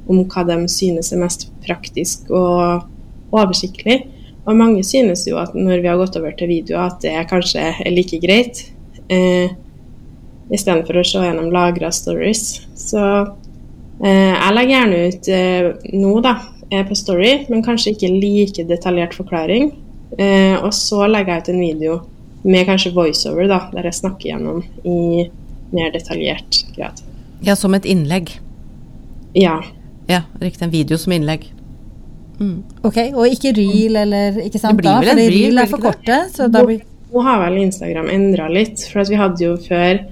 om 0.08 0.22
hva 0.28 0.44
de 0.48 0.60
synes 0.72 1.12
er 1.12 1.22
mest 1.22 1.48
praktisk 1.64 2.30
og 2.30 2.86
oversiktlig. 3.34 4.02
Og 4.48 4.56
mange 4.56 4.84
synes 4.86 5.26
jo 5.28 5.36
at 5.40 5.56
når 5.56 5.82
vi 5.82 5.90
har 5.90 5.98
gått 6.00 6.16
over 6.20 6.36
til 6.36 6.48
video, 6.48 6.78
at 6.80 7.02
det 7.04 7.16
kanskje 7.28 7.64
er 7.72 7.92
like 7.92 8.20
greit. 8.22 8.62
Eh, 9.12 9.56
Istedenfor 10.48 10.96
å 10.96 11.04
se 11.04 11.20
gjennom 11.20 11.50
lagra 11.52 11.90
stories. 11.92 12.62
Så 12.78 13.02
eh, 14.00 14.32
jeg 14.32 14.54
legger 14.56 14.72
gjerne 14.72 15.02
ut 15.04 15.28
eh, 15.34 15.68
nå, 15.92 16.14
da, 16.24 16.38
på 16.70 16.96
Story, 16.96 17.46
men 17.48 17.62
kanskje 17.64 17.94
ikke 17.94 18.10
like 18.20 18.64
detaljert 18.68 19.14
forklaring. 19.16 19.70
Eh, 20.18 20.56
og 20.62 20.72
så 20.76 21.06
legger 21.08 21.34
jeg 21.34 21.42
ut 21.42 21.48
en 21.54 21.60
video 21.60 21.98
med 22.44 22.66
kanskje 22.68 22.92
voiceover, 22.94 23.48
da, 23.48 23.60
der 23.72 23.88
jeg 23.88 23.94
snakker 23.98 24.30
gjennom 24.30 24.62
i 24.84 25.28
mer 25.72 25.90
detaljert 25.92 26.62
grad. 26.76 27.00
Ja, 27.44 27.54
som 27.56 27.74
et 27.74 27.84
innlegg. 27.88 28.32
Ja. 29.34 29.60
Ja, 30.08 30.22
riktig. 30.40 30.62
En 30.64 30.70
video 30.72 30.96
som 30.98 31.12
innlegg. 31.12 31.48
Ok, 32.86 32.98
Og 33.18 33.26
ikke 33.26 33.50
reel 33.56 33.96
eller 33.98 34.36
ikke 34.44 34.60
sant 34.62 34.76
Det 34.78 34.84
blir 34.84 35.00
vel 35.02 35.10
en 35.10 35.18
reel, 35.18 35.32
reel 35.34 35.58
er 35.58 35.66
for 35.66 35.82
korte. 35.82 36.18
Så 36.30 36.46
da 36.52 36.62
blir 36.64 36.84
Nå 37.08 37.22
har 37.24 37.40
vel 37.40 37.56
Instagram 37.62 38.10
endra 38.12 38.50
litt, 38.52 38.82
for 38.92 39.00
at 39.00 39.08
vi 39.08 39.16
hadde 39.16 39.40
jo 39.40 39.54
før 39.64 40.02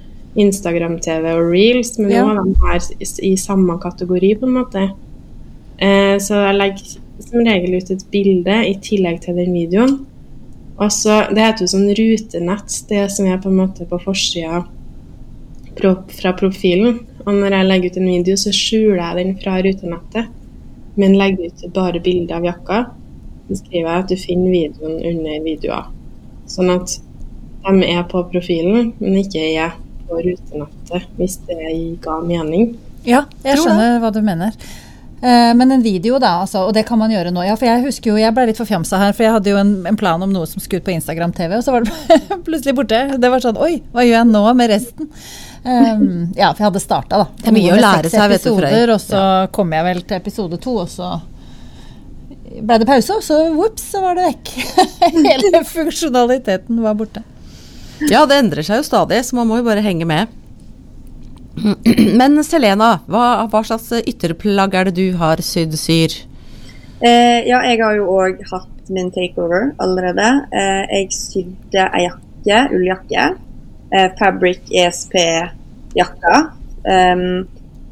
Instagram-TV 0.41 1.27
og 1.37 1.51
reels, 1.53 1.99
men 1.99 2.11
Ja. 2.11 2.23
nå 2.25 2.33
er 2.33 2.45
de 2.45 2.55
her 2.63 2.81
i, 3.01 3.33
i 3.33 3.37
samme 3.37 3.77
kategori, 3.79 4.31
på 4.41 4.47
en 4.49 4.55
måte. 4.57 4.85
Eh, 5.79 6.17
så 6.23 6.41
jeg 6.41 6.57
legger 6.57 6.95
som 7.27 7.45
regel 7.45 7.77
ut 7.77 7.91
et 7.93 8.05
bilde 8.13 8.57
i 8.69 8.75
tillegg 8.83 9.21
til 9.25 9.39
den 9.41 9.53
videoen. 9.57 9.99
Og 10.77 10.93
så, 10.93 11.25
Det 11.33 11.41
heter 11.41 11.65
jo 11.65 11.73
sånn 11.73 11.95
rutenett, 11.97 12.81
det 12.89 13.11
som 13.13 13.27
er 13.27 13.39
på 13.41 13.49
en 13.49 13.61
måte 13.63 13.87
på 13.89 14.01
forsida 14.01 14.65
fra 15.77 16.33
profilen. 16.37 17.01
Og 17.27 17.33
når 17.35 17.57
jeg 17.57 17.69
legger 17.69 17.91
ut 17.91 17.97
en 17.97 18.13
video, 18.13 18.37
så 18.37 18.53
skjuler 18.53 19.01
jeg 19.01 19.17
den 19.17 19.35
fra 19.41 19.57
rutenettet, 19.65 20.29
men 20.97 21.17
legger 21.17 21.49
ut 21.49 21.67
bare 21.75 22.01
bilde 22.01 22.37
av 22.37 22.45
jakka. 22.45 22.85
Så 23.49 23.61
skriver 23.63 23.89
jeg 23.89 24.05
at 24.05 24.09
du 24.13 24.17
finner 24.17 24.51
videoen 24.53 25.01
under 25.01 25.43
videoer. 25.45 25.91
Sånn 26.47 26.71
at 26.71 26.99
de 27.67 27.89
er 27.91 28.03
på 28.07 28.23
profilen, 28.31 28.93
men 29.01 29.21
ikke 29.23 29.43
er 29.57 29.77
på 30.07 30.21
rutenettet, 30.23 31.09
hvis 31.19 31.41
det 31.49 31.99
ga 32.05 32.21
mening. 32.23 32.77
Ja, 33.07 33.25
jeg 33.45 33.59
skjønner 33.63 34.01
hva 34.03 34.13
du 34.15 34.21
mener. 34.23 34.55
Eh, 35.23 35.55
Men 35.55 35.73
en 35.73 35.83
video, 35.83 36.19
da, 36.19 36.35
altså, 36.43 36.67
og 36.69 36.75
det 36.77 36.85
kan 36.89 36.99
man 37.01 37.11
gjøre 37.11 37.33
nå. 37.33 37.45
Ja, 37.47 37.57
for 37.57 37.69
jeg 37.69 37.85
husker 37.87 38.13
jo, 38.13 38.19
jeg 38.21 38.35
ble 38.37 38.47
litt 38.51 38.61
forfjamsa 38.61 38.99
her, 39.01 39.15
for 39.17 39.25
jeg 39.25 39.33
hadde 39.33 39.53
jo 39.55 39.61
en, 39.61 39.73
en 39.89 39.97
plan 39.97 40.23
om 40.23 40.33
noe 40.33 40.47
som 40.49 40.61
skulle 40.61 40.83
ut 40.85 40.89
på 40.89 40.93
Instagram 40.97 41.33
TV, 41.37 41.57
og 41.57 41.65
så 41.65 41.73
var 41.73 41.87
det 41.87 42.21
plutselig 42.49 42.77
borte. 42.77 43.01
Det 43.21 43.31
var 43.33 43.45
sånn 43.45 43.61
Oi, 43.63 43.79
hva 43.95 44.05
gjør 44.05 44.19
jeg 44.21 44.31
nå 44.33 44.43
med 44.59 44.73
resten? 44.75 45.09
Um, 45.67 46.05
ja, 46.41 46.51
for 46.53 46.61
jeg 46.63 46.69
hadde 46.69 46.85
starta, 46.85 47.23
da. 47.25 47.31
Det 47.41 47.49
er 47.51 47.57
mye 47.57 47.73
å 47.79 47.81
lære 47.81 48.13
seg, 48.13 48.29
vet 48.35 48.45
du, 48.45 48.53
Frøy. 48.59 48.77
Og 48.93 49.01
så 49.03 49.23
kom 49.57 49.73
jeg 49.79 49.89
vel 49.89 50.05
til 50.05 50.21
episode 50.21 50.61
to, 50.63 50.77
og 50.85 50.93
så 50.93 51.15
ble 52.57 52.79
det 52.81 52.87
pause, 52.89 53.17
og 53.17 53.25
så 53.25 53.41
whoops, 53.53 53.89
så 53.93 54.01
var 54.05 54.17
det 54.19 54.29
vekk. 54.31 54.53
Hele 55.17 55.65
funksjonaliteten 55.67 56.79
var 56.85 56.97
borte. 56.99 57.25
Ja, 58.13 58.27
det 58.29 58.37
endrer 58.43 58.65
seg 58.65 58.83
jo 58.83 58.87
stadig, 58.87 59.23
så 59.25 59.39
man 59.39 59.49
må 59.49 59.63
jo 59.63 59.67
bare 59.67 59.83
henge 59.85 60.05
med. 60.09 60.29
Men 62.21 62.41
Selena, 62.45 62.97
hva, 63.11 63.47
hva 63.51 63.63
slags 63.67 63.93
ytterplagg 64.03 64.77
er 64.77 64.91
det 64.91 64.97
du 64.99 65.17
har 65.21 65.41
sydd 65.45 65.77
syr? 65.81 66.15
Eh, 67.01 67.45
ja, 67.49 67.61
jeg 67.69 67.81
har 67.83 67.97
jo 67.97 68.09
òg 68.13 68.41
hatt 68.51 68.93
min 68.93 69.11
takeover 69.13 69.73
allerede. 69.83 70.29
Eh, 70.53 70.85
jeg 71.01 71.11
sydde 71.17 71.89
ei 71.97 72.07
jakke, 72.07 72.61
ulljakke. 72.77 73.27
Eh, 73.93 74.09
Fabric 74.21 74.71
ESP-jakka. 74.73 76.47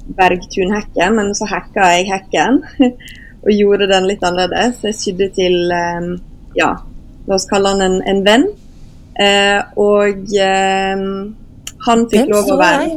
Bergtun-hekken, 0.05 1.15
men 1.17 1.33
så 1.35 1.47
hacka 1.49 1.87
jeg 1.95 2.11
hekken 2.11 2.61
og 3.45 3.51
gjorde 3.53 3.89
den 3.91 4.09
litt 4.09 4.25
annerledes. 4.25 4.83
Jeg 4.85 4.99
sydde 4.99 5.31
til 5.37 5.73
um, 5.73 6.11
ja, 6.57 6.75
la 7.27 7.39
oss 7.39 7.49
kalle 7.51 7.73
han 7.73 7.85
en, 7.85 7.97
en 8.09 8.21
venn. 8.27 8.47
Eh, 9.15 9.61
og 9.81 10.25
um, 10.45 11.09
han 11.87 12.07
fikk 12.11 12.33
lov 12.33 12.53
å 12.53 12.59
være 12.61 12.89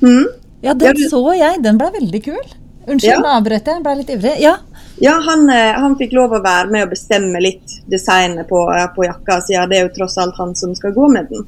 jeg. 0.00 0.26
Ja, 0.26 0.26
Ja, 0.62 0.68
Ja, 0.70 0.74
den 0.74 0.94
du- 0.96 1.08
så 1.08 1.36
jeg. 1.36 1.62
Den 1.62 1.78
ble 1.78 1.86
veldig 1.90 2.24
kul. 2.24 2.42
Unnskyld, 2.86 3.02
Ja. 3.04 3.18
nå 3.20 3.28
avbrøt 3.40 3.64
jeg. 3.66 3.82
Ble 3.82 3.94
litt 3.96 4.08
ivrig. 4.10 4.40
Ja. 4.40 4.56
Ja, 5.00 5.18
han, 5.20 5.48
eh, 5.48 5.72
han 5.72 5.96
fikk 5.96 6.12
lov 6.12 6.30
å 6.32 6.42
være 6.42 6.70
med 6.70 6.82
og 6.82 6.90
bestemme 6.90 7.40
litt 7.40 7.80
designet 7.88 8.46
på, 8.48 8.68
eh, 8.74 8.86
på 8.94 9.04
jakka, 9.06 9.40
siden 9.40 9.68
det 9.70 9.78
er 9.78 9.88
jo 9.88 9.94
tross 9.94 10.18
alt 10.18 10.34
han 10.36 10.54
som 10.54 10.74
skal 10.74 10.92
gå 10.92 11.08
med 11.10 11.28
den. 11.30 11.46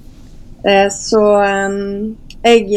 Eh, 0.64 0.88
Så 0.88 1.20
jeg 2.44 2.68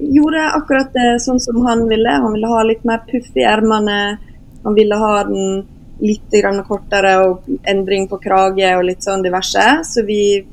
gjorde 0.00 0.52
akkurat 0.52 0.92
det 0.92 1.20
sånn 1.20 1.40
som 1.40 1.64
han 1.66 1.88
ville. 1.88 2.08
Han 2.10 2.32
ville 2.32 2.46
ha 2.46 2.62
litt 2.62 2.84
mer 2.84 2.98
puff 3.10 3.30
i 3.36 3.40
ermene. 3.40 4.18
Han 4.64 4.74
ville 4.74 4.94
ha 4.98 5.22
den 5.24 5.66
litt 6.00 6.30
grann 6.30 6.62
kortere 6.64 7.24
og 7.24 7.42
endring 7.64 8.08
på 8.08 8.20
krage 8.20 8.76
og 8.76 8.84
litt 8.84 9.00
sånn 9.02 9.22
diverse. 9.22 9.84
Så 9.84 10.04
vi 10.06 10.44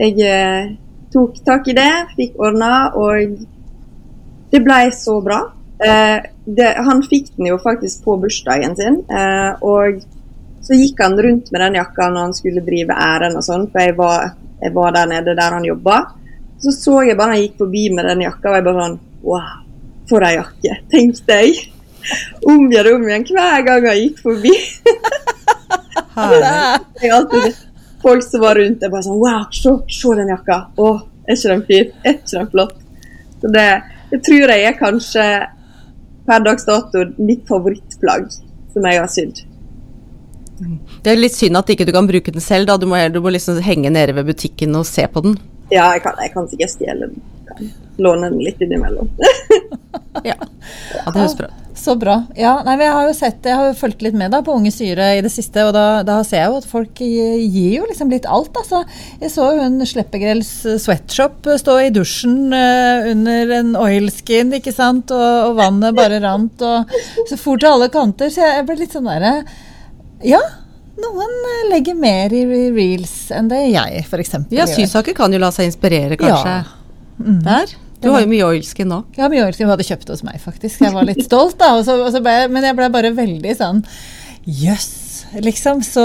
Jeg 0.00 0.78
tok 1.12 1.34
tak 1.44 1.66
i 1.68 1.72
det, 1.72 2.06
fikk 2.16 2.36
ordna, 2.38 2.92
og 2.94 3.36
det 4.50 4.60
ble 4.64 4.80
så 4.96 5.18
bra. 5.24 5.40
Eh, 5.78 6.18
det, 6.44 6.68
han 6.86 7.02
fikk 7.06 7.30
den 7.36 7.50
jo 7.52 7.58
faktisk 7.62 8.04
på 8.04 8.16
bursdagen 8.22 8.74
sin, 8.76 9.02
eh, 9.14 9.52
og 9.62 10.00
så 10.64 10.76
gikk 10.76 11.00
han 11.04 11.16
rundt 11.22 11.52
med 11.54 11.62
den 11.62 11.78
jakka 11.78 12.08
når 12.10 12.26
han 12.26 12.36
skulle 12.36 12.64
drive 12.66 12.94
ærend 12.94 13.38
og 13.38 13.44
sånn, 13.46 13.68
for 13.72 13.84
jeg 13.84 13.94
var, 13.98 14.32
jeg 14.62 14.74
var 14.74 14.96
der 14.96 15.12
nede 15.12 15.36
der 15.38 15.54
han 15.54 15.68
jobba. 15.68 16.00
Så 16.58 16.74
så 16.74 16.96
jeg 17.06 17.18
bare 17.18 17.36
han 17.36 17.44
gikk 17.44 17.60
forbi 17.62 17.84
med 17.94 18.08
den 18.10 18.24
jakka, 18.26 18.50
og 18.50 18.58
jeg 18.58 18.66
bare 18.66 18.86
sånn 18.86 18.98
Wow, 19.28 19.54
for 20.08 20.24
ei 20.24 20.36
jakke, 20.36 20.74
tenkte 20.92 21.38
jeg. 21.42 21.64
Om 22.46 22.68
igjen 22.70 22.86
og 22.88 23.00
om 23.00 23.08
igjen 23.08 23.24
hver 23.34 23.64
gang 23.66 23.86
han 23.90 23.98
gikk 23.98 24.20
forbi. 24.22 24.54
Jeg 26.18 27.10
alltid 27.14 27.58
folk 28.02 28.24
som 28.24 28.42
var 28.42 28.58
rundt, 28.58 28.82
er 28.82 28.90
bare 28.90 29.06
sånn 29.06 29.20
Wow, 29.20 29.44
se, 29.54 30.14
den 30.18 30.32
jakka. 30.32 30.58
Å, 30.78 30.88
er 31.26 31.36
ikke 31.36 31.52
den 31.52 31.64
fin? 31.68 31.92
Er 32.02 32.16
ikke 32.16 32.32
den 32.32 32.50
flott? 32.54 32.76
Så 33.42 33.50
det, 33.54 33.66
det 34.10 34.22
tror 34.24 34.52
jeg 34.54 34.66
er 34.68 34.78
kanskje 34.78 35.26
per 36.28 36.44
dags 36.44 36.66
dato 36.68 37.04
mitt 37.16 37.46
favorittplagg 37.48 38.28
som 38.74 38.88
jeg 38.88 39.00
har 39.00 39.12
sydd. 39.12 39.44
Det 40.58 41.12
er 41.12 41.20
litt 41.20 41.36
synd 41.36 41.58
at 41.60 41.70
ikke 41.70 41.86
du 41.86 41.94
kan 41.94 42.08
bruke 42.08 42.34
den 42.34 42.42
selv, 42.42 42.66
da. 42.68 42.76
Du 42.80 42.88
må, 42.90 42.98
du 43.12 43.20
må 43.22 43.32
liksom 43.32 43.60
henge 43.64 43.92
nede 43.94 44.16
ved 44.16 44.26
butikken 44.28 44.74
og 44.76 44.86
se 44.88 45.06
på 45.06 45.22
den. 45.24 45.38
Ja, 45.70 45.92
jeg 45.94 46.02
kan, 46.04 46.18
jeg 46.20 46.32
kan 46.34 46.48
sikkert 46.50 46.74
stjele 46.74 47.10
den. 47.12 47.22
Låne 47.98 48.30
den 48.30 48.44
litt 48.44 48.60
innimellom. 48.62 49.10
Ja, 50.24 50.34
ja 50.34 51.10
det 51.12 51.20
høres 51.20 51.36
bra. 51.38 51.46
Så 51.78 51.94
bra. 51.94 52.14
Ja, 52.34 52.56
nei, 52.66 52.74
men 52.74 52.88
jeg 52.88 52.94
har 52.96 53.04
jo 53.06 53.12
sett, 53.14 53.44
jeg 53.46 53.54
har 53.54 53.68
jo 53.68 53.76
fulgt 53.78 54.00
litt 54.02 54.16
med 54.18 54.32
da 54.34 54.40
på 54.42 54.54
Unge 54.56 54.72
Syre 54.74 55.12
i 55.14 55.20
det 55.22 55.30
siste, 55.30 55.62
og 55.68 55.70
da, 55.76 56.02
da 56.06 56.16
ser 56.26 56.42
jeg 56.42 56.50
jo 56.50 56.58
at 56.58 56.66
folk 56.66 57.02
gir 57.04 57.76
jo 57.76 57.86
liksom 57.86 58.10
litt 58.10 58.26
alt. 58.26 58.50
Altså. 58.58 58.82
Jeg 59.22 59.30
så 59.30 59.46
hun 59.60 59.78
Sleppegrells 59.86 60.50
sweatshop 60.82 61.46
stå 61.62 61.76
i 61.84 61.92
dusjen 61.94 62.50
uh, 62.50 63.06
under 63.12 63.54
en 63.60 63.74
oilskin, 63.78 64.50
ikke 64.58 64.74
sant, 64.74 65.14
og, 65.14 65.52
og 65.52 65.58
vannet 65.60 65.96
bare 65.96 66.18
rant, 66.24 66.66
og 66.66 66.98
så 67.30 67.38
for 67.38 67.62
til 67.62 67.70
alle 67.70 67.90
kanter. 67.94 68.32
Så 68.34 68.42
jeg 68.42 68.66
ble 68.66 68.80
litt 68.82 68.98
sånn 68.98 69.06
derre 69.06 69.36
Ja, 70.26 70.42
noen 70.98 71.30
eh, 71.30 71.68
legger 71.70 71.94
mer 71.94 72.34
i 72.34 72.42
reels 72.74 73.30
enn 73.34 73.50
det 73.52 73.62
jeg 73.68 74.02
f.eks. 74.02 74.34
Ja, 74.50 74.66
sysaker 74.66 75.14
kan 75.14 75.30
jo 75.30 75.38
la 75.38 75.52
seg 75.54 75.70
inspirere, 75.70 76.18
kanskje. 76.18 76.58
Mm. 77.18 77.40
Der. 77.44 77.74
Du 77.98 78.10
har 78.12 78.22
jo 78.22 78.30
mye 78.30 78.46
oilskin 78.46 78.88
nå. 78.90 79.00
Ja, 79.18 79.26
mye 79.30 79.42
oilskin. 79.46 79.66
Hun 79.66 79.74
hadde 79.74 79.86
kjøpt 79.88 80.10
hos 80.12 80.22
meg, 80.26 80.38
faktisk. 80.42 80.82
Jeg 80.84 80.94
var 80.94 81.06
litt 81.08 81.24
stolt, 81.26 81.56
da. 81.58 81.72
Og 81.78 81.84
så, 81.86 81.92
og 81.98 82.12
så 82.14 82.22
ble, 82.22 82.36
men 82.52 82.66
jeg 82.66 82.76
ble 82.78 82.90
bare 82.94 83.14
veldig 83.16 83.54
sånn 83.58 83.82
Jøss, 84.48 85.26
liksom. 85.44 85.82
Så 85.84 86.04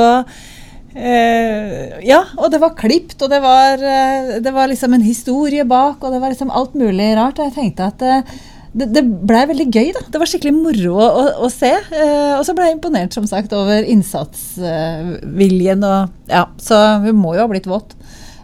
eh, 0.98 2.00
Ja, 2.04 2.24
og 2.40 2.50
det 2.52 2.60
var 2.64 2.74
klipt, 2.80 3.20
og 3.22 3.30
det 3.32 3.40
var, 3.44 3.78
eh, 3.78 4.40
det 4.44 4.52
var 4.56 4.68
liksom 4.72 4.94
en 4.98 5.06
historie 5.06 5.64
bak, 5.70 6.02
og 6.02 6.10
det 6.16 6.24
var 6.24 6.30
liksom 6.34 6.52
alt 6.52 6.74
mulig 6.76 7.14
rart. 7.20 7.38
Og 7.38 7.46
jeg 7.52 7.56
tenkte 7.60 7.92
at 7.94 8.02
eh, 8.10 8.34
det, 8.74 8.88
det 8.96 9.04
blei 9.06 9.44
veldig 9.52 9.68
gøy, 9.70 9.92
da. 9.94 10.02
Det 10.10 10.18
var 10.22 10.30
skikkelig 10.30 10.56
moro 10.58 10.96
å, 10.98 11.06
å, 11.06 11.24
å 11.46 11.48
se. 11.54 11.70
Eh, 11.78 12.34
og 12.40 12.42
så 12.48 12.56
ble 12.58 12.66
jeg 12.72 12.80
imponert, 12.80 13.14
som 13.14 13.26
sagt, 13.30 13.54
over 13.54 13.86
innsatsviljen 13.86 15.86
og 15.86 16.10
Ja, 16.32 16.48
så 16.58 16.80
hun 17.06 17.22
må 17.22 17.36
jo 17.38 17.46
ha 17.46 17.52
blitt 17.52 17.70
våt. 17.70 17.94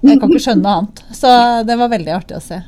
Jeg 0.01 0.19
kan 0.19 0.31
ikke 0.31 0.43
skjønne 0.43 0.63
noe 0.63 0.75
annet. 0.79 1.01
Så 1.15 1.31
det 1.67 1.77
var 1.79 1.91
veldig 1.91 2.13
artig 2.15 2.37
å 2.37 2.43
se. 2.43 2.59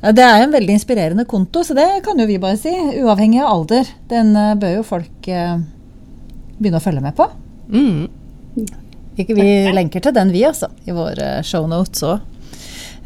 Ja, 0.00 0.12
det 0.14 0.24
er 0.24 0.44
en 0.44 0.54
veldig 0.54 0.76
inspirerende 0.76 1.26
konto, 1.26 1.64
så 1.66 1.74
det 1.74 1.88
kan 2.06 2.18
jo 2.20 2.26
vi 2.28 2.38
bare 2.42 2.58
si. 2.60 2.72
Uavhengig 3.02 3.42
av 3.42 3.50
alder. 3.50 3.90
Den 4.10 4.34
eh, 4.38 4.54
bør 4.58 4.76
jo 4.76 4.86
folk 4.86 5.28
eh, 5.30 5.58
begynne 6.58 6.78
å 6.78 6.84
følge 6.84 7.02
med 7.02 7.16
på. 7.18 7.26
Mm. 7.68 8.06
Ikke 9.18 9.34
vi 9.34 9.48
lenker 9.74 10.02
til 10.04 10.14
den, 10.14 10.30
vi, 10.34 10.44
altså. 10.46 10.70
I 10.86 10.94
våre 10.94 11.38
shownotes 11.46 12.06
òg. 12.06 12.22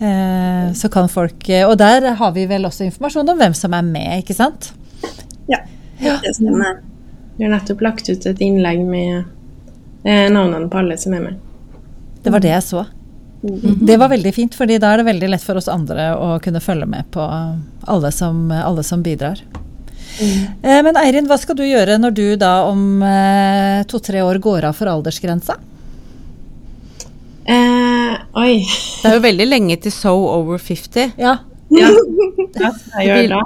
Eh, 0.02 0.68
så 0.76 0.88
kan 0.90 1.06
folk 1.12 1.46
Og 1.68 1.76
der 1.78 2.08
har 2.18 2.32
vi 2.34 2.46
vel 2.50 2.64
også 2.66 2.88
informasjon 2.88 3.28
om 3.28 3.38
hvem 3.38 3.54
som 3.54 3.76
er 3.76 3.84
med, 3.86 4.24
ikke 4.24 4.36
sant? 4.36 4.72
Ja, 6.02 6.16
det 6.22 6.34
stemmer. 6.34 6.80
Vi 7.36 7.44
har 7.44 7.52
nettopp 7.52 7.80
lagt 7.84 8.08
ut 8.08 8.26
et 8.26 8.40
innlegg 8.42 8.82
med 8.84 9.22
eh, 10.04 10.26
navnene 10.32 10.68
på 10.68 10.80
alle 10.80 10.96
som 10.98 11.14
er 11.14 11.22
med. 11.28 11.38
Det 12.22 12.32
var 12.34 12.42
det 12.42 12.50
jeg 12.52 12.64
så. 12.66 12.84
Det 13.42 13.96
var 13.98 14.12
veldig 14.12 14.32
fint, 14.34 14.54
fordi 14.54 14.78
da 14.78 14.92
er 14.92 15.02
det 15.02 15.08
veldig 15.08 15.32
lett 15.32 15.42
for 15.42 15.58
oss 15.58 15.66
andre 15.70 16.12
å 16.14 16.36
kunne 16.42 16.62
følge 16.62 16.86
med 16.86 17.08
på 17.10 17.24
alle 17.90 18.12
som, 18.14 18.44
alle 18.54 18.84
som 18.86 19.02
bidrar. 19.02 19.42
Mm. 20.20 20.84
Men 20.86 20.98
Eirin, 21.00 21.26
hva 21.26 21.38
skal 21.40 21.56
du 21.58 21.64
gjøre 21.64 21.96
når 21.98 22.14
du 22.14 22.26
da 22.38 22.52
om 22.68 23.02
eh, 23.02 23.82
to-tre 23.90 24.22
år 24.22 24.38
går 24.44 24.68
av 24.68 24.76
for 24.78 24.90
aldersgrensa? 24.92 25.56
Eh, 27.50 28.12
oi. 28.38 28.60
Det 28.62 29.08
er 29.10 29.16
jo 29.16 29.24
veldig 29.24 29.48
lenge 29.48 29.78
til 29.82 29.94
So 29.94 30.14
Over 30.30 30.62
50. 30.62 31.16
Ja, 31.18 31.40
Ja, 31.72 31.88
ja 32.60 32.70
jeg 33.00 33.08
gjør 33.08 33.28
da? 33.32 33.42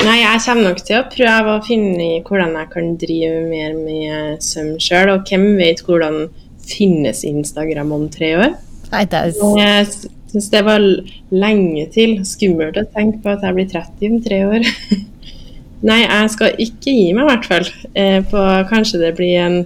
Nei, 0.00 0.16
jeg 0.22 0.40
kommer 0.46 0.70
nok 0.70 0.78
til 0.86 0.96
å 0.96 1.06
prøve 1.12 1.54
å 1.58 1.64
finne 1.64 2.06
hvordan 2.24 2.54
jeg 2.56 2.70
kan 2.72 2.94
drive 3.02 3.40
mer 3.50 3.74
med 3.76 4.44
søm 4.44 4.72
sjøl. 4.80 5.12
Og 5.12 5.28
hvem 5.28 5.44
vet 5.58 5.82
hvordan 5.84 6.22
finnes 6.64 7.20
Instagram 7.28 7.92
om 7.92 8.06
tre 8.12 8.32
år? 8.38 8.54
Nei, 8.90 9.04
det 9.10 9.20
er 9.20 9.32
Jeg 9.58 9.86
syns 10.32 10.50
det 10.52 10.62
var 10.66 10.84
lenge 11.30 11.86
til. 11.94 12.18
Skummelt 12.26 12.78
å 12.80 12.86
tenke 12.94 13.22
på 13.24 13.34
at 13.34 13.44
jeg 13.46 13.56
blir 13.58 13.68
30 13.70 14.08
om 14.10 14.22
tre 14.24 14.40
år. 14.48 14.70
Nei, 15.90 16.00
jeg 16.04 16.32
skal 16.34 16.56
ikke 16.60 16.92
gi 16.92 17.12
meg, 17.16 17.24
i 17.24 17.28
hvert 17.30 17.46
fall. 17.48 17.68
Eh, 17.96 18.18
på, 18.28 18.40
kanskje 18.68 19.00
det 19.00 19.14
blir 19.16 19.38
en 19.40 19.60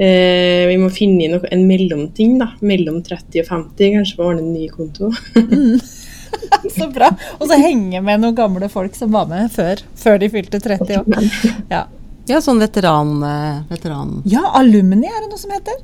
eh, 0.00 0.62
Vi 0.70 0.78
må 0.80 0.88
finne 0.94 1.26
inn 1.26 1.36
noe, 1.36 1.50
en 1.52 1.66
mellomting, 1.68 2.38
da. 2.40 2.52
Mellom 2.64 3.02
30 3.04 3.44
og 3.44 3.50
50. 3.50 3.98
Kanskje 3.98 4.20
få 4.20 4.30
ordne 4.30 4.46
en 4.46 4.54
ny 4.54 4.70
konto. 4.72 5.12
så 6.78 6.88
bra. 6.90 7.10
Og 7.38 7.48
så 7.48 7.58
henge 7.60 8.00
med 8.04 8.22
noen 8.22 8.36
gamle 8.36 8.68
folk 8.72 8.96
som 8.98 9.12
var 9.14 9.28
med 9.30 9.50
før, 9.52 9.82
før 9.98 10.20
de 10.22 10.30
fylte 10.32 10.60
30 10.62 11.02
år. 11.02 11.28
Ja. 11.72 11.86
Ja, 12.30 12.38
sånn 12.38 12.62
veteran... 12.62 13.16
eh, 13.26 13.62
veteran. 13.72 14.20
ja, 14.30 14.44
alumni 14.54 15.08
er 15.08 15.24
det 15.24 15.30
noe 15.32 15.40
som 15.40 15.50
heter. 15.50 15.80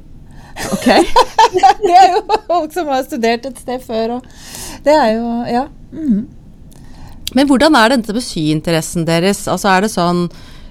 Ok. 0.74 0.88
Det 1.88 1.94
er 1.94 2.10
jo 2.12 2.22
folk 2.48 2.74
som 2.74 2.90
har 2.92 3.04
studert 3.06 3.46
et 3.48 3.60
sted 3.62 3.84
før. 3.84 4.18
Og 4.18 4.84
det 4.84 4.94
er 4.94 5.14
jo 5.16 5.30
Ja. 5.48 5.64
Mm. 5.92 6.26
Men 7.36 7.48
hvordan 7.48 7.76
er 7.76 7.92
dette 7.92 8.14
med 8.16 8.24
syinteressen 8.24 9.04
deres? 9.08 9.42
Altså 9.48 9.68
er 9.68 9.84
det 9.84 9.90
sånn 9.92 10.22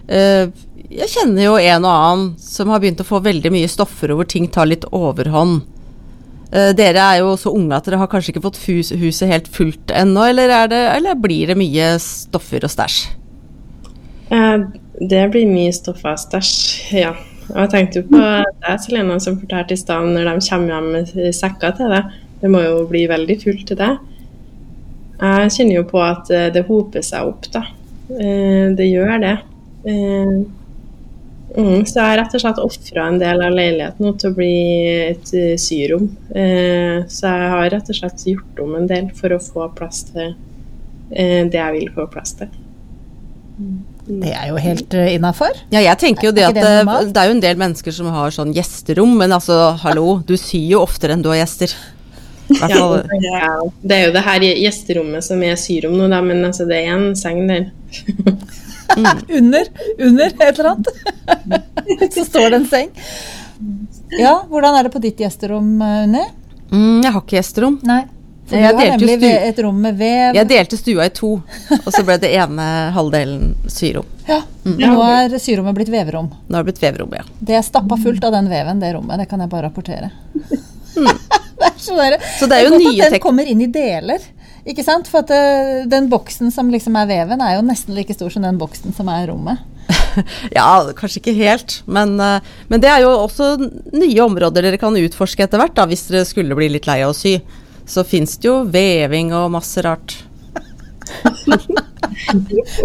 eh, 0.09 0.49
Jeg 0.89 1.09
kjenner 1.13 1.43
jo 1.43 1.55
en 1.61 1.85
og 1.85 1.91
annen 1.93 2.27
som 2.41 2.71
har 2.73 2.81
begynt 2.81 3.01
å 3.03 3.07
få 3.07 3.19
veldig 3.25 3.51
mye 3.53 3.69
stoffer, 3.69 4.13
og 4.13 4.21
hvor 4.21 4.29
ting 4.31 4.47
tar 4.49 4.69
litt 4.69 4.85
overhånd. 4.95 5.65
Uh, 6.47 6.71
dere 6.71 7.03
er 7.03 7.17
jo 7.19 7.33
så 7.35 7.51
unge 7.51 7.75
at 7.75 7.83
dere 7.89 7.97
har 7.99 8.07
kanskje 8.07 8.31
ikke 8.31 8.45
fått 8.45 8.61
hus, 8.69 8.93
huset 8.95 9.27
helt 9.27 9.49
fullt 9.51 9.91
ennå, 9.91 10.21
eller, 10.29 10.53
er 10.63 10.69
det, 10.71 10.79
eller 10.95 11.17
blir 11.19 11.51
det 11.51 11.57
mye 11.59 11.89
stoffer 11.99 12.63
og 12.63 12.71
stæsj? 12.71 13.01
Uh, 14.31 14.69
Det 14.97 15.25
blir 15.33 15.43
mye 15.51 15.73
stoffer. 15.75 16.15
og 16.15 16.21
Stæsj. 16.23 16.53
Ja. 16.95 17.11
Og 17.47 17.57
jeg 17.61 17.71
tenkte 17.71 18.01
jo 18.01 18.09
på 18.11 18.19
deg, 18.19 18.79
Selena, 18.83 19.17
som 19.23 19.39
fortalte 19.39 19.75
i 19.75 19.79
stad 19.79 20.09
når 20.11 20.27
de 20.27 20.35
kommer 20.49 20.73
hjem 20.73 20.91
med 20.97 21.33
sekker 21.35 21.75
til 21.77 21.93
deg. 21.95 22.13
Det 22.41 22.51
må 22.53 22.61
jo 22.65 22.83
bli 22.89 23.05
veldig 23.09 23.37
fullt 23.41 23.65
til 23.71 23.79
deg. 23.79 23.97
Jeg 25.17 25.53
kjenner 25.55 25.79
jo 25.79 25.87
på 25.89 26.01
at 26.03 26.29
eh, 26.29 26.49
det 26.53 26.67
hoper 26.67 27.01
seg 27.05 27.31
opp, 27.31 27.47
da. 27.53 27.63
Eh, 28.13 28.75
Det 28.77 28.91
gjør 28.91 29.19
det. 29.23 29.37
Eh, 29.89 30.37
Mm, 31.57 31.85
så 31.87 31.95
jeg 31.95 32.03
har 32.03 32.17
rett 32.19 32.33
og 32.35 32.41
slett 32.43 32.57
ofra 32.59 33.05
en 33.07 33.17
del 33.21 33.39
av 33.41 33.53
leiligheten 33.55 34.03
nå 34.03 34.11
til 34.19 34.29
å 34.29 34.35
bli 34.35 34.49
et 35.07 35.29
syrom. 35.63 36.09
Så 36.27 37.31
jeg 37.31 37.49
har 37.53 37.69
rett 37.71 37.89
og 37.89 37.97
slett 37.97 38.25
gjort 38.27 38.59
om 38.61 38.75
en 38.77 38.85
del 38.91 39.07
for 39.15 39.33
å 39.33 39.39
få 39.41 39.69
plass 39.73 40.03
til 40.11 40.35
det 41.07 41.55
jeg 41.57 41.73
vil 41.79 41.89
få 41.95 42.05
plass 42.13 42.35
til. 42.37 42.51
Det 44.07 44.31
er 44.31 44.47
jo 44.49 44.59
helt 44.63 44.93
uh, 44.95 45.05
innafor. 45.11 45.57
Ja, 45.73 45.81
jeg 45.83 45.99
tenker 45.99 46.29
jo 46.29 46.33
det 46.35 46.45
at 46.47 46.55
det 46.55 46.63
det, 46.63 47.19
er 47.19 47.27
jo 47.27 47.35
en 47.35 47.43
del 47.43 47.59
mennesker 47.59 47.91
som 47.95 48.07
har 48.15 48.31
sånn 48.31 48.53
gjesterom, 48.55 49.17
men 49.19 49.35
altså, 49.35 49.73
hallo, 49.83 50.21
du 50.27 50.37
syr 50.39 50.77
jo 50.77 50.83
oftere 50.85 51.17
enn 51.17 51.25
du 51.25 51.29
har 51.33 51.41
gjester. 51.41 51.73
Ja, 52.47 53.03
det 53.83 53.97
er 53.97 54.05
jo 54.05 54.13
det 54.15 54.23
her 54.23 54.45
gjesterommet 54.47 55.25
som 55.25 55.41
jeg 55.43 55.59
syr 55.59 55.89
om 55.89 55.97
nå, 55.99 56.07
da, 56.11 56.21
men 56.23 56.45
altså, 56.47 56.63
det 56.69 56.79
er 56.85 56.93
en 56.95 57.11
seng 57.19 57.43
der. 57.49 57.67
Under, 58.97 59.67
under 59.99 60.31
et 60.31 60.59
eller 60.59 60.69
annet. 60.69 60.93
Så 62.15 62.23
står 62.23 62.53
det 62.53 62.59
en 62.61 62.67
seng. 62.71 62.93
Ja, 64.15 64.45
hvordan 64.47 64.77
er 64.79 64.87
det 64.87 64.93
på 64.93 65.01
ditt 65.03 65.19
gjesterom, 65.19 65.73
uh, 65.83 66.05
Unni? 66.05 66.23
Mm, 66.71 67.03
jeg 67.03 67.11
har 67.11 67.19
ikke 67.19 67.35
gjesterom. 67.35 67.81
Nei. 67.87 68.05
For 68.47 68.55
Jeg 68.55 68.71
du 68.71 68.77
har 68.79 68.93
nemlig 68.93 69.17
stu- 69.19 69.47
et 69.49 69.57
rom 69.65 69.79
med 69.83 69.97
vev. 69.99 70.37
Jeg 70.37 70.47
delte 70.47 70.77
stua 70.79 71.07
i 71.09 71.11
to, 71.11 71.33
og 71.77 71.89
så 71.91 72.03
ble 72.07 72.15
det 72.23 72.29
ene 72.31 72.67
halvdelen 72.95 73.49
syrom. 73.67 74.07
Ja, 74.27 74.39
mm. 74.63 74.77
nå 74.79 74.93
er 75.03 75.35
syrommet 75.43 75.75
blitt 75.75 75.91
veverom. 75.91 76.29
Nå 76.31 76.55
har 76.55 76.63
det 76.63 76.71
blitt 76.71 76.79
veverom, 76.83 77.11
ja. 77.19 77.25
Det 77.39 77.57
er 77.59 77.65
stappa 77.67 77.99
fullt 77.99 78.23
av 78.23 78.37
den 78.37 78.47
veven, 78.51 78.79
det 78.79 78.93
rommet. 78.95 79.19
Det 79.19 79.27
kan 79.27 79.43
jeg 79.43 79.51
bare 79.51 79.67
rapportere. 79.67 80.11
det 80.95 81.67
er 81.67 81.75
så, 81.75 81.97
der. 81.99 82.17
Så 82.39 82.47
det 82.47 82.61
er 82.61 82.69
jo 82.69 82.79
nye 82.79 83.09
at 83.09 83.17
den 83.17 83.23
kommer 83.23 83.47
inn 83.51 83.65
i 83.67 83.69
deler. 83.71 84.23
Ikke 84.67 84.83
sant? 84.83 85.07
For 85.11 85.23
at 85.23 85.31
uh, 85.31 85.83
den 85.87 86.07
boksen 86.11 86.51
som 86.51 86.71
liksom 86.71 86.95
er 86.99 87.07
veven, 87.09 87.43
er 87.43 87.57
jo 87.57 87.65
nesten 87.67 87.95
like 87.95 88.15
stor 88.15 88.31
som 88.31 88.47
den 88.47 88.59
boksen 88.59 88.95
som 88.95 89.11
er 89.11 89.27
rommet. 89.31 89.63
Ja, 90.49 90.81
kanskje 90.97 91.19
ikke 91.21 91.35
helt, 91.37 91.75
men, 91.85 92.15
uh, 92.17 92.41
men 92.71 92.81
det 92.81 92.89
er 92.89 93.03
jo 93.03 93.11
også 93.21 93.51
nye 93.93 94.23
områder 94.23 94.65
dere 94.65 94.79
kan 94.81 94.97
utforske 94.97 95.45
etter 95.45 95.61
hvert, 95.61 95.75
da, 95.77 95.85
hvis 95.85 96.07
dere 96.09 96.25
skulle 96.25 96.57
bli 96.57 96.71
litt 96.73 96.89
lei 96.89 97.03
av 97.05 97.13
å 97.13 97.15
sy. 97.15 97.35
Så 97.88 98.03
fins 98.07 98.35
det 98.38 98.49
jo 98.49 98.57
veving 98.67 99.31
og 99.38 99.49
masse 99.53 99.81
rart. 99.85 100.17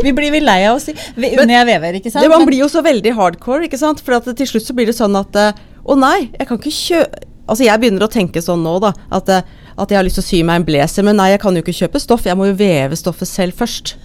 Vi 0.03 0.13
blir 0.15 0.31
vel 0.35 0.45
lei 0.47 0.61
av 0.69 0.77
å 0.79 0.83
si 0.83 0.93
når 1.19 1.51
er 1.57 1.67
vever, 1.69 1.99
ikke 1.99 2.13
sant? 2.13 2.23
Det, 2.25 2.31
man 2.31 2.47
blir 2.47 2.61
jo 2.63 2.69
så 2.71 2.83
veldig 2.85 3.13
hardcore, 3.19 3.67
ikke 3.67 3.81
sant? 3.81 4.03
For 4.05 4.17
at 4.19 4.29
til 4.39 4.49
slutt 4.49 4.67
så 4.69 4.77
blir 4.77 4.89
det 4.91 4.95
sånn 4.97 5.17
at 5.19 5.39
eh, 5.39 5.59
Å 5.83 5.97
nei, 5.99 6.29
jeg 6.39 6.47
kan 6.47 6.61
ikke 6.61 6.71
kjøpe 6.77 7.25
Altså 7.51 7.65
jeg 7.67 7.81
begynner 7.83 8.05
å 8.07 8.11
tenke 8.13 8.39
sånn 8.45 8.63
nå, 8.63 8.77
da. 8.85 8.93
At, 9.13 9.29
eh, 9.35 9.43
at 9.75 9.91
jeg 9.91 9.99
har 9.99 10.07
lyst 10.07 10.21
til 10.21 10.23
å 10.23 10.29
sy 10.29 10.41
meg 10.47 10.61
en 10.61 10.67
blazer, 10.69 11.03
men 11.05 11.19
nei, 11.19 11.33
jeg 11.33 11.41
kan 11.43 11.57
jo 11.59 11.63
ikke 11.65 11.75
kjøpe 11.75 12.01
stoff. 12.01 12.23
Jeg 12.29 12.39
må 12.39 12.47
jo 12.47 12.55
veve 12.57 12.97
stoffet 12.97 13.27
selv 13.29 13.59
først. 13.59 13.97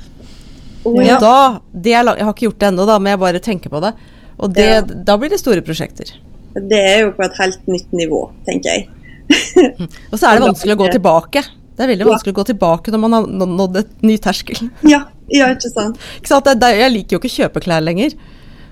Oh, 0.88 0.98
Ja. 1.06 1.20
da 1.22 1.60
det 1.72 1.94
er, 1.94 2.04
lang- 2.08 2.18
Jeg 2.18 2.26
har 2.26 2.34
ikke 2.34 2.48
gjort 2.48 2.60
det 2.64 2.70
ennå, 2.72 2.88
da, 2.90 2.98
men 3.00 3.12
jeg 3.14 3.20
bare 3.22 3.40
tenker 3.46 3.70
på 3.72 3.82
det. 3.86 3.94
Og 4.42 4.54
det, 4.58 4.66
Ja. 4.66 4.82
da 4.82 5.18
blir 5.22 5.30
det 5.30 5.40
store 5.40 5.62
prosjekter. 5.62 6.16
Det 6.58 6.82
er 6.82 7.00
jo 7.06 7.12
på 7.14 7.24
et 7.28 7.38
helt 7.38 7.68
nytt 7.70 7.94
nivå, 7.94 8.24
tenker 8.50 8.74
jeg. 8.74 8.88
Og 10.12 10.18
så 10.18 10.30
er 10.30 10.38
det 10.38 10.48
vanskelig 10.48 10.78
å 10.78 10.82
gå 10.82 10.90
tilbake. 10.96 11.44
Det 11.78 11.86
er 11.86 11.92
veldig 11.94 12.08
vanskelig 12.08 12.34
å 12.34 12.40
gå 12.40 12.48
tilbake 12.52 12.94
når 12.94 13.04
man 13.04 13.16
har 13.18 13.28
nådd 13.30 13.84
et 13.84 13.94
ny 14.08 14.18
terskel. 14.22 14.72
Ja, 14.88 15.04
ja 15.30 15.52
ikke 15.54 15.70
sant? 15.70 16.02
Ikke 16.18 16.32
sant? 16.32 16.50
Jeg 16.50 16.94
liker 16.94 17.18
jo 17.18 17.22
ikke 17.22 17.36
kjøpe 17.36 17.64
klær 17.68 17.86
lenger. 17.86 18.16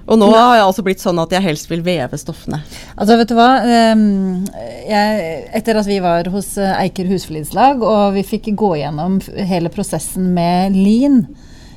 Og 0.05 0.19
nå 0.21 0.27
har 0.29 0.59
jeg 0.59 0.65
altså 0.67 0.83
blitt 0.85 1.01
sånn 1.01 1.17
at 1.21 1.31
jeg 1.33 1.41
helst 1.41 1.69
vil 1.71 1.81
veve 1.85 2.17
stoffene. 2.21 2.59
Altså, 2.93 3.15
vet 3.17 3.31
du 3.31 3.35
hva? 3.37 3.49
Ehm, 3.65 4.45
Jeg, 4.85 5.29
etter 5.57 5.79
at 5.81 5.89
vi 5.89 5.97
var 6.03 6.29
hos 6.29 6.51
eh, 6.61 6.75
Eiker 6.83 7.09
husflidslag, 7.09 7.81
og 7.81 8.13
vi 8.13 8.21
fikk 8.25 8.51
gå 8.53 8.75
gjennom 8.83 9.17
hele 9.49 9.71
prosessen 9.73 10.29
med 10.35 10.77
lin. 10.77 11.23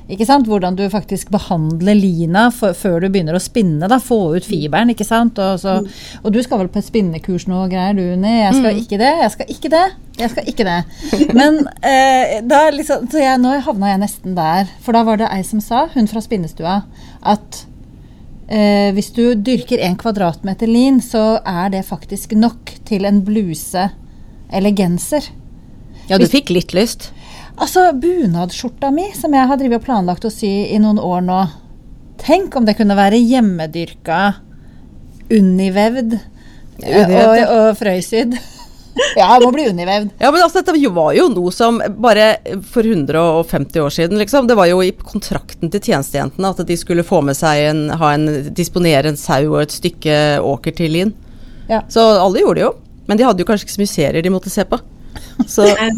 Ikke 0.08 0.24
sant? 0.24 0.48
Hvordan 0.48 0.76
du 0.78 0.86
faktisk 0.88 1.28
behandler 1.34 1.96
lina 1.98 2.46
for, 2.54 2.72
før 2.76 3.04
du 3.04 3.10
begynner 3.12 3.36
å 3.36 3.42
spinne. 3.42 3.90
Da, 3.90 4.00
få 4.00 4.20
ut 4.38 4.46
fiberen. 4.48 4.92
ikke 4.94 5.04
sant? 5.04 5.38
Og, 5.42 5.60
så, 5.60 5.78
og 6.22 6.32
du 6.32 6.40
skal 6.44 6.62
vel 6.62 6.70
på 6.72 6.80
et 6.80 6.88
spinnekurs 6.88 7.48
nå 7.50 7.66
greier, 7.68 7.96
du 7.98 8.04
Unni? 8.14 8.38
Jeg 8.40 8.56
skal 8.56 8.82
ikke 8.82 9.00
det. 9.02 9.14
Jeg 9.22 9.34
skal 9.36 9.54
ikke 9.56 9.72
det. 9.76 9.86
Jeg 10.18 10.32
skal 10.32 10.52
ikke 10.52 10.66
det. 10.66 10.78
Men 11.36 11.60
eh, 11.86 12.38
da 12.48 12.64
liksom, 12.74 13.08
så 13.12 13.20
jeg, 13.20 13.40
nå 13.42 13.58
havna 13.68 13.92
jeg 13.92 14.02
nesten 14.06 14.38
der. 14.38 14.70
For 14.84 14.96
da 14.96 15.04
var 15.06 15.20
det 15.20 15.28
ei 15.34 15.42
som 15.46 15.60
sa, 15.62 15.86
hun 15.92 16.08
fra 16.10 16.24
spinnestua, 16.24 16.80
at 17.28 17.66
Eh, 18.48 18.94
hvis 18.96 19.10
du 19.12 19.34
dyrker 19.44 19.82
en 19.84 19.96
kvadratmeter 20.00 20.70
lin, 20.70 21.02
så 21.04 21.36
er 21.44 21.68
det 21.74 21.84
faktisk 21.84 22.32
nok 22.32 22.72
til 22.88 23.04
en 23.04 23.20
bluse 23.24 23.90
eller 24.48 24.72
genser. 24.72 25.26
Ja, 26.08 26.16
du 26.16 26.24
fikk 26.24 26.48
litt 26.56 26.72
lyst. 26.72 27.10
Altså, 27.58 27.88
bunadsskjorta 27.98 28.90
mi, 28.94 29.08
som 29.18 29.34
jeg 29.34 29.48
har 29.50 29.64
og 29.68 29.84
planlagt 29.84 30.26
å 30.28 30.30
sy 30.32 30.50
i 30.70 30.78
noen 30.82 31.00
år 31.02 31.24
nå. 31.26 31.38
Tenk 32.22 32.54
om 32.58 32.66
det 32.66 32.76
kunne 32.78 32.96
være 32.98 33.18
hjemmedyrka, 33.18 34.20
univevd 35.30 36.14
og, 36.18 37.34
og 37.42 37.66
frøysydd. 37.78 38.38
Ja, 39.14 39.38
det 39.38 39.46
må 39.46 39.52
bli 39.54 39.68
univevd. 39.70 40.10
Ja, 40.22 40.30
men 40.34 40.42
altså, 40.42 40.60
dette 40.60 40.90
var 40.94 41.12
jo 41.14 41.28
noe 41.30 41.52
som 41.54 41.80
bare 42.02 42.28
for 42.66 42.86
150 42.86 43.82
år 43.82 43.94
siden, 43.94 44.18
liksom. 44.22 44.48
Det 44.50 44.56
var 44.58 44.70
jo 44.70 44.80
i 44.82 44.92
kontrakten 44.92 45.70
til 45.70 45.82
tjenestejentene 45.82 46.50
at 46.50 46.62
de 46.66 46.78
skulle 46.78 47.06
få 47.06 47.20
med 47.26 47.38
seg 47.38 47.68
en, 47.70 47.84
ha 48.00 48.12
en, 48.16 48.28
disponere 48.54 49.10
en 49.10 49.18
sau 49.18 49.52
og 49.52 49.62
et 49.64 49.74
stykke 49.74 50.18
åker 50.42 50.78
til 50.78 50.94
Lien. 50.94 51.14
Ja. 51.68 51.82
Så 51.90 52.02
alle 52.18 52.42
gjorde 52.42 52.60
det 52.60 52.66
jo. 52.66 52.74
Men 53.08 53.20
de 53.20 53.26
hadde 53.26 53.42
jo 53.42 53.48
kanskje 53.48 53.66
ikke 53.66 53.76
så 53.76 53.82
mye 53.82 53.94
serier 53.94 54.24
de 54.24 54.32
måtte 54.32 54.52
se 54.52 54.66
på. 54.68 54.78
Så 55.46 55.64
Det 55.68 55.76
er 55.78 55.92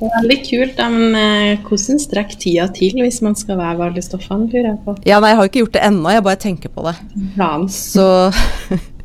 veldig 0.00 0.38
kult, 0.46 0.78
men 0.90 1.14
eh, 1.18 1.58
hvordan 1.66 1.98
strekker 2.00 2.38
tida 2.40 2.68
til 2.74 2.96
hvis 3.02 3.20
man 3.26 3.34
skal 3.38 3.58
være 3.60 3.90
alle 3.90 4.02
stoffene, 4.02 4.48
lurer 4.48 4.70
jeg 4.70 4.78
på. 4.86 4.94
ja, 5.06 5.18
nei, 5.20 5.30
jeg 5.34 5.36
har 5.38 5.44
jo 5.44 5.50
ikke 5.52 5.62
gjort 5.64 5.76
det 5.76 5.84
ennå, 5.90 6.14
jeg 6.14 6.24
bare 6.24 6.40
tenker 6.46 6.72
på 6.72 6.86
det. 6.88 6.96
Plan. 7.36 7.68
Så 7.68 8.06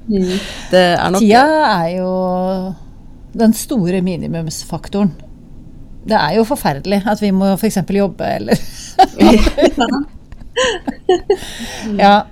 Mm. 0.04 0.34
det 0.74 0.80
er 1.00 1.12
nok 1.16 1.22
Tida 1.24 1.44
er 1.80 1.90
jo 1.96 2.10
den 3.40 3.54
store 3.56 4.02
minimumsfaktoren. 4.04 5.14
Det 6.04 6.18
er 6.20 6.34
jo 6.36 6.44
forferdelig 6.44 7.00
at 7.08 7.22
vi 7.24 7.30
må 7.32 7.54
f.eks. 7.56 7.78
jobbe 7.88 8.28
eller 8.28 8.60
Ja. 11.98 12.26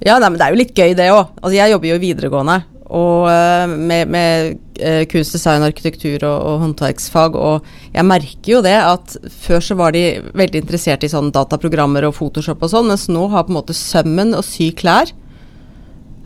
Ja, 0.00 0.14
nei, 0.16 0.30
men 0.30 0.38
det 0.38 0.46
er 0.46 0.54
jo 0.54 0.60
litt 0.62 0.70
gøy 0.78 0.94
det 0.96 1.10
òg. 1.12 1.34
Altså, 1.42 1.56
jeg 1.58 1.74
jobber 1.74 1.90
jo 1.90 1.98
i 1.98 2.02
videregående 2.06 2.54
og 2.90 3.28
øh, 3.30 3.70
med, 3.70 4.10
med 4.10 4.58
øh, 4.82 5.04
kunst, 5.10 5.36
design, 5.36 5.62
arkitektur 5.62 6.24
og, 6.26 6.38
og 6.50 6.60
håndverksfag, 6.64 7.38
og 7.38 7.66
jeg 7.94 8.06
merker 8.08 8.52
jo 8.56 8.62
det 8.66 8.74
at 8.74 9.16
før 9.44 9.62
så 9.62 9.76
var 9.78 9.94
de 9.94 10.04
veldig 10.34 10.64
interessert 10.64 11.06
i 11.06 11.12
sånn 11.12 11.30
dataprogrammer 11.34 12.08
og 12.08 12.16
Photoshop 12.18 12.66
og 12.66 12.72
sånn, 12.72 12.90
mens 12.90 13.06
nå 13.12 13.28
har 13.30 13.46
på 13.46 13.54
en 13.54 13.60
måte 13.60 13.76
sømmen 13.78 14.34
og 14.34 14.42
sy 14.46 14.72
klær 14.74 15.14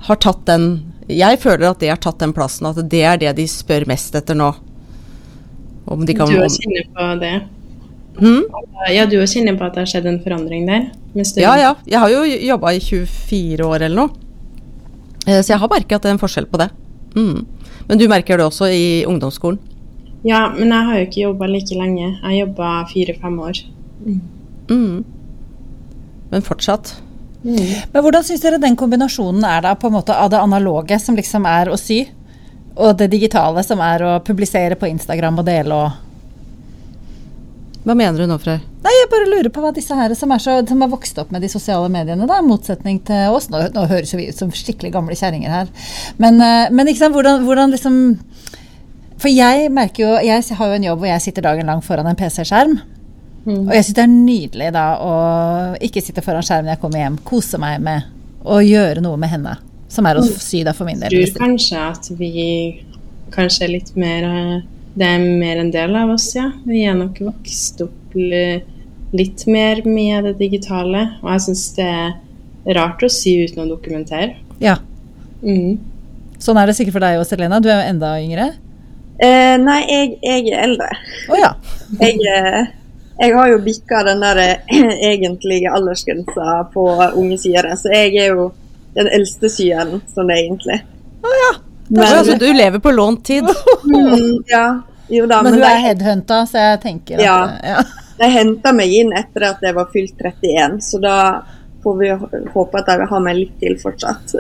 har 0.05 0.21
tatt 0.21 0.45
den 0.49 0.67
Jeg 1.09 1.37
føler 1.43 1.69
at 1.69 1.83
det 1.83 1.91
har 1.93 2.01
tatt 2.01 2.23
den 2.23 2.33
plassen, 2.33 2.71
at 2.71 2.81
det 2.91 3.03
er 3.05 3.21
det 3.21 3.35
de 3.37 3.45
spør 3.49 3.85
mest 3.89 4.15
etter 4.17 4.37
nå. 4.39 4.55
Om 5.85 6.05
de 6.09 6.17
kan 6.17 6.31
Du 6.33 6.39
er 6.41 6.49
kjenner 6.49 6.87
på 6.97 7.09
det? 7.21 7.35
Hmm? 8.17 8.45
Ja, 8.89 9.05
du 9.11 9.19
kjenner 9.21 9.59
på 9.59 9.67
at 9.67 9.77
det 9.77 9.85
har 9.85 9.91
skjedd 9.91 10.09
en 10.09 10.21
forandring 10.25 10.65
der? 10.71 10.87
Ja, 11.37 11.55
ja. 11.61 11.75
Jeg 11.85 12.01
har 12.01 12.13
jo 12.13 12.23
jobba 12.25 12.73
i 12.73 12.81
24 12.81 13.69
år 13.69 13.85
eller 13.85 14.07
noe. 14.07 14.24
Eh, 15.27 15.41
Så 15.41 15.53
jeg 15.55 15.59
har 15.59 15.69
merket 15.69 15.97
at 15.97 16.03
det 16.03 16.11
er 16.11 16.17
en 16.17 16.23
forskjell 16.23 16.49
på 16.51 16.61
det. 16.61 16.71
Mm. 17.15 17.47
Men 17.89 17.99
du 17.99 18.09
merker 18.09 18.39
det 18.39 18.47
også 18.47 18.69
i 18.73 19.05
ungdomsskolen? 19.09 19.59
Ja, 20.25 20.49
men 20.57 20.73
jeg 20.73 20.87
har 20.89 20.99
jo 20.99 21.07
ikke 21.07 21.25
jobba 21.27 21.47
like 21.47 21.77
lenge. 21.77 22.19
Jeg 22.23 22.47
jobba 22.47 22.69
fire-fem 22.89 23.39
år. 23.45 23.61
Mm. 24.71 25.05
Men 26.31 26.43
fortsatt. 26.43 26.95
Men 27.45 28.01
hvordan 28.01 28.25
syns 28.25 28.41
dere 28.41 28.61
den 28.61 28.77
kombinasjonen 28.77 29.45
er 29.45 29.61
da 29.67 29.75
på 29.77 29.91
en 29.91 29.99
måte 29.99 30.17
av 30.17 30.31
det 30.33 30.41
analoge, 30.41 30.97
som 31.01 31.17
liksom 31.17 31.45
er 31.45 31.69
å 31.69 31.77
sy, 31.77 32.07
og 32.75 32.97
det 32.99 33.11
digitale, 33.13 33.63
som 33.63 33.83
er 33.85 34.03
å 34.03 34.15
publisere 34.25 34.79
på 34.81 34.89
Instagram 34.89 35.43
og 35.43 35.47
dele 35.47 35.77
og 35.77 36.04
Hva 37.85 37.93
mener 37.93 38.17
du 38.17 38.25
nå, 38.29 38.39
Frøy? 38.41 38.57
Nei, 38.85 38.93
jeg 38.97 39.09
bare 39.13 39.29
lurer 39.29 39.51
på 39.53 39.61
hva 39.61 39.71
disse 39.77 39.97
her 39.97 40.13
som, 40.17 40.33
er 40.33 40.41
så, 40.41 40.57
som 40.69 40.81
har 40.81 40.91
vokst 40.93 41.19
opp 41.21 41.33
med 41.35 41.45
de 41.45 41.51
sosiale 41.53 41.91
mediene, 41.93 42.25
da, 42.29 42.39
i 42.41 42.47
motsetning 42.47 43.03
til 43.05 43.35
oss. 43.37 43.51
Nå, 43.53 43.61
nå 43.75 43.85
høres 43.91 44.15
jo 44.15 44.21
vi 44.21 44.31
ut 44.31 44.41
som 44.41 44.53
skikkelig 44.53 44.95
gamle 44.95 45.17
kjerringer 45.19 45.53
her. 45.53 45.73
Men, 46.23 46.41
eh, 46.41 46.73
men 46.73 46.89
ikke 46.89 47.03
sant, 47.03 47.17
hvordan, 47.17 47.45
hvordan 47.45 47.77
liksom 47.77 48.01
For 49.21 49.31
jeg 49.31 49.69
merker 49.73 50.03
jo 50.03 50.09
Jeg 50.27 50.57
har 50.59 50.69
jo 50.69 50.77
en 50.77 50.87
jobb 50.89 50.99
hvor 51.01 51.09
jeg 51.09 51.23
sitter 51.23 51.45
dagen 51.47 51.71
lang 51.71 51.85
foran 51.85 52.09
en 52.09 52.19
PC-skjerm. 52.19 52.75
Og 53.45 53.73
jeg 53.77 53.85
syns 53.85 53.97
det 53.99 54.05
er 54.07 54.13
nydelig 54.13 54.73
da 54.73 54.87
å 55.05 55.15
ikke 55.85 56.01
sitte 56.01 56.25
foran 56.25 56.45
skjermen 56.45 56.71
når 56.71 56.79
jeg 56.79 56.83
kommer 56.87 57.03
hjem, 57.03 57.19
kose 57.29 57.61
meg 57.61 57.83
med 57.85 58.09
å 58.45 58.61
gjøre 58.65 59.05
noe 59.05 59.21
med 59.21 59.33
henne. 59.33 59.59
Som 59.93 60.09
er 60.09 60.19
å 60.19 60.25
sy, 60.25 60.65
da, 60.65 60.73
for 60.75 60.89
min 60.89 61.03
del. 61.03 61.13
Jeg 61.13 61.35
tror 61.35 61.45
kanskje 61.45 61.83
at 61.93 62.09
vi 62.17 62.33
kanskje 63.35 63.67
er 63.67 63.75
litt 63.77 63.93
mer 64.01 64.25
eh, 64.25 64.63
Det 64.95 65.07
er 65.07 65.23
mer 65.23 65.63
en 65.63 65.73
del 65.75 65.97
av 65.99 66.13
oss, 66.15 66.29
ja. 66.37 66.51
Vi 66.67 66.85
er 66.87 66.95
nok 66.99 67.19
vokst 67.27 67.83
opp 67.83 68.15
litt 68.15 69.47
mer 69.51 69.83
med 69.87 70.29
det 70.29 70.37
digitale. 70.39 71.07
Og 71.23 71.33
jeg 71.33 71.45
syns 71.49 71.65
det 71.79 71.89
er 71.89 72.79
rart 72.79 73.03
å 73.03 73.11
sy 73.11 73.37
uten 73.45 73.65
å 73.65 73.71
dokumentere. 73.75 74.37
Ja. 74.63 74.79
Mm. 75.43 75.81
Sånn 76.43 76.59
er 76.61 76.69
det 76.69 76.77
sikkert 76.79 76.97
for 76.99 77.05
deg 77.05 77.19
og 77.21 77.27
Selena. 77.29 77.61
Du 77.63 77.69
er 77.71 77.83
jo 77.83 77.91
enda 77.95 78.15
yngre. 78.23 78.53
Eh, 79.23 79.55
nei, 79.63 79.81
jeg, 79.87 80.17
jeg 80.25 80.49
er 80.51 80.65
eldre. 80.67 80.89
Oh, 81.31 81.37
ja. 81.39 81.53
Jeg, 82.01 82.19
eh, 82.27 82.65
jeg 83.21 83.37
har 83.37 83.51
jo 83.53 83.61
bikka 83.63 84.03
den 84.09 84.25
der 84.25 84.41
eh, 84.43 84.81
egentlige 85.13 85.71
aldersgrensa 85.75 86.65
på 86.75 86.89
unge 87.15 87.39
syere, 87.43 87.77
så 87.79 87.93
jeg 87.95 88.17
er 88.25 88.35
jo 88.35 88.51
den 88.95 89.11
eldste 89.15 89.51
syeren 89.51 90.03
som 90.11 90.27
det 90.27 90.39
er 90.39 90.43
egentlig. 90.49 90.81
Å 91.25 91.39
ja. 91.39 91.53
Men, 91.89 92.05
altså, 92.05 92.39
du 92.41 92.47
lever 92.53 92.79
på 92.79 92.91
lånt 92.91 93.25
tid. 93.25 93.45
mm, 93.85 94.45
ja, 94.49 94.83
jo 95.09 95.27
da, 95.27 95.43
Men 95.43 95.53
men 95.53 95.61
du 95.61 95.67
er 95.69 95.83
headhunta, 95.85 96.45
så 96.49 96.63
jeg 96.71 96.81
tenker 96.85 97.21
at 97.21 97.25
Ja. 97.27 97.37
ja. 97.63 97.83
de 98.19 98.31
henta 98.31 98.73
meg 98.73 98.93
inn 98.95 99.13
etter 99.17 99.51
at 99.51 99.63
jeg 99.65 99.77
var 99.77 99.91
fylt 99.93 100.17
31, 100.21 100.81
så 100.81 101.01
da 101.03 101.19
får 101.85 101.97
vi 102.01 102.11
håpe 102.55 102.81
at 102.81 102.89
de 102.89 102.99
vil 103.03 103.11
ha 103.11 103.21
meg 103.21 103.39
litt 103.43 103.57
til 103.61 103.77
fortsatt. 103.81 104.37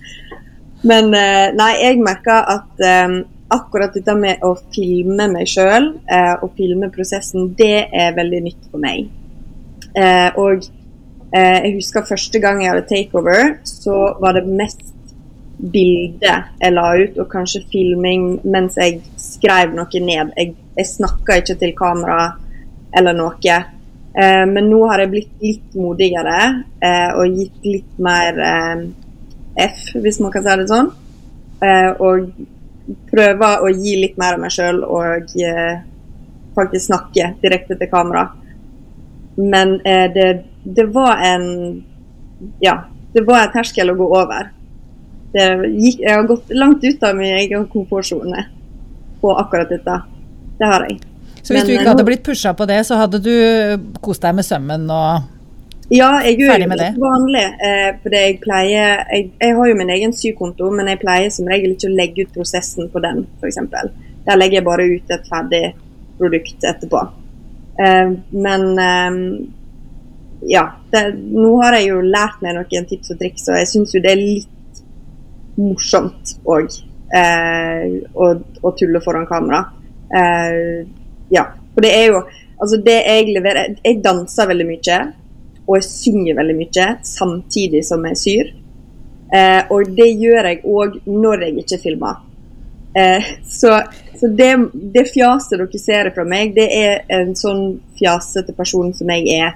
men 0.90 1.10
eh, 1.16 1.50
nei, 1.58 1.72
jeg 1.82 1.98
merker 2.04 2.46
at 2.54 2.84
um, 3.08 3.16
akkurat 3.50 3.96
dette 3.96 4.14
med 4.14 4.44
å 4.46 4.52
filme 4.70 5.26
meg 5.32 5.48
sjøl 5.50 5.90
uh, 6.06 6.36
og 6.44 6.52
filme 6.58 6.90
prosessen, 6.94 7.50
det 7.58 7.88
er 7.90 8.14
veldig 8.14 8.44
nytt 8.46 8.68
for 8.70 8.82
meg. 8.82 9.10
Uh, 9.90 10.30
og 10.38 10.62
uh, 11.34 11.58
jeg 11.58 11.74
husker 11.80 12.06
første 12.06 12.38
gang 12.42 12.62
jeg 12.62 12.70
hadde 12.70 12.86
takeover, 12.92 13.56
så 13.66 13.96
var 14.22 14.38
det 14.38 14.46
mest 14.46 14.84
bilder 15.60 16.46
jeg 16.60 16.72
la 16.72 16.86
ut, 16.96 17.18
og 17.20 17.28
kanskje 17.30 17.64
filming 17.72 18.38
mens 18.48 18.78
jeg 18.80 19.00
skrev 19.20 19.74
noe 19.76 20.04
ned. 20.04 20.32
Jeg, 20.36 20.54
jeg 20.76 20.88
snakka 20.88 21.40
ikke 21.40 21.58
til 21.60 21.74
kamera 21.76 22.22
eller 22.96 23.16
noe. 23.16 23.58
Eh, 24.10 24.46
men 24.50 24.70
nå 24.70 24.80
har 24.90 25.04
jeg 25.04 25.12
blitt 25.12 25.44
litt 25.44 25.76
modigere 25.78 26.38
eh, 26.82 27.10
og 27.14 27.36
gitt 27.36 27.68
litt 27.68 28.00
mer 28.02 28.40
eh, 28.46 28.88
F, 29.60 29.92
hvis 30.00 30.20
man 30.22 30.32
kan 30.34 30.46
si 30.46 30.56
det 30.62 30.70
sånn. 30.70 30.90
Eh, 31.60 31.90
og 32.00 32.30
prøver 33.10 33.62
å 33.62 33.70
gi 33.70 33.96
litt 34.00 34.18
mer 34.18 34.38
av 34.38 34.42
meg 34.42 34.54
sjøl 34.54 34.82
og 34.86 35.34
eh, 35.38 35.82
faktisk 36.56 36.88
snakke 36.88 37.34
direkte 37.42 37.76
til 37.78 37.90
kamera. 37.92 38.26
Men 39.36 39.76
eh, 39.86 40.08
det, 40.14 40.30
det 40.64 40.88
var 40.94 41.22
en 41.24 41.46
Ja, 42.60 42.78
det 43.12 43.26
var 43.28 43.44
en 43.44 43.52
terskel 43.52 43.92
å 43.92 43.98
gå 43.98 44.06
over. 44.16 44.48
Det 45.30 45.46
gikk, 45.68 46.00
jeg 46.02 46.14
har 46.14 46.26
gått 46.26 46.50
langt 46.58 46.84
ut 46.84 47.04
av 47.06 47.18
min 47.18 47.36
egen 47.38 47.66
komfortsone 47.70 48.46
på 49.20 49.34
akkurat 49.38 49.70
dette. 49.70 49.98
Det 50.58 50.70
har 50.70 50.86
jeg. 50.88 51.00
Så 51.42 51.54
hvis 51.54 51.62
Men, 51.62 51.66
du 51.66 51.72
ikke 51.74 51.84
eh, 51.84 51.90
hadde 51.92 52.06
blitt 52.08 52.24
pusha 52.26 52.54
på 52.56 52.66
det, 52.68 52.80
så 52.86 52.98
hadde 53.00 53.20
du 53.24 53.34
kost 54.04 54.24
deg 54.24 54.34
med 54.36 54.46
sømmen 54.46 54.88
og 54.92 55.36
Ja, 55.90 56.10
jeg 56.22 56.36
gjør 56.38 56.60
jo 56.62 56.68
litt 56.70 56.98
vanlig. 57.02 57.46
Eh, 57.66 57.86
fordi 58.02 58.24
jeg 58.24 58.40
pleier 58.42 59.06
jeg, 59.10 59.30
jeg 59.40 59.56
har 59.58 59.70
jo 59.70 59.78
min 59.78 59.94
egen 59.96 60.12
sykonto, 60.14 60.68
men 60.74 60.90
jeg 60.92 61.00
pleier 61.02 61.32
som 61.34 61.48
regel 61.50 61.74
ikke 61.74 61.90
å 61.90 61.96
legge 62.02 62.26
ut 62.26 62.34
prosessen 62.36 62.90
på 62.92 63.02
den, 63.02 63.24
f.eks. 63.40 63.58
Der 64.26 64.38
legger 64.38 64.60
jeg 64.60 64.68
bare 64.68 64.86
ut 64.90 65.16
et 65.16 65.26
ferdig 65.30 65.64
produkt 66.20 66.68
etterpå. 66.68 67.06
Eh, 67.80 68.12
men 68.46 68.68
eh, 68.78 69.18
ja. 70.50 70.68
Det, 70.90 71.02
nå 71.14 71.56
har 71.62 71.78
jeg 71.78 71.90
jo 71.90 72.00
lært 72.02 72.40
meg 72.44 72.56
noen 72.56 72.88
tips 72.90 73.14
og 73.14 73.20
triks, 73.20 73.48
og 73.48 73.58
jeg 73.60 73.70
syns 73.70 73.94
jo 73.94 74.02
det 74.04 74.14
er 74.14 74.22
litt 74.22 74.56
morsomt 75.60 76.36
òg. 76.48 76.76
Eh, 77.10 77.96
å, 78.14 78.28
å 78.62 78.72
tulle 78.78 79.02
foran 79.04 79.28
kamera. 79.28 79.64
Eh, 80.10 80.86
ja. 81.34 81.48
For 81.74 81.86
det 81.86 81.96
er 81.96 82.14
jo 82.14 82.22
Altså, 82.60 82.76
det 82.84 82.98
jeg 83.06 83.30
leverer 83.32 83.78
Jeg 83.80 84.02
danser 84.04 84.50
veldig 84.50 84.66
mye 84.68 84.96
og 85.70 85.76
jeg 85.78 85.86
synger 85.86 86.34
veldig 86.34 86.56
mye 86.58 86.86
samtidig 87.06 87.80
som 87.86 88.02
jeg 88.08 88.16
syr. 88.18 88.48
Eh, 89.30 89.60
og 89.70 89.92
det 89.94 90.08
gjør 90.18 90.48
jeg 90.48 90.58
òg 90.66 90.96
når 91.06 91.44
jeg 91.44 91.62
ikke 91.62 91.78
filmer. 91.84 92.16
Eh, 92.98 93.28
så 93.46 93.76
så 94.20 94.28
det, 94.28 94.50
det 94.72 95.06
fjaset 95.08 95.56
dere 95.56 95.78
ser 95.80 96.10
fra 96.12 96.26
meg, 96.28 96.50
det 96.52 96.66
er 96.76 97.06
en 97.16 97.30
sånn 97.38 97.78
fjasete 97.96 98.52
person 98.52 98.90
som 98.92 99.08
jeg 99.14 99.30
er 99.32 99.54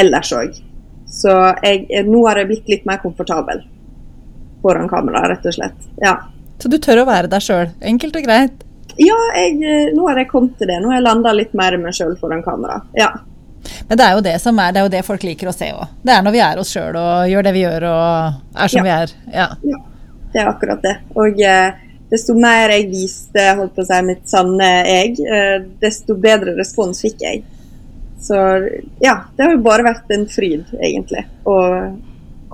ellers 0.00 0.30
òg. 0.32 0.56
Så 1.04 1.34
jeg, 1.60 1.82
eh, 1.90 2.06
nå 2.08 2.22
har 2.24 2.40
jeg 2.40 2.48
blitt 2.48 2.70
litt 2.72 2.86
mer 2.88 3.02
komfortabel 3.02 3.60
foran 4.64 4.88
kamera, 4.90 5.26
rett 5.30 5.44
og 5.46 5.54
slett. 5.58 5.76
Ja. 6.00 6.16
Så 6.62 6.70
du 6.72 6.78
tør 6.80 7.02
å 7.04 7.08
være 7.08 7.28
deg 7.28 7.44
sjøl. 7.44 7.68
Enkelt 7.84 8.16
og 8.16 8.24
greit. 8.24 8.64
Ja, 8.96 9.16
jeg, 9.36 9.56
eh, 9.66 9.92
nå 9.96 10.04
har 10.08 10.20
jeg 10.22 10.28
kommet 10.30 10.56
til 10.58 10.70
det. 10.70 10.80
Nå 10.80 10.88
har 10.92 11.00
jeg 11.00 11.06
landa 11.08 11.32
litt 11.34 11.54
mer 11.58 11.74
i 11.76 11.80
meg 11.82 11.96
sjøl 11.96 12.14
foran 12.20 12.44
kamera. 12.46 12.80
Ja. 12.96 13.10
Men 13.88 13.98
det 13.98 14.04
er 14.06 14.12
jo 14.18 14.22
det 14.24 14.34
som 14.42 14.58
er, 14.60 14.72
det 14.72 14.80
er 14.80 14.86
jo 14.86 14.92
det 14.92 15.00
folk 15.06 15.22
liker 15.26 15.48
å 15.50 15.54
se 15.56 15.70
òg. 15.74 15.88
Det 16.04 16.12
er 16.14 16.22
når 16.24 16.34
vi 16.36 16.42
er 16.46 16.60
oss 16.62 16.70
sjøl 16.74 16.96
og 17.00 17.28
gjør 17.32 17.46
det 17.48 17.52
vi 17.56 17.64
gjør 17.64 17.86
og 17.90 18.60
er 18.64 18.68
som 18.72 18.78
Ja. 18.78 18.84
vi 18.84 18.92
er. 18.94 19.14
Ja. 19.34 19.48
Det 20.34 20.40
er 20.42 20.50
akkurat 20.50 20.82
det. 20.84 20.94
Og 21.16 21.40
eh, 21.40 21.72
desto 22.12 22.34
mer 22.38 22.70
jeg 22.74 22.88
viste 22.92 23.44
holdt 23.58 23.74
på 23.74 23.82
å 23.82 23.88
si, 23.88 24.00
mitt 24.06 24.24
sanne 24.30 24.70
jeg, 24.86 25.18
eh, 25.26 25.58
desto 25.82 26.14
bedre 26.20 26.54
respons 26.58 27.02
fikk 27.02 27.20
jeg. 27.24 27.42
Så 28.24 28.36
ja, 29.02 29.18
det 29.36 29.44
har 29.44 29.52
jo 29.52 29.62
bare 29.64 29.84
vært 29.84 30.10
en 30.14 30.26
fryd, 30.30 30.70
egentlig. 30.80 31.24
Å 31.44 31.56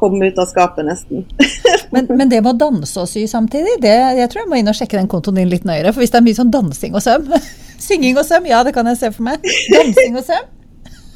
komme 0.01 0.31
ut 0.31 0.39
av 0.41 0.49
skapet, 0.51 0.87
nesten. 0.87 1.27
Men, 1.91 2.07
men 2.07 2.29
det 2.31 2.39
med 2.39 2.53
å 2.53 2.59
danse 2.59 3.03
og 3.03 3.09
sy 3.11 3.25
samtidig, 3.27 3.73
det, 3.83 3.91
jeg 4.15 4.31
tror 4.31 4.45
jeg 4.45 4.49
må 4.53 4.61
inn 4.61 4.71
og 4.71 4.77
sjekke 4.79 4.95
den 4.95 5.09
kontoen 5.11 5.41
din 5.41 5.49
litt 5.51 5.65
nøyere. 5.67 5.91
For 5.91 6.05
hvis 6.05 6.13
det 6.15 6.21
er 6.21 6.23
mye 6.23 6.39
sånn 6.39 6.53
dansing 6.55 6.95
og 6.95 7.03
søm 7.03 7.27
Synging 7.87 8.21
og 8.21 8.29
søm, 8.29 8.47
ja 8.47 8.61
det 8.63 8.71
kan 8.77 8.87
jeg 8.87 9.01
se 9.01 9.11
for 9.11 9.27
meg. 9.27 9.43
Dansing 9.75 10.21
og 10.21 10.23
søm. 10.29 10.47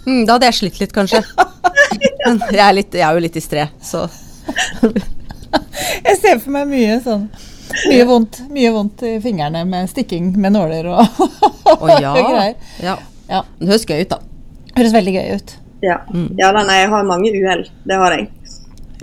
Mm, 0.09 0.25
da 0.27 0.35
hadde 0.35 0.49
jeg 0.51 0.59
slitt 0.59 0.81
litt, 0.83 0.97
kanskje. 0.97 1.21
Men 2.25 2.43
jeg 2.49 2.65
er, 2.65 2.75
litt, 2.75 2.99
jeg 2.99 3.07
er 3.07 3.15
jo 3.15 3.23
litt 3.23 3.39
distré, 3.39 3.69
så 3.85 4.09
Jeg 6.05 6.19
ser 6.19 6.43
for 6.43 6.51
meg 6.57 6.67
mye 6.69 6.99
sånn 7.05 7.29
Mye 7.87 8.05
vondt, 8.09 8.43
mye 8.53 8.73
vondt 8.75 9.07
i 9.07 9.15
fingrene 9.23 9.63
med 9.69 9.89
stikking 9.89 10.33
med 10.41 10.57
nåler 10.59 10.91
og, 10.91 11.23
og 11.85 11.91
ja. 11.95 12.13
greier. 12.19 12.57
ja. 12.83 12.99
Ja. 13.29 13.45
Det 13.59 13.71
høres 13.71 13.87
gøy 13.89 14.03
ut, 14.05 14.11
da. 14.13 14.19
Høres 14.75 14.95
veldig 14.95 15.15
gøy 15.15 15.37
ut. 15.39 15.55
Ja, 15.85 15.99
ja 16.39 16.51
da, 16.55 16.63
nei, 16.65 16.81
jeg 16.83 16.91
har 16.93 17.07
mange 17.09 17.33
uhell. 17.33 17.65
Det 17.89 17.99
har 18.01 18.17
jeg. 18.17 18.29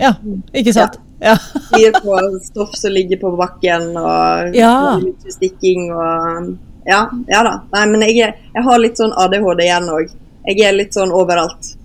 Ja, 0.00 0.14
ikke 0.54 0.72
sant? 0.74 0.96
Ja. 1.22 1.36
Gir 1.78 1.92
på 2.02 2.16
stoff 2.42 2.72
som 2.78 2.90
ligger 2.92 3.20
på 3.20 3.30
bakken, 3.38 3.92
og 3.96 4.54
Ja. 4.56 4.98
stikking 5.30 5.90
og 5.92 6.56
Ja, 6.86 7.04
ja 7.28 7.42
da. 7.46 7.52
Nei, 7.72 7.84
men 7.92 8.00
jeg, 8.08 8.16
er- 8.26 8.34
jeg 8.56 8.64
har 8.66 8.78
litt 8.82 8.96
sånn 8.98 9.12
ADHD 9.14 9.60
igjen 9.68 9.86
òg. 9.92 10.10
Jeg 10.48 10.64
er 10.66 10.72
litt 10.74 10.94
sånn 10.96 11.12
overalt 11.14 11.76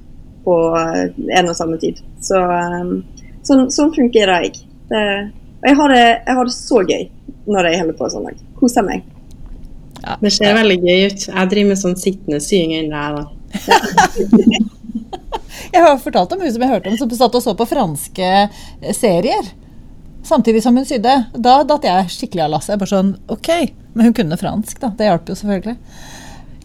på 0.47 0.55
eh, 0.79 1.11
en 1.37 1.49
og 1.51 1.55
samme 1.59 1.77
tid. 1.77 1.99
Så 2.23 2.39
eh, 2.39 2.95
sånn, 3.45 3.67
sånn 3.69 3.93
fungerer 3.93 4.47
jeg. 4.47 4.63
Det, 4.89 5.03
og 5.61 5.67
jeg 5.69 5.75
har, 5.77 5.93
det, 5.93 6.01
jeg 6.25 6.35
har 6.39 6.45
det 6.49 6.55
så 6.55 6.81
gøy 6.87 7.05
når 7.45 7.69
jeg 7.69 7.79
holder 7.83 7.97
på 7.99 8.09
sånn. 8.15 8.25
Jeg 8.31 8.41
Koser 8.57 8.83
meg. 8.87 9.03
Det 10.23 10.31
ser 10.33 10.55
veldig 10.57 10.79
gøy 10.81 11.05
ut. 11.11 11.27
Jeg 11.27 11.49
driver 11.51 11.69
med 11.69 11.77
sånn 11.83 11.95
sittende 11.99 12.39
sying 12.41 12.73
ennå, 12.79 12.97
jeg, 12.97 13.13
da. 13.21 13.25
Jeg 15.73 15.83
har 15.83 15.97
fortalt 16.01 16.33
om 16.33 16.43
hun 16.43 16.51
som 16.53 16.63
jeg 16.63 16.69
hørte 16.71 16.91
om, 16.91 16.97
som 16.99 17.11
satt 17.17 17.35
og 17.35 17.43
så 17.43 17.53
på 17.57 17.65
franske 17.67 18.27
eh, 18.27 18.93
serier. 18.95 19.49
Samtidig 20.27 20.61
som 20.63 20.75
hun 20.77 20.85
sydde. 20.87 21.13
Da 21.33 21.61
datt 21.67 21.87
jeg 21.87 22.11
skikkelig 22.13 22.45
av 22.45 22.53
lasset. 22.53 22.77
Bare 22.79 22.91
sånn, 22.91 23.13
ok. 23.31 23.49
Men 23.95 24.09
hun 24.09 24.15
kunne 24.17 24.37
fransk, 24.39 24.79
da. 24.81 24.91
Det 24.97 25.07
hjalp 25.07 25.31
jo 25.31 25.37
selvfølgelig. 25.39 25.77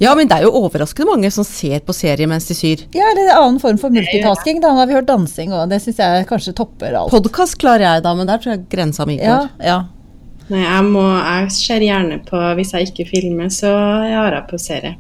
Ja, 0.02 0.16
men 0.18 0.26
det 0.26 0.40
er 0.40 0.48
jo 0.48 0.64
overraskende 0.64 1.12
mange 1.12 1.30
som 1.30 1.46
ser 1.46 1.78
på 1.86 1.94
serie 1.94 2.26
mens 2.26 2.48
de 2.50 2.56
syr. 2.58 2.82
Ja, 2.96 3.06
eller 3.12 3.28
en 3.28 3.36
annen 3.36 3.60
form 3.62 3.78
for 3.78 3.94
multitasking. 3.94 4.58
Da 4.64 4.72
har 4.74 4.90
vi 4.90 4.96
hørt 4.98 5.06
dansing, 5.10 5.54
og 5.54 5.70
det 5.70 5.78
syns 5.84 6.00
jeg 6.02 6.26
kanskje 6.30 6.56
topper 6.58 6.96
alt. 6.98 7.14
Podkast 7.14 7.58
klarer 7.62 7.86
jeg 7.86 8.04
da, 8.06 8.14
men 8.18 8.26
der 8.30 8.42
tror 8.42 8.56
jeg 8.56 8.64
grensa 8.72 9.06
mi 9.08 9.20
går. 9.22 9.50
ja. 9.62 9.82
Nei, 10.50 10.64
jeg, 10.64 10.84
må, 10.90 11.04
jeg 11.06 11.52
ser 11.54 11.84
gjerne 11.86 12.16
på 12.26 12.38
Hvis 12.58 12.72
jeg 12.74 12.88
ikke 12.90 13.06
filmer, 13.12 13.46
så 13.54 13.70
jeg 14.04 14.18
har 14.18 14.34
jeg 14.34 14.48
på 14.50 14.58
serie. 14.60 14.96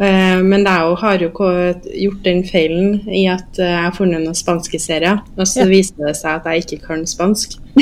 Eh, 0.00 0.40
Men 0.42 0.64
jeg 0.66 0.80
jo 0.88 0.94
har 0.98 1.18
jo 1.22 1.28
gjort 1.30 2.22
den 2.24 2.40
feilen 2.44 2.96
i 3.08 3.26
at 3.30 3.58
eh, 3.62 3.68
jeg 3.70 3.82
har 3.84 3.92
funnet 3.94 4.24
noen 4.24 4.34
spanske 4.34 4.80
serier, 4.82 5.20
og 5.36 5.46
så 5.46 5.60
Ja. 5.62 5.66
viser 5.70 5.94
det 6.08 6.16
seg 6.18 6.40
at 6.40 6.44
jeg 6.50 6.64
ikke 6.64 6.86
kan 6.88 7.04
spansk. 7.06 7.54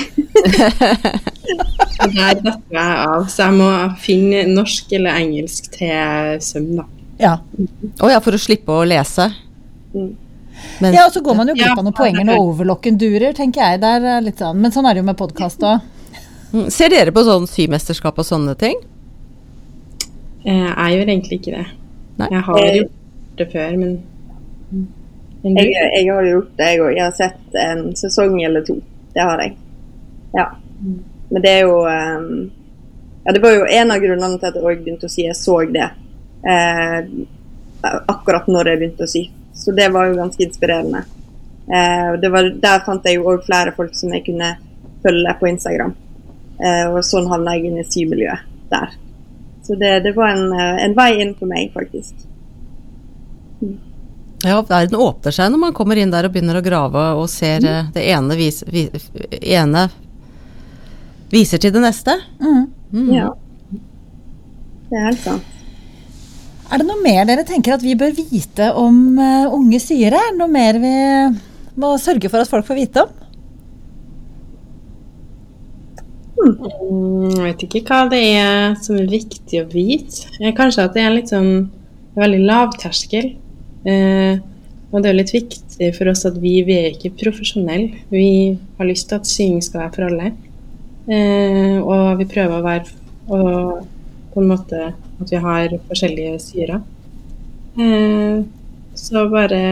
og 2.02 2.12
der 2.16 2.34
detter 2.40 2.76
jeg 2.76 2.98
av, 3.06 3.24
så 3.32 3.46
jeg 3.48 3.56
må 3.56 3.70
finne 4.02 4.42
norsk 4.50 4.92
eller 4.98 5.18
engelsk 5.22 5.70
til 5.74 6.36
søm, 6.44 6.68
da. 6.76 6.84
ja. 7.22 7.34
Å 8.02 8.10
ja, 8.12 8.20
for 8.24 8.36
å 8.36 8.40
slippe 8.40 8.72
å 8.76 8.84
lese. 8.88 9.30
Mm. 9.94 10.12
Men, 10.84 10.94
Ja, 10.94 11.06
og 11.08 11.12
så 11.16 11.20
går 11.24 11.34
man 11.36 11.48
jo 11.48 11.54
glipp 11.56 11.78
av 11.78 11.84
noen 11.84 11.96
poenger 11.96 12.24
når 12.28 12.38
overlocken 12.44 12.98
durer, 13.00 13.32
tenker 13.34 13.64
jeg. 13.64 13.80
Der 13.82 14.04
er 14.18 14.20
litt 14.22 14.38
sånn. 14.38 14.60
Men 14.62 14.70
sånn 14.74 14.86
er 14.86 14.94
det 14.94 15.00
jo 15.02 15.08
med 15.08 15.16
podkast 15.18 15.64
òg. 15.66 15.80
Mm, 16.52 16.66
Ser 16.70 16.92
dere 16.92 17.10
på 17.10 17.24
sånn 17.24 17.48
symesterskap 17.48 18.18
og 18.20 18.26
sånne 18.28 18.54
ting? 18.60 18.76
Eh, 20.44 20.52
Jeg 20.52 20.98
gjør 20.98 21.08
egentlig 21.08 21.38
ikke 21.40 21.56
det. 21.56 21.66
Nei. 22.20 22.28
Jeg 22.30 22.44
har 22.46 22.66
gjort 22.76 23.36
det 23.38 23.46
før, 23.52 23.76
men, 23.80 23.92
men? 24.70 25.58
Jeg, 25.58 25.72
jeg 25.72 26.08
har 26.08 26.26
gjort 26.28 26.50
det, 26.58 26.70
jeg 26.70 26.82
òg. 26.82 26.90
Jeg 26.96 27.04
har 27.04 27.14
sett 27.16 27.60
en 27.62 27.84
sesong 27.98 28.36
eller 28.44 28.64
to. 28.66 28.76
Det 29.14 29.24
har 29.28 29.42
jeg. 29.44 29.56
Ja. 30.36 30.48
Men 31.32 31.44
det 31.44 31.52
er 31.52 31.64
jo 31.66 31.78
um, 31.86 32.50
Ja, 33.24 33.32
det 33.32 33.42
var 33.42 33.54
jo 33.54 33.66
en 33.68 33.94
av 33.94 34.02
grunnene 34.02 34.38
til 34.38 34.48
at 34.48 34.56
jeg 34.58 34.64
også 34.64 34.84
begynte 34.84 35.08
å 35.08 35.12
si 35.12 35.26
jeg 35.26 35.38
så 35.38 35.58
det. 35.70 35.88
Eh, 36.42 37.10
akkurat 38.10 38.48
når 38.50 38.72
jeg 38.72 38.80
begynte 38.80 39.06
å 39.06 39.12
sy. 39.12 39.26
Så 39.54 39.74
det 39.76 39.88
var 39.94 40.08
jo 40.08 40.18
ganske 40.18 40.42
inspirerende. 40.42 41.04
Eh, 41.70 42.12
det 42.20 42.30
var, 42.34 42.48
der 42.64 42.82
fant 42.86 43.06
jeg 43.06 43.20
jo 43.20 43.28
òg 43.30 43.44
flere 43.46 43.74
folk 43.76 43.94
som 43.94 44.10
jeg 44.14 44.26
kunne 44.26 44.56
følge 45.04 45.36
på 45.38 45.50
Instagram. 45.52 45.94
Eh, 46.58 46.86
og 46.90 47.02
sånn 47.06 47.30
havna 47.30 47.54
jeg 47.56 47.70
inn 47.70 47.80
i 47.80 47.86
symiljøet 47.86 48.50
der. 48.72 48.96
Så 49.62 49.74
det, 49.78 50.00
det 50.00 50.12
var 50.16 50.34
en, 50.34 50.52
eh, 50.52 50.84
en, 50.84 50.94
vei 50.98 51.10
inn 51.22 51.34
for 51.38 51.50
meg, 51.50 51.70
faktisk. 51.74 52.14
Mm. 53.62 53.78
Ja, 54.42 54.58
verden 54.66 54.98
åpner 54.98 55.34
seg 55.34 55.52
når 55.54 55.60
man 55.68 55.74
kommer 55.76 55.98
inn 56.02 56.10
der 56.10 56.26
og 56.26 56.34
begynner 56.34 56.58
å 56.58 56.64
grave 56.64 57.04
og 57.14 57.28
ser 57.30 57.62
mm. 57.62 57.92
det 57.94 58.06
ene, 58.10 58.38
vis, 58.38 58.58
vis, 58.66 59.06
ene 59.38 59.86
viser 61.30 61.62
til 61.62 61.74
det 61.74 61.84
neste. 61.84 62.18
Mm. 62.42 62.66
mm. 62.90 63.08
Ja. 63.14 63.30
Det 64.90 64.98
er 64.98 65.08
helt 65.08 65.22
sant. 65.24 65.48
Er 66.72 66.80
det 66.80 66.88
noe 66.88 67.04
mer 67.04 67.26
dere 67.28 67.44
tenker 67.44 67.74
at 67.76 67.82
vi 67.84 67.94
bør 68.00 68.14
vite 68.16 68.70
om 68.80 69.18
uh, 69.20 69.52
unge 69.52 69.78
syere? 69.80 70.20
Noe 70.38 70.48
mer 70.48 70.78
vi 70.80 70.92
må 71.80 71.90
sørge 72.00 72.30
for 72.32 72.42
at 72.42 72.50
folk 72.50 72.64
får 72.66 72.78
vite 72.78 73.04
om? 73.04 73.10
Mm, 73.12 73.22
jeg 76.42 77.42
vet 77.42 77.64
ikke 77.66 77.82
hva 77.86 78.06
det 78.10 78.22
er 78.38 78.74
som 78.82 78.96
er 78.98 79.10
viktig 79.10 79.60
å 79.62 79.68
vite. 79.70 80.52
Kanskje 80.56 80.86
at 80.86 80.96
det 80.96 81.04
er 81.04 81.14
litt 81.14 81.32
sånn 81.32 81.52
veldig 82.18 82.40
lavterskel. 82.48 83.34
Eh, 83.88 84.40
og 84.92 85.00
det 85.02 85.10
er 85.10 85.16
litt 85.16 85.32
viktig 85.32 85.90
for 85.96 86.10
oss 86.12 86.26
at 86.28 86.36
vi, 86.40 86.58
vi 86.66 86.78
er 86.78 86.90
ikke 86.92 87.14
profesjonelle. 87.20 88.02
Vi 88.12 88.26
har 88.78 88.88
lyst 88.88 89.08
til 89.10 89.20
at 89.20 89.28
sying 89.28 89.62
skal 89.64 89.84
være 89.84 89.94
for 89.96 90.08
alle. 90.08 90.32
Eh, 91.08 91.78
og 91.80 92.18
vi 92.20 92.28
prøver 92.30 92.58
å 92.58 92.66
være 92.66 92.98
og 93.32 93.86
på 94.32 94.40
en 94.40 94.48
måte 94.50 94.90
at 94.92 95.30
vi 95.30 95.40
har 95.40 95.72
forskjellige 95.88 96.40
syrer. 96.42 96.82
Eh, 97.78 98.42
så 98.98 99.24
bare 99.32 99.62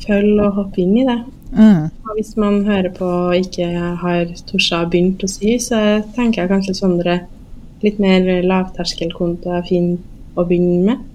følg 0.00 0.40
og 0.40 0.56
hopp 0.56 0.78
inn 0.80 0.96
i 1.00 1.06
det. 1.08 1.18
Mm. 1.50 1.90
Og 1.90 2.16
hvis 2.16 2.36
man 2.38 2.62
hører 2.66 2.92
på 2.94 3.06
og 3.06 3.36
ikke 3.36 3.66
har 4.02 4.32
Torsa 4.48 4.84
begynt 4.90 5.24
å 5.26 5.30
sy, 5.30 5.56
så 5.62 6.00
tenker 6.16 6.44
jeg 6.44 6.52
kanskje 6.52 6.78
sånne 6.78 7.20
litt 7.84 8.00
mer 8.02 8.26
lavterskelkonto 8.44 9.52
er 9.56 9.66
fin 9.68 9.94
å 10.38 10.46
begynne 10.46 10.82
med. 10.90 11.06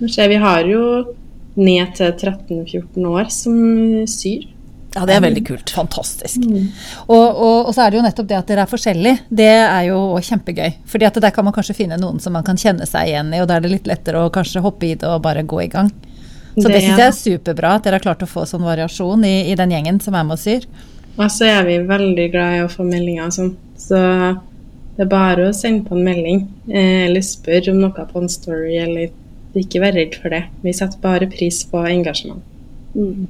Kanskje 0.00 0.30
vi 0.32 0.40
har 0.42 0.66
jo 0.66 0.82
ned 1.58 1.94
til 1.98 2.10
13-14 2.10 3.06
år 3.12 3.30
som 3.32 3.56
syr. 4.10 4.48
Ja, 4.92 5.06
det 5.08 5.14
er 5.16 5.22
veldig 5.24 5.42
kult. 5.48 5.70
Fantastisk. 5.72 6.42
Mm. 6.44 6.66
Og, 7.06 7.22
og, 7.22 7.58
og, 7.66 7.70
så 7.72 7.84
er 7.84 7.92
det 7.92 7.98
jo 7.98 8.04
nettopp 8.04 8.28
det 8.28 8.36
at 8.36 8.50
dere 8.50 8.66
er 8.66 8.70
forskjellige. 8.70 9.22
Det 9.32 9.48
er 9.48 9.86
jo 9.88 10.00
kjempegøy. 10.20 10.74
Fordi 10.92 11.08
at 11.08 11.20
der 11.24 11.32
kan 11.32 11.46
man 11.46 11.54
kanskje 11.56 11.78
finne 11.78 11.96
noen 12.00 12.20
som 12.20 12.36
man 12.36 12.44
kan 12.44 12.60
kjenne 12.60 12.84
seg 12.88 13.08
igjen 13.08 13.32
i, 13.32 13.40
og 13.40 13.48
da 13.48 13.56
er 13.56 13.64
det 13.64 13.72
litt 13.72 13.88
lettere 13.88 14.20
å 14.20 14.32
kanskje 14.32 14.64
hoppe 14.64 14.90
i 14.90 14.96
det 15.00 15.08
og 15.08 15.22
bare 15.24 15.46
gå 15.48 15.62
i 15.64 15.70
gang. 15.72 15.88
Så 16.54 16.66
det, 16.68 16.74
det 16.74 16.80
syns 16.84 17.00
jeg 17.00 17.08
er 17.08 17.16
superbra 17.16 17.76
at 17.78 17.86
dere 17.86 17.98
har 17.98 18.04
klart 18.04 18.24
å 18.24 18.28
få 18.28 18.44
sånn 18.48 18.64
variasjon 18.66 19.24
i, 19.24 19.36
i 19.52 19.56
den 19.58 19.72
gjengen 19.72 20.00
som 20.04 20.16
er 20.18 20.26
med 20.28 20.36
og 20.36 20.42
syr. 20.42 20.66
Og 21.16 21.28
så 21.32 21.48
er 21.48 21.66
vi 21.68 21.78
veldig 21.88 22.28
glad 22.32 22.56
i 22.56 22.62
å 22.64 22.70
få 22.72 22.84
meldinger 22.88 23.28
og 23.28 23.36
sånn. 23.36 23.52
Så 23.80 23.98
det 24.96 25.06
er 25.06 25.12
bare 25.12 25.48
å 25.48 25.56
sende 25.56 25.88
på 25.88 25.96
en 25.96 26.06
melding 26.06 26.46
eh, 26.68 27.06
eller 27.08 27.24
spørre 27.24 27.72
om 27.72 27.80
noe 27.80 28.06
på 28.08 28.20
en 28.20 28.32
story, 28.32 28.76
eller 28.80 29.12
ikke 29.58 29.82
være 29.82 29.98
redd 29.98 30.18
for 30.20 30.32
det. 30.32 30.42
Vi 30.64 30.74
setter 30.76 31.00
bare 31.02 31.28
pris 31.32 31.62
på 31.68 31.80
engasjement. 31.88 32.44
Mm. 32.96 33.28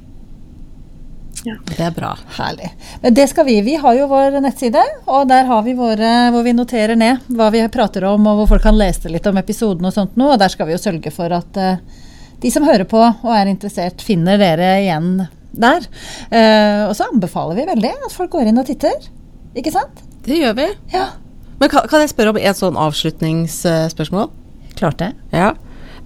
Ja. 1.43 1.57
Det 1.67 1.79
er 1.83 1.91
bra. 1.91 2.13
Herlig. 2.37 2.69
Men 3.01 3.15
det 3.17 3.27
skal 3.31 3.45
vi. 3.45 3.57
Vi 3.65 3.75
har 3.75 3.95
jo 3.97 4.07
vår 4.11 4.39
nettside, 4.43 4.83
og 5.11 5.27
der 5.27 5.47
har 5.49 5.63
vi 5.65 5.73
våre 5.75 6.11
hvor 6.31 6.45
vi 6.45 6.53
noterer 6.55 6.95
ned 6.99 7.25
hva 7.27 7.49
vi 7.51 7.63
prater 7.71 8.05
om, 8.07 8.27
og 8.31 8.39
hvor 8.41 8.53
folk 8.53 8.63
kan 8.63 8.79
lese 8.79 9.11
litt 9.11 9.27
om 9.27 9.39
episoden 9.41 9.87
og 9.87 9.95
sånt 9.95 10.15
noe. 10.19 10.35
Og 10.35 10.39
der 10.39 10.53
skal 10.53 10.69
vi 10.69 10.77
jo 10.77 10.83
sørge 10.83 11.11
for 11.11 11.35
at 11.35 11.59
uh, 11.59 12.03
de 12.43 12.51
som 12.51 12.65
hører 12.67 12.85
på 12.89 12.99
og 12.99 13.31
er 13.31 13.49
interessert, 13.51 14.03
finner 14.03 14.39
dere 14.41 14.75
igjen 14.83 15.25
der. 15.53 15.85
Uh, 16.33 16.89
og 16.89 16.95
så 16.97 17.07
anbefaler 17.11 17.59
vi 17.59 17.67
veldig 17.69 17.91
at 18.07 18.15
folk 18.15 18.33
går 18.35 18.49
inn 18.49 18.61
og 18.61 18.67
titter. 18.67 19.09
Ikke 19.55 19.73
sant? 19.73 20.01
Det 20.25 20.39
gjør 20.39 20.57
vi. 20.57 20.69
Ja. 20.93 21.11
Men 21.59 21.71
kan, 21.71 21.87
kan 21.89 22.03
jeg 22.03 22.11
spørre 22.11 22.33
om 22.33 22.39
et 22.41 22.59
sånn 22.59 22.79
avslutningsspørsmål? 22.79 24.31
Klart 24.79 24.99
det. 25.03 25.11
Ja. 25.35 25.53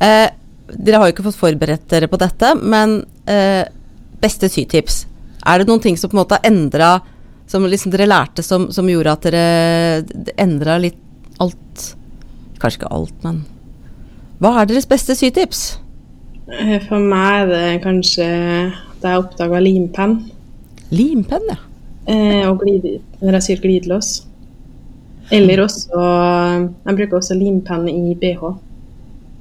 Uh, 0.01 0.27
dere 0.75 0.99
har 0.99 1.09
jo 1.09 1.15
ikke 1.15 1.25
fått 1.29 1.39
forberedt 1.39 1.87
dere 1.89 2.09
på 2.11 2.19
dette, 2.21 2.53
men 2.59 2.99
uh, 3.29 3.63
beste 4.21 4.51
sytips. 4.51 5.05
Er 5.47 5.61
det 5.61 5.69
noen 5.69 5.81
ting 5.81 5.97
som 5.97 6.11
på 6.11 6.17
en 6.17 6.23
måte 6.25 6.37
har 6.39 6.49
endra 6.49 6.97
Som 7.47 7.63
liksom 7.69 7.93
dere 7.93 8.09
lærte 8.09 8.43
som, 8.43 8.65
som 8.73 8.89
gjorde 8.89 9.13
at 9.13 9.27
dere 9.29 10.23
endra 10.35 10.75
litt 10.81 10.97
alt 11.39 11.83
Kanskje 12.59 12.81
ikke 12.81 12.89
alt, 12.91 13.13
men 13.23 13.45
Hva 14.41 14.57
er 14.59 14.67
deres 14.67 14.89
beste 14.89 15.15
sytips? 15.15 15.77
Eh, 16.47 16.77
for 16.87 17.03
meg 17.03 17.43
er 17.43 17.49
det 17.51 17.81
kanskje 17.83 18.27
da 19.01 19.13
jeg 19.13 19.23
oppdaga 19.23 19.59
limpenn. 19.61 20.19
Limpenn, 20.95 21.49
ja. 21.51 21.59
Eh, 22.07 22.43
og 22.47 22.61
glid, 22.61 22.85
når 23.19 23.37
jeg 23.37 23.45
syr 23.47 23.63
glidelås. 23.65 24.11
Eller 25.31 25.59
også 25.59 25.91
Jeg 25.91 26.95
bruker 26.95 27.17
også 27.17 27.35
limpenn 27.35 27.89
i 27.91 28.15
bh. 28.15 28.53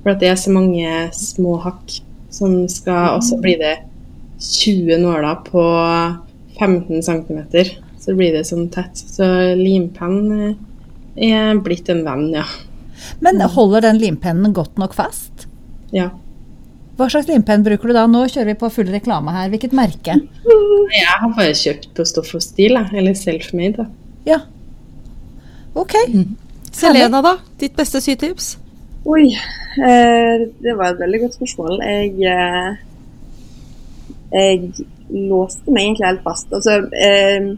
For 0.02 0.18
det 0.18 0.32
er 0.32 0.38
så 0.38 0.50
mange 0.50 0.86
små 1.14 1.56
hakk 1.62 2.00
som 2.30 2.64
skal 2.68 3.16
også 3.16 3.38
bli 3.42 3.54
det 3.60 3.76
20 4.42 4.98
nåler 4.98 5.38
på 5.46 5.62
15 6.58 7.02
cm. 7.02 7.40
Så 8.02 8.14
blir 8.18 8.34
det 8.34 8.44
sånn 8.50 8.68
tett. 8.74 8.98
Så 8.98 9.26
limpenn 9.54 10.32
eh, 10.34 11.30
er 11.30 11.62
blitt 11.62 11.88
en 11.88 12.02
venn, 12.06 12.28
ja. 12.34 12.44
Men 13.22 13.40
holder 13.40 13.86
den 13.86 14.02
limpennen 14.02 14.54
godt 14.56 14.78
nok 14.80 14.94
fast? 14.96 15.46
Ja. 15.94 16.10
Hva 16.96 17.10
slags 17.12 17.28
limpenn 17.28 17.64
bruker 17.64 17.90
du 17.90 17.92
da? 17.92 18.06
Nå 18.08 18.22
kjører 18.24 18.54
vi 18.54 18.56
på 18.56 18.70
full 18.72 18.88
reklame 18.88 19.32
her. 19.34 19.50
Hvilket 19.52 19.74
merke? 19.76 20.16
Jeg 20.96 21.16
har 21.20 21.32
bare 21.36 21.52
kjøpt 21.52 21.90
på 21.96 22.04
Stoff 22.08 22.32
og 22.38 22.44
Stil, 22.44 22.78
eller 22.80 23.16
Selfmade. 23.18 23.84
Ja. 24.24 24.40
Ok. 25.76 25.92
Mm. 26.08 26.30
Selena, 26.72 27.20
da? 27.24 27.34
Ditt 27.60 27.76
beste 27.76 28.00
sytips? 28.00 28.54
Oi, 29.06 29.26
eh, 29.28 30.46
det 30.64 30.74
var 30.78 30.94
et 30.94 31.02
veldig 31.02 31.20
godt 31.26 31.36
spørsmål. 31.36 31.82
Jeg, 31.84 32.14
eh, 32.32 32.70
jeg 34.32 34.86
låste 35.28 35.68
meg 35.68 35.90
egentlig 35.90 36.08
helt 36.08 36.24
fast. 36.24 36.48
Altså, 36.56 36.78
eh, 36.96 37.50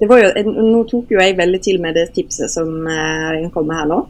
det 0.00 0.08
var 0.08 0.22
jo, 0.24 0.30
nå 0.56 0.80
tok 0.88 1.12
jo 1.12 1.20
jeg 1.20 1.36
veldig 1.36 1.60
til 1.60 1.82
med 1.84 2.00
det 2.00 2.06
tipset 2.16 2.48
som 2.48 2.88
eh, 2.88 3.44
kom 3.52 3.68
med 3.68 3.76
her 3.76 3.92
nå. 3.92 4.00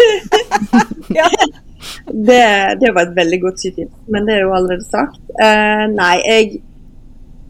ja 1.18 1.26
det, 2.06 2.44
det, 2.80 2.92
var 2.94 3.06
et 3.06 3.16
veldig 3.16 3.40
godt 3.42 3.62
sytips, 3.62 3.96
men 4.12 4.26
det 4.26 4.36
er 4.36 4.44
jo 4.44 4.54
allerede 4.56 4.86
sagt. 4.86 5.20
Uh, 5.40 5.84
nei, 5.92 6.14
jeg, 6.24 6.62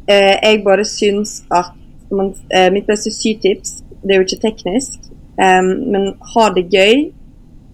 uh, 0.09 0.37
jeg 0.37 0.63
bare 0.67 0.87
syns 0.89 1.41
at 1.51 1.73
man, 2.11 2.33
uh, 2.55 2.69
Mitt 2.75 2.89
beste 2.91 3.13
sytips, 3.15 3.81
det 4.03 4.15
er 4.15 4.21
jo 4.21 4.29
ikke 4.29 4.43
teknisk, 4.47 5.11
um, 5.37 5.71
men 5.93 6.11
ha 6.35 6.49
det 6.57 6.67
gøy 6.73 7.07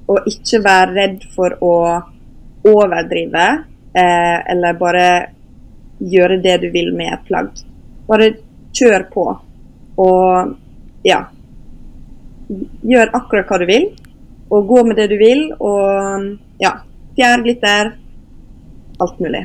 og 0.07 0.29
ikke 0.31 0.63
være 0.65 0.95
redd 0.97 1.25
for 1.35 1.57
å 1.65 1.77
overdrive 2.67 3.47
eller 3.97 4.77
bare 4.77 5.05
gjøre 6.05 6.37
det 6.45 6.59
du 6.61 6.67
vil 6.75 6.91
med 6.93 7.15
et 7.15 7.23
plagg. 7.25 7.63
Bare 8.05 8.27
kjør 8.77 9.07
på 9.09 9.25
og 9.97 10.57
ja. 11.07 11.23
Gjør 12.87 13.15
akkurat 13.17 13.49
hva 13.49 13.59
du 13.63 13.67
vil, 13.69 13.87
og 14.53 14.69
gå 14.69 14.83
med 14.87 14.99
det 15.01 15.09
du 15.11 15.17
vil, 15.19 15.49
og 15.59 16.27
ja. 16.63 16.73
Fjærglitter. 17.17 17.93
Alt 19.01 19.21
mulig. 19.21 19.43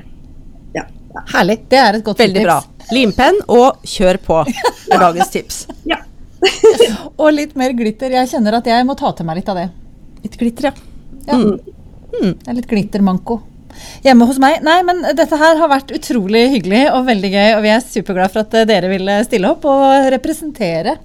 Ja. 0.76 0.86
ja. 1.14 1.24
Herlig. 1.34 1.60
Det 1.72 1.80
er 1.80 2.00
et 2.00 2.06
godt 2.06 2.20
Veldig 2.20 2.42
tips. 2.42 2.48
bra. 2.48 2.88
Limpenn 2.92 3.38
og 3.52 3.84
kjør 3.88 4.20
på 4.26 4.40
er 4.48 4.98
dagens 5.06 5.32
tips. 5.34 5.62
ja. 5.88 6.02
og 7.18 7.30
litt 7.36 7.54
mer 7.60 7.76
glitter. 7.78 8.12
Jeg 8.18 8.32
kjenner 8.34 8.60
at 8.60 8.68
jeg 8.72 8.88
må 8.88 8.96
ta 9.00 9.12
til 9.16 9.28
meg 9.28 9.40
litt 9.42 9.52
av 9.52 9.60
det. 9.62 9.70
Litt 10.26 10.36
glitter, 10.40 10.72
ja. 10.72 10.74
ja. 11.28 11.38
Mm. 11.38 11.78
Mm. 12.12 12.34
Det 12.42 12.50
er 12.52 12.58
litt 12.58 12.70
glittermanko. 12.72 13.40
Hjemme 14.04 14.28
hos 14.28 14.40
meg. 14.42 14.60
Nei, 14.66 14.82
men 14.84 15.00
dette 15.16 15.38
her 15.40 15.56
har 15.62 15.72
vært 15.72 15.94
utrolig 15.96 16.48
hyggelig 16.58 16.84
og 16.92 17.06
veldig 17.08 17.32
gøy. 17.32 17.48
Og 17.56 17.64
vi 17.64 17.72
er 17.72 17.86
superglad 17.86 18.34
for 18.34 18.44
at 18.44 18.58
dere 18.70 18.90
ville 18.92 19.22
stille 19.28 19.52
opp 19.54 19.64
og 19.70 20.10
representere 20.12 20.98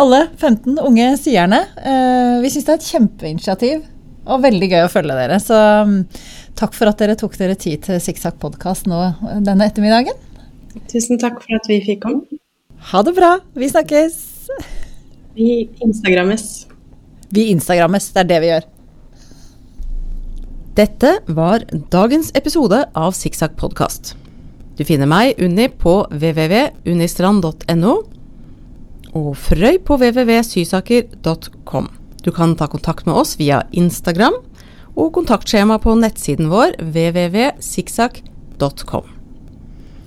alle 0.00 0.22
15 0.40 0.78
unge 0.80 1.06
syerne. 1.20 1.60
Eh, 1.76 2.36
vi 2.42 2.50
syns 2.52 2.66
det 2.66 2.72
er 2.74 2.78
et 2.80 2.90
kjempeinitiativ 2.94 3.82
og 4.26 4.42
veldig 4.44 4.68
gøy 4.72 4.84
å 4.84 4.92
følge 4.92 5.16
dere. 5.16 5.38
Så 5.42 5.58
um, 5.86 6.00
takk 6.58 6.74
for 6.76 6.90
at 6.90 7.00
dere 7.00 7.16
tok 7.18 7.36
dere 7.40 7.56
tid 7.58 7.84
til 7.86 8.00
Sikksakk 8.02 8.40
podkast 8.42 8.90
nå 8.90 9.00
denne 9.46 9.68
ettermiddagen. 9.68 10.16
Tusen 10.90 11.20
takk 11.20 11.40
for 11.42 11.58
at 11.58 11.68
vi 11.70 11.80
fikk 11.86 12.04
komme. 12.04 12.40
Ha 12.92 13.02
det 13.04 13.14
bra. 13.16 13.36
Vi 13.58 13.68
snakkes. 13.70 14.18
Vi 15.36 15.68
instagrammes. 15.84 16.46
Vi 17.30 17.50
instagrammes. 17.54 18.10
Det 18.14 18.24
er 18.24 18.30
det 18.30 18.40
vi 18.42 18.52
gjør. 18.52 18.68
Dette 20.80 21.16
var 21.28 21.66
dagens 21.92 22.30
episode 22.38 22.84
av 22.96 23.12
Sikksakk 23.18 23.58
podkast. 23.60 24.14
Du 24.78 24.86
finner 24.88 25.10
meg, 25.10 25.36
Unni, 25.42 25.68
på 25.68 25.98
www.unistrand.no 26.08 27.94
og 29.10 29.32
Frøy 29.36 29.80
på 29.84 29.98
www.sysaker.com. 30.00 31.90
Du 32.24 32.30
kan 32.34 32.56
ta 32.56 32.66
kontakt 32.68 33.06
med 33.06 33.14
oss 33.16 33.38
via 33.40 33.62
Instagram 33.72 34.34
og 34.98 35.12
kontaktskjema 35.16 35.78
på 35.80 35.94
nettsiden 35.98 36.48
vår 36.52 36.70
www.sikksakk.com. 36.82 39.04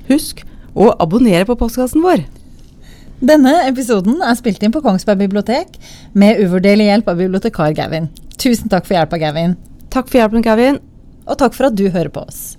Husk 0.10 0.46
å 0.74 0.94
abonnere 1.02 1.46
på 1.50 1.56
postkassen 1.58 2.02
vår. 2.04 2.20
Denne 3.24 3.54
episoden 3.70 4.22
er 4.26 4.36
spilt 4.36 4.64
inn 4.66 4.74
på 4.76 4.82
Kongsberg 4.84 5.20
bibliotek 5.24 5.68
med 6.18 6.40
uvurderlig 6.44 6.86
hjelp 6.90 7.08
av 7.14 7.20
bibliotekar 7.22 7.72
Gavin. 7.78 8.08
Tusen 8.36 8.70
takk 8.70 8.86
for 8.90 8.96
hjelpa, 8.98 9.18
Gavin. 9.22 9.54
Takk 9.94 10.08
for 10.10 10.18
hjelpen, 10.20 10.44
Gavin. 10.44 10.78
Og 11.24 11.36
takk 11.40 11.54
for 11.56 11.66
at 11.70 11.78
du 11.80 11.86
hører 11.88 12.12
på 12.12 12.22
oss. 12.28 12.58